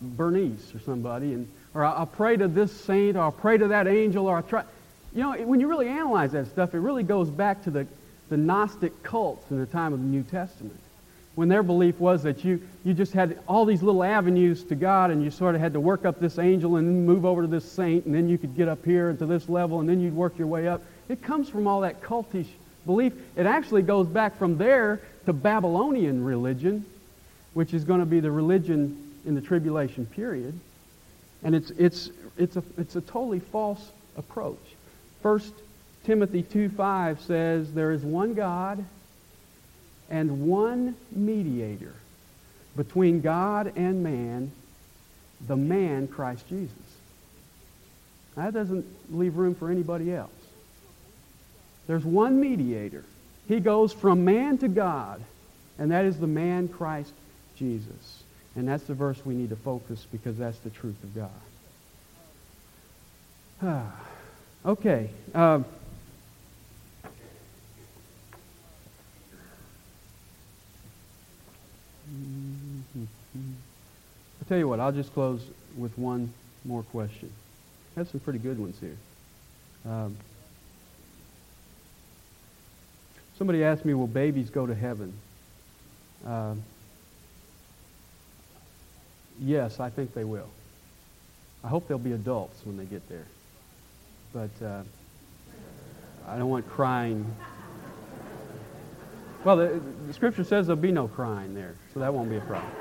Bernice 0.00 0.72
or 0.72 0.78
somebody, 0.78 1.32
and, 1.32 1.48
or 1.74 1.84
I'll 1.84 2.06
pray 2.06 2.36
to 2.36 2.46
this 2.46 2.70
saint, 2.70 3.16
or 3.16 3.22
I'll 3.22 3.32
pray 3.32 3.58
to 3.58 3.66
that 3.68 3.88
angel, 3.88 4.28
or 4.28 4.36
I'll 4.36 4.42
try. 4.44 4.62
You 5.12 5.22
know, 5.22 5.32
when 5.44 5.58
you 5.58 5.66
really 5.66 5.88
analyze 5.88 6.30
that 6.32 6.46
stuff, 6.46 6.72
it 6.72 6.78
really 6.78 7.02
goes 7.02 7.30
back 7.30 7.64
to 7.64 7.70
the, 7.70 7.86
the 8.28 8.36
Gnostic 8.36 9.02
cults 9.02 9.50
in 9.50 9.58
the 9.58 9.66
time 9.66 9.92
of 9.92 9.98
the 9.98 10.06
New 10.06 10.22
Testament 10.22 10.78
when 11.34 11.48
their 11.48 11.62
belief 11.62 11.98
was 11.98 12.22
that 12.22 12.44
you, 12.44 12.60
you 12.84 12.94
just 12.94 13.12
had 13.12 13.38
all 13.48 13.64
these 13.64 13.82
little 13.82 14.04
avenues 14.04 14.62
to 14.64 14.74
God 14.74 15.10
and 15.10 15.22
you 15.22 15.30
sort 15.30 15.54
of 15.54 15.60
had 15.60 15.72
to 15.72 15.80
work 15.80 16.04
up 16.04 16.20
this 16.20 16.38
angel 16.38 16.76
and 16.76 16.86
then 16.86 17.04
move 17.04 17.24
over 17.24 17.42
to 17.42 17.48
this 17.48 17.70
saint 17.70 18.06
and 18.06 18.14
then 18.14 18.28
you 18.28 18.38
could 18.38 18.56
get 18.56 18.68
up 18.68 18.84
here 18.84 19.12
to 19.12 19.26
this 19.26 19.48
level 19.48 19.80
and 19.80 19.88
then 19.88 20.00
you'd 20.00 20.14
work 20.14 20.38
your 20.38 20.46
way 20.46 20.68
up. 20.68 20.82
It 21.08 21.22
comes 21.22 21.48
from 21.48 21.66
all 21.66 21.80
that 21.80 22.02
cultish 22.02 22.46
belief. 22.86 23.12
It 23.36 23.46
actually 23.46 23.82
goes 23.82 24.06
back 24.06 24.38
from 24.38 24.58
there 24.58 25.00
to 25.26 25.32
Babylonian 25.32 26.24
religion, 26.24 26.84
which 27.54 27.74
is 27.74 27.84
going 27.84 28.00
to 28.00 28.06
be 28.06 28.20
the 28.20 28.30
religion 28.30 29.12
in 29.26 29.34
the 29.34 29.40
tribulation 29.40 30.06
period. 30.06 30.58
And 31.42 31.54
it's, 31.54 31.70
it's, 31.70 32.10
it's, 32.38 32.56
a, 32.56 32.62
it's 32.78 32.96
a 32.96 33.00
totally 33.00 33.40
false 33.40 33.90
approach. 34.16 34.60
First 35.22 35.52
Timothy 36.04 36.42
2.5 36.42 37.20
says, 37.20 37.72
There 37.72 37.90
is 37.90 38.02
one 38.02 38.34
God 38.34 38.84
and 40.14 40.46
one 40.46 40.94
mediator 41.10 41.92
between 42.76 43.20
God 43.20 43.72
and 43.74 44.04
man, 44.04 44.52
the 45.48 45.56
man 45.56 46.06
Christ 46.06 46.48
Jesus. 46.48 46.70
That 48.36 48.54
doesn't 48.54 48.86
leave 49.10 49.34
room 49.36 49.56
for 49.56 49.70
anybody 49.70 50.14
else. 50.14 50.30
There's 51.88 52.04
one 52.04 52.40
mediator. 52.40 53.02
He 53.48 53.58
goes 53.58 53.92
from 53.92 54.24
man 54.24 54.58
to 54.58 54.68
God, 54.68 55.20
and 55.80 55.90
that 55.90 56.04
is 56.04 56.16
the 56.16 56.28
man 56.28 56.68
Christ 56.68 57.12
Jesus. 57.56 58.22
And 58.54 58.68
that's 58.68 58.84
the 58.84 58.94
verse 58.94 59.18
we 59.26 59.34
need 59.34 59.50
to 59.50 59.56
focus 59.56 60.06
because 60.12 60.38
that's 60.38 60.58
the 60.58 60.70
truth 60.70 61.02
of 61.02 61.28
God. 63.60 63.90
okay. 64.66 65.10
Uh, 65.34 65.62
I'll 73.36 74.48
tell 74.48 74.58
you 74.58 74.68
what, 74.68 74.80
I'll 74.80 74.92
just 74.92 75.12
close 75.14 75.42
with 75.76 75.96
one 75.98 76.32
more 76.64 76.82
question. 76.82 77.30
I 77.96 78.00
have 78.00 78.08
some 78.08 78.20
pretty 78.20 78.38
good 78.38 78.58
ones 78.58 78.78
here. 78.80 78.96
Um, 79.86 80.16
somebody 83.38 83.62
asked 83.64 83.84
me, 83.84 83.94
will 83.94 84.06
babies 84.06 84.50
go 84.50 84.66
to 84.66 84.74
heaven? 84.74 85.12
Uh, 86.26 86.54
yes, 89.40 89.80
I 89.80 89.90
think 89.90 90.14
they 90.14 90.24
will. 90.24 90.48
I 91.62 91.68
hope 91.68 91.88
they'll 91.88 91.98
be 91.98 92.12
adults 92.12 92.64
when 92.64 92.76
they 92.76 92.84
get 92.84 93.08
there. 93.08 93.26
But 94.32 94.50
uh, 94.64 94.82
I 96.26 96.38
don't 96.38 96.50
want 96.50 96.68
crying 96.68 97.34
Well, 99.44 99.56
the, 99.56 99.80
the 100.06 100.12
scripture 100.14 100.42
says 100.42 100.66
there'll 100.66 100.80
be 100.80 100.90
no 100.90 101.06
crying 101.06 101.54
there, 101.54 101.74
so 101.92 102.00
that 102.00 102.14
won't 102.14 102.30
be 102.30 102.36
a 102.36 102.40
problem. 102.40 102.72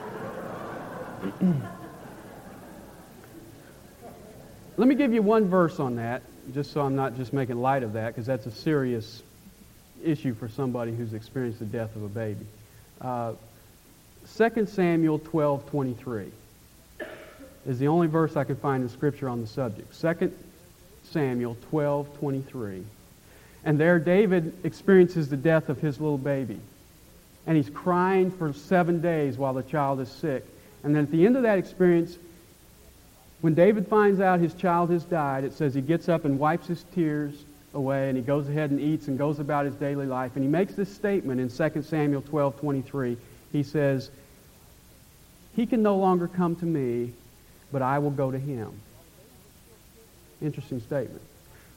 Let 4.77 4.87
me 4.87 4.95
give 4.95 5.13
you 5.13 5.21
one 5.21 5.49
verse 5.49 5.79
on 5.79 5.97
that, 5.97 6.23
just 6.53 6.71
so 6.71 6.81
I'm 6.81 6.95
not 6.95 7.17
just 7.17 7.33
making 7.33 7.61
light 7.61 7.83
of 7.83 7.93
that, 7.93 8.07
because 8.07 8.25
that's 8.25 8.45
a 8.45 8.51
serious 8.51 9.21
issue 10.01 10.33
for 10.33 10.47
somebody 10.47 10.95
who's 10.95 11.13
experienced 11.13 11.59
the 11.59 11.65
death 11.65 11.95
of 11.97 12.03
a 12.03 12.09
baby. 12.09 12.45
Uh, 13.01 13.33
2 14.37 14.65
Samuel 14.65 15.19
12, 15.19 15.69
23 15.69 16.31
is 17.65 17.79
the 17.79 17.87
only 17.87 18.07
verse 18.07 18.37
I 18.37 18.45
can 18.45 18.55
find 18.55 18.83
in 18.83 18.89
Scripture 18.89 19.27
on 19.27 19.41
the 19.41 19.47
subject. 19.47 19.99
2 20.01 20.31
Samuel 21.11 21.57
12, 21.69 22.17
23. 22.19 22.85
And 23.65 23.79
there 23.79 23.99
David 23.99 24.53
experiences 24.63 25.29
the 25.29 25.37
death 25.37 25.69
of 25.69 25.79
his 25.79 25.99
little 25.99 26.17
baby. 26.17 26.59
And 27.45 27.57
he's 27.57 27.69
crying 27.69 28.31
for 28.31 28.53
seven 28.53 29.01
days 29.01 29.37
while 29.37 29.53
the 29.53 29.63
child 29.63 29.99
is 29.99 30.09
sick. 30.09 30.45
And 30.83 30.95
then 30.95 31.03
at 31.03 31.11
the 31.11 31.25
end 31.25 31.37
of 31.37 31.43
that 31.43 31.57
experience, 31.57 32.17
when 33.41 33.53
David 33.53 33.87
finds 33.87 34.19
out 34.19 34.39
his 34.39 34.53
child 34.53 34.89
has 34.89 35.03
died, 35.03 35.43
it 35.43 35.53
says 35.53 35.73
he 35.73 35.81
gets 35.81 36.07
up 36.07 36.25
and 36.25 36.39
wipes 36.39 36.67
his 36.67 36.83
tears 36.95 37.33
away 37.73 38.07
and 38.07 38.17
he 38.17 38.23
goes 38.23 38.47
ahead 38.47 38.71
and 38.71 38.79
eats 38.79 39.07
and 39.07 39.17
goes 39.17 39.39
about 39.39 39.65
his 39.65 39.75
daily 39.75 40.05
life. 40.05 40.31
And 40.35 40.43
he 40.43 40.49
makes 40.49 40.75
this 40.75 40.93
statement 40.93 41.41
in 41.41 41.49
2 41.49 41.81
Samuel 41.83 42.21
12, 42.21 42.59
23. 42.59 43.17
He 43.51 43.63
says, 43.63 44.11
He 45.55 45.65
can 45.65 45.83
no 45.83 45.97
longer 45.97 46.27
come 46.27 46.55
to 46.57 46.65
me, 46.65 47.13
but 47.71 47.81
I 47.81 47.99
will 47.99 48.11
go 48.11 48.31
to 48.31 48.39
him. 48.39 48.71
Interesting 50.41 50.81
statement. 50.81 51.21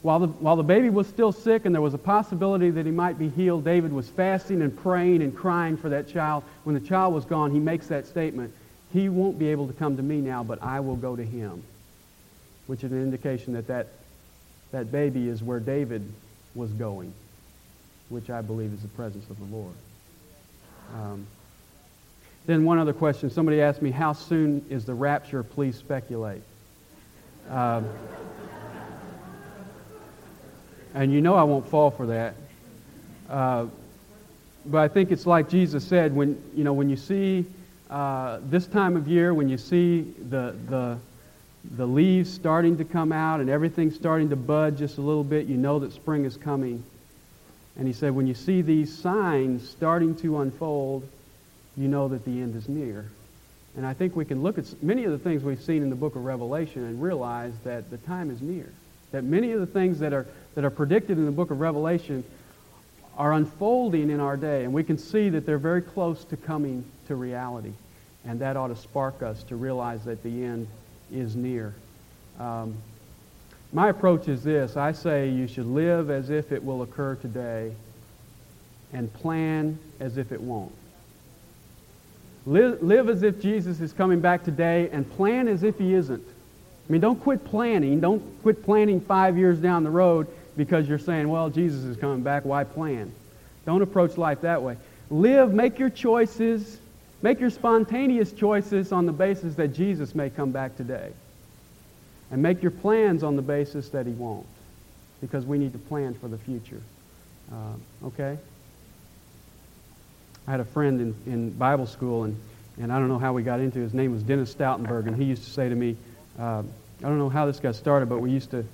While 0.03 0.19
the, 0.19 0.27
while 0.27 0.55
the 0.55 0.63
baby 0.63 0.89
was 0.89 1.07
still 1.07 1.31
sick 1.31 1.65
and 1.65 1.73
there 1.73 1.81
was 1.81 1.93
a 1.93 1.97
possibility 1.97 2.69
that 2.69 2.85
he 2.85 2.91
might 2.91 3.17
be 3.17 3.29
healed, 3.29 3.63
David 3.65 3.91
was 3.91 4.07
fasting 4.07 4.61
and 4.61 4.75
praying 4.77 5.21
and 5.21 5.35
crying 5.35 5.75
for 5.75 5.89
that 5.89 6.07
child. 6.07 6.43
When 6.63 6.75
the 6.75 6.87
child 6.87 7.13
was 7.13 7.25
gone, 7.25 7.51
he 7.51 7.59
makes 7.59 7.87
that 7.87 8.05
statement. 8.05 8.53
He 8.93 9.09
won't 9.09 9.39
be 9.39 9.47
able 9.47 9.67
to 9.67 9.73
come 9.73 9.97
to 9.97 10.03
me 10.03 10.21
now, 10.21 10.43
but 10.43 10.61
I 10.61 10.79
will 10.79 10.95
go 10.95 11.15
to 11.15 11.23
him. 11.23 11.63
Which 12.67 12.83
is 12.83 12.91
an 12.91 13.01
indication 13.01 13.53
that 13.53 13.67
that, 13.67 13.87
that 14.71 14.91
baby 14.91 15.27
is 15.27 15.41
where 15.41 15.59
David 15.59 16.03
was 16.53 16.71
going, 16.73 17.13
which 18.09 18.29
I 18.29 18.41
believe 18.41 18.73
is 18.73 18.81
the 18.81 18.87
presence 18.89 19.29
of 19.29 19.37
the 19.39 19.55
Lord. 19.55 19.73
Um, 20.93 21.27
then 22.45 22.63
one 22.63 22.77
other 22.77 22.93
question. 22.93 23.29
Somebody 23.29 23.61
asked 23.61 23.81
me, 23.81 23.91
how 23.91 24.13
soon 24.13 24.65
is 24.69 24.85
the 24.85 24.93
rapture? 24.93 25.43
Please 25.43 25.75
speculate. 25.75 26.41
Um, 27.49 27.89
and 30.97 31.13
you 31.13 31.21
know 31.21 31.35
I 31.35 31.43
won't 31.43 31.67
fall 31.69 31.91
for 31.91 32.07
that. 32.07 32.33
Uh, 33.29 33.67
but 34.65 34.79
I 34.79 34.87
think 34.87 35.11
it's 35.11 35.27
like 35.27 35.47
Jesus 35.47 35.85
said, 35.85 36.13
when, 36.15 36.41
you 36.55 36.63
know, 36.63 36.73
when 36.73 36.89
you 36.89 36.97
see 36.97 37.45
uh, 37.89 38.39
this 38.41 38.65
time 38.65 38.97
of 38.97 39.07
year, 39.07 39.31
when 39.33 39.47
you 39.47 39.57
see 39.57 40.01
the, 40.01 40.55
the, 40.67 40.97
the 41.75 41.85
leaves 41.85 42.33
starting 42.33 42.77
to 42.77 42.83
come 42.83 43.11
out 43.11 43.41
and 43.41 43.49
everything 43.49 43.91
starting 43.91 44.29
to 44.29 44.35
bud 44.35 44.77
just 44.77 44.97
a 44.97 45.01
little 45.01 45.23
bit, 45.23 45.45
you 45.45 45.55
know 45.55 45.79
that 45.79 45.93
spring 45.93 46.25
is 46.25 46.35
coming. 46.35 46.83
And 47.77 47.85
he 47.85 47.93
said, 47.93 48.15
when 48.15 48.25
you 48.25 48.33
see 48.33 48.63
these 48.63 48.97
signs 48.97 49.69
starting 49.69 50.15
to 50.17 50.41
unfold, 50.41 51.07
you 51.77 51.87
know 51.87 52.07
that 52.07 52.25
the 52.25 52.41
end 52.41 52.55
is 52.55 52.67
near. 52.67 53.05
And 53.75 53.85
I 53.85 53.93
think 53.93 54.15
we 54.15 54.25
can 54.25 54.41
look 54.41 54.57
at 54.57 54.65
many 54.81 55.03
of 55.03 55.11
the 55.11 55.19
things 55.19 55.43
we've 55.43 55.61
seen 55.61 55.83
in 55.83 55.91
the 55.91 55.95
book 55.95 56.15
of 56.15 56.25
Revelation 56.25 56.83
and 56.83 56.99
realize 56.99 57.53
that 57.65 57.91
the 57.91 57.97
time 57.97 58.31
is 58.31 58.41
near. 58.41 58.67
That 59.11 59.23
many 59.23 59.51
of 59.51 59.59
the 59.59 59.67
things 59.67 59.99
that 59.99 60.11
are, 60.11 60.25
that 60.57 60.65
are 60.65 60.71
predicted 60.71 61.19
in 61.19 61.25
the 61.25 61.31
book 61.31 61.51
of 61.51 61.59
Revelation 61.59 62.23
are 63.15 63.33
unfolding 63.33 64.09
in 64.09 64.19
our 64.19 64.35
day. 64.35 64.63
And 64.63 64.73
we 64.73 64.83
can 64.83 64.97
see 64.97 65.29
that 65.29 65.45
they're 65.45 65.59
very 65.59 65.83
close 65.83 66.23
to 66.23 66.35
coming 66.35 66.83
to 67.05 67.15
reality. 67.15 67.73
And 68.25 68.39
that 68.39 68.57
ought 68.57 68.69
to 68.69 68.75
spark 68.75 69.21
us 69.21 69.43
to 69.43 69.55
realize 69.55 70.03
that 70.05 70.23
the 70.23 70.43
end 70.43 70.67
is 71.13 71.35
near. 71.35 71.75
Um, 72.39 72.75
my 73.71 73.89
approach 73.89 74.27
is 74.27 74.43
this 74.43 74.75
I 74.75 74.93
say 74.93 75.29
you 75.29 75.45
should 75.45 75.67
live 75.67 76.09
as 76.09 76.31
if 76.31 76.51
it 76.51 76.65
will 76.65 76.81
occur 76.81 77.13
today 77.13 77.71
and 78.91 79.13
plan 79.13 79.77
as 79.99 80.17
if 80.17 80.31
it 80.31 80.41
won't. 80.41 80.73
Live, 82.47 82.81
live 82.81 83.09
as 83.09 83.21
if 83.21 83.39
Jesus 83.39 83.79
is 83.79 83.93
coming 83.93 84.21
back 84.21 84.43
today 84.43 84.89
and 84.91 85.07
plan 85.07 85.47
as 85.47 85.61
if 85.61 85.77
he 85.77 85.93
isn't. 85.93 86.27
I 86.27 86.91
mean, 86.91 87.01
don't 87.01 87.21
quit 87.21 87.45
planning. 87.45 87.99
Don't 87.99 88.41
quit 88.41 88.63
planning 88.63 89.01
five 89.01 89.37
years 89.37 89.59
down 89.59 89.83
the 89.83 89.91
road 89.91 90.25
because 90.57 90.89
you're 90.89 90.97
saying, 90.97 91.29
well, 91.29 91.49
Jesus 91.49 91.83
is 91.83 91.95
coming 91.95 92.23
back. 92.23 92.43
Why 92.43 92.63
plan? 92.63 93.11
Don't 93.65 93.81
approach 93.81 94.17
life 94.17 94.41
that 94.41 94.63
way. 94.63 94.75
Live, 95.09 95.53
make 95.53 95.79
your 95.79 95.89
choices, 95.89 96.79
make 97.21 97.39
your 97.39 97.51
spontaneous 97.51 98.31
choices 98.33 98.91
on 98.91 99.05
the 99.05 99.11
basis 99.13 99.55
that 99.55 99.69
Jesus 99.69 100.15
may 100.15 100.29
come 100.29 100.51
back 100.51 100.75
today. 100.75 101.11
And 102.31 102.41
make 102.41 102.61
your 102.61 102.71
plans 102.71 103.23
on 103.23 103.37
the 103.37 103.41
basis 103.41 103.89
that 103.89 104.05
he 104.05 104.11
won't. 104.11 104.45
Because 105.21 105.45
we 105.45 105.57
need 105.57 105.73
to 105.73 105.79
plan 105.79 106.13
for 106.15 106.27
the 106.27 106.37
future. 106.37 106.81
Uh, 107.51 108.07
okay? 108.07 108.37
I 110.47 110.51
had 110.51 110.59
a 110.59 110.65
friend 110.65 110.99
in, 110.99 111.15
in 111.31 111.49
Bible 111.51 111.85
school, 111.85 112.23
and, 112.23 112.37
and 112.79 112.91
I 112.91 112.99
don't 112.99 113.07
know 113.07 113.19
how 113.19 113.33
we 113.33 113.43
got 113.43 113.59
into 113.59 113.79
it. 113.79 113.83
His 113.83 113.93
name 113.93 114.11
was 114.11 114.23
Dennis 114.23 114.53
Stoutenberg, 114.53 115.07
and 115.07 115.15
he 115.15 115.23
used 115.23 115.43
to 115.43 115.49
say 115.49 115.69
to 115.69 115.75
me, 115.75 115.95
uh, 116.39 116.63
I 116.99 117.01
don't 117.01 117.17
know 117.19 117.29
how 117.29 117.45
this 117.45 117.59
got 117.59 117.75
started, 117.75 118.09
but 118.09 118.19
we 118.19 118.31
used 118.31 118.51
to 118.51 118.65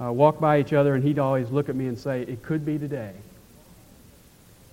uh, 0.00 0.12
walk 0.12 0.38
by 0.38 0.60
each 0.60 0.72
other, 0.72 0.94
and 0.94 1.02
he'd 1.02 1.18
always 1.18 1.50
look 1.50 1.68
at 1.68 1.76
me 1.76 1.86
and 1.86 1.98
say, 1.98 2.22
It 2.22 2.42
could 2.42 2.64
be 2.64 2.78
today. 2.78 3.12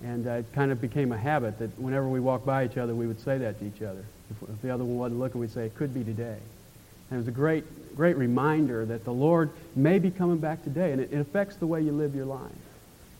And 0.04 0.26
uh, 0.26 0.30
it 0.32 0.52
kind 0.52 0.70
of 0.70 0.80
became 0.80 1.10
a 1.10 1.18
habit 1.18 1.58
that 1.58 1.76
whenever 1.78 2.08
we 2.08 2.20
walked 2.20 2.46
by 2.46 2.64
each 2.64 2.76
other, 2.76 2.94
we 2.94 3.06
would 3.06 3.20
say 3.20 3.38
that 3.38 3.58
to 3.58 3.66
each 3.66 3.82
other. 3.82 4.04
If, 4.30 4.50
if 4.50 4.62
the 4.62 4.70
other 4.70 4.84
one 4.84 4.98
wasn't 4.98 5.20
looking, 5.20 5.40
we'd 5.40 5.50
say, 5.50 5.66
It 5.66 5.74
could 5.74 5.92
be 5.92 6.04
today. 6.04 6.38
And 7.10 7.18
it 7.18 7.20
was 7.20 7.28
a 7.28 7.32
great, 7.32 7.96
great 7.96 8.16
reminder 8.16 8.84
that 8.86 9.04
the 9.04 9.12
Lord 9.12 9.50
may 9.74 9.98
be 9.98 10.10
coming 10.10 10.38
back 10.38 10.62
today, 10.64 10.92
and 10.92 11.00
it, 11.00 11.12
it 11.12 11.18
affects 11.18 11.56
the 11.56 11.66
way 11.66 11.80
you 11.80 11.92
live 11.92 12.14
your 12.14 12.26
life 12.26 12.50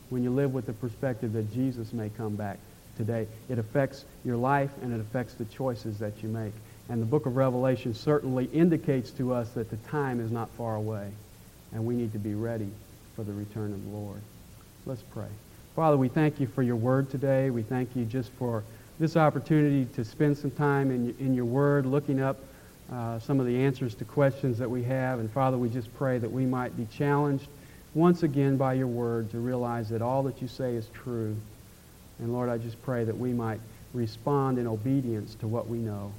when 0.08 0.22
you 0.22 0.30
live 0.30 0.54
with 0.54 0.66
the 0.66 0.72
perspective 0.72 1.32
that 1.32 1.52
Jesus 1.52 1.92
may 1.92 2.08
come 2.10 2.36
back 2.36 2.58
today. 2.96 3.26
It 3.48 3.58
affects 3.58 4.04
your 4.24 4.36
life 4.36 4.70
and 4.80 4.94
it 4.94 5.00
affects 5.00 5.34
the 5.34 5.44
choices 5.46 5.98
that 5.98 6.22
you 6.22 6.28
make. 6.28 6.52
And 6.88 7.02
the 7.02 7.06
book 7.06 7.26
of 7.26 7.36
Revelation 7.36 7.92
certainly 7.92 8.44
indicates 8.52 9.10
to 9.12 9.34
us 9.34 9.50
that 9.50 9.68
the 9.68 9.76
time 9.88 10.20
is 10.20 10.30
not 10.30 10.48
far 10.50 10.76
away 10.76 11.10
and 11.72 11.84
we 11.84 11.94
need 11.94 12.12
to 12.12 12.18
be 12.18 12.34
ready 12.34 12.68
for 13.14 13.22
the 13.22 13.32
return 13.32 13.72
of 13.72 13.82
the 13.84 13.90
Lord. 13.90 14.20
Let's 14.84 15.02
pray. 15.02 15.28
Father, 15.74 15.96
we 15.96 16.08
thank 16.08 16.40
you 16.40 16.46
for 16.46 16.62
your 16.62 16.76
word 16.76 17.10
today. 17.10 17.50
We 17.50 17.62
thank 17.62 17.94
you 17.94 18.04
just 18.04 18.30
for 18.32 18.62
this 18.98 19.16
opportunity 19.16 19.84
to 19.94 20.04
spend 20.04 20.38
some 20.38 20.50
time 20.50 20.90
in, 20.90 21.14
in 21.18 21.34
your 21.34 21.44
word, 21.44 21.86
looking 21.86 22.20
up 22.20 22.38
uh, 22.92 23.18
some 23.18 23.40
of 23.40 23.46
the 23.46 23.56
answers 23.56 23.94
to 23.96 24.04
questions 24.04 24.58
that 24.58 24.70
we 24.70 24.82
have. 24.84 25.18
And 25.18 25.30
Father, 25.30 25.58
we 25.58 25.68
just 25.68 25.94
pray 25.96 26.18
that 26.18 26.30
we 26.30 26.46
might 26.46 26.76
be 26.76 26.86
challenged 26.86 27.48
once 27.94 28.22
again 28.22 28.56
by 28.56 28.74
your 28.74 28.86
word 28.86 29.30
to 29.32 29.38
realize 29.38 29.88
that 29.90 30.02
all 30.02 30.22
that 30.22 30.40
you 30.40 30.48
say 30.48 30.74
is 30.74 30.88
true 30.94 31.36
and 32.18 32.32
Lord, 32.32 32.48
I 32.48 32.58
just 32.58 32.82
pray 32.82 33.04
that 33.04 33.16
we 33.16 33.32
might 33.32 33.60
respond 33.92 34.58
in 34.58 34.66
obedience 34.66 35.34
to 35.36 35.48
what 35.48 35.68
we 35.68 35.78
know. 35.78 36.12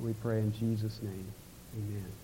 We 0.00 0.12
pray 0.14 0.38
in 0.38 0.52
Jesus' 0.52 1.00
name. 1.02 1.26
Amen. 1.74 2.23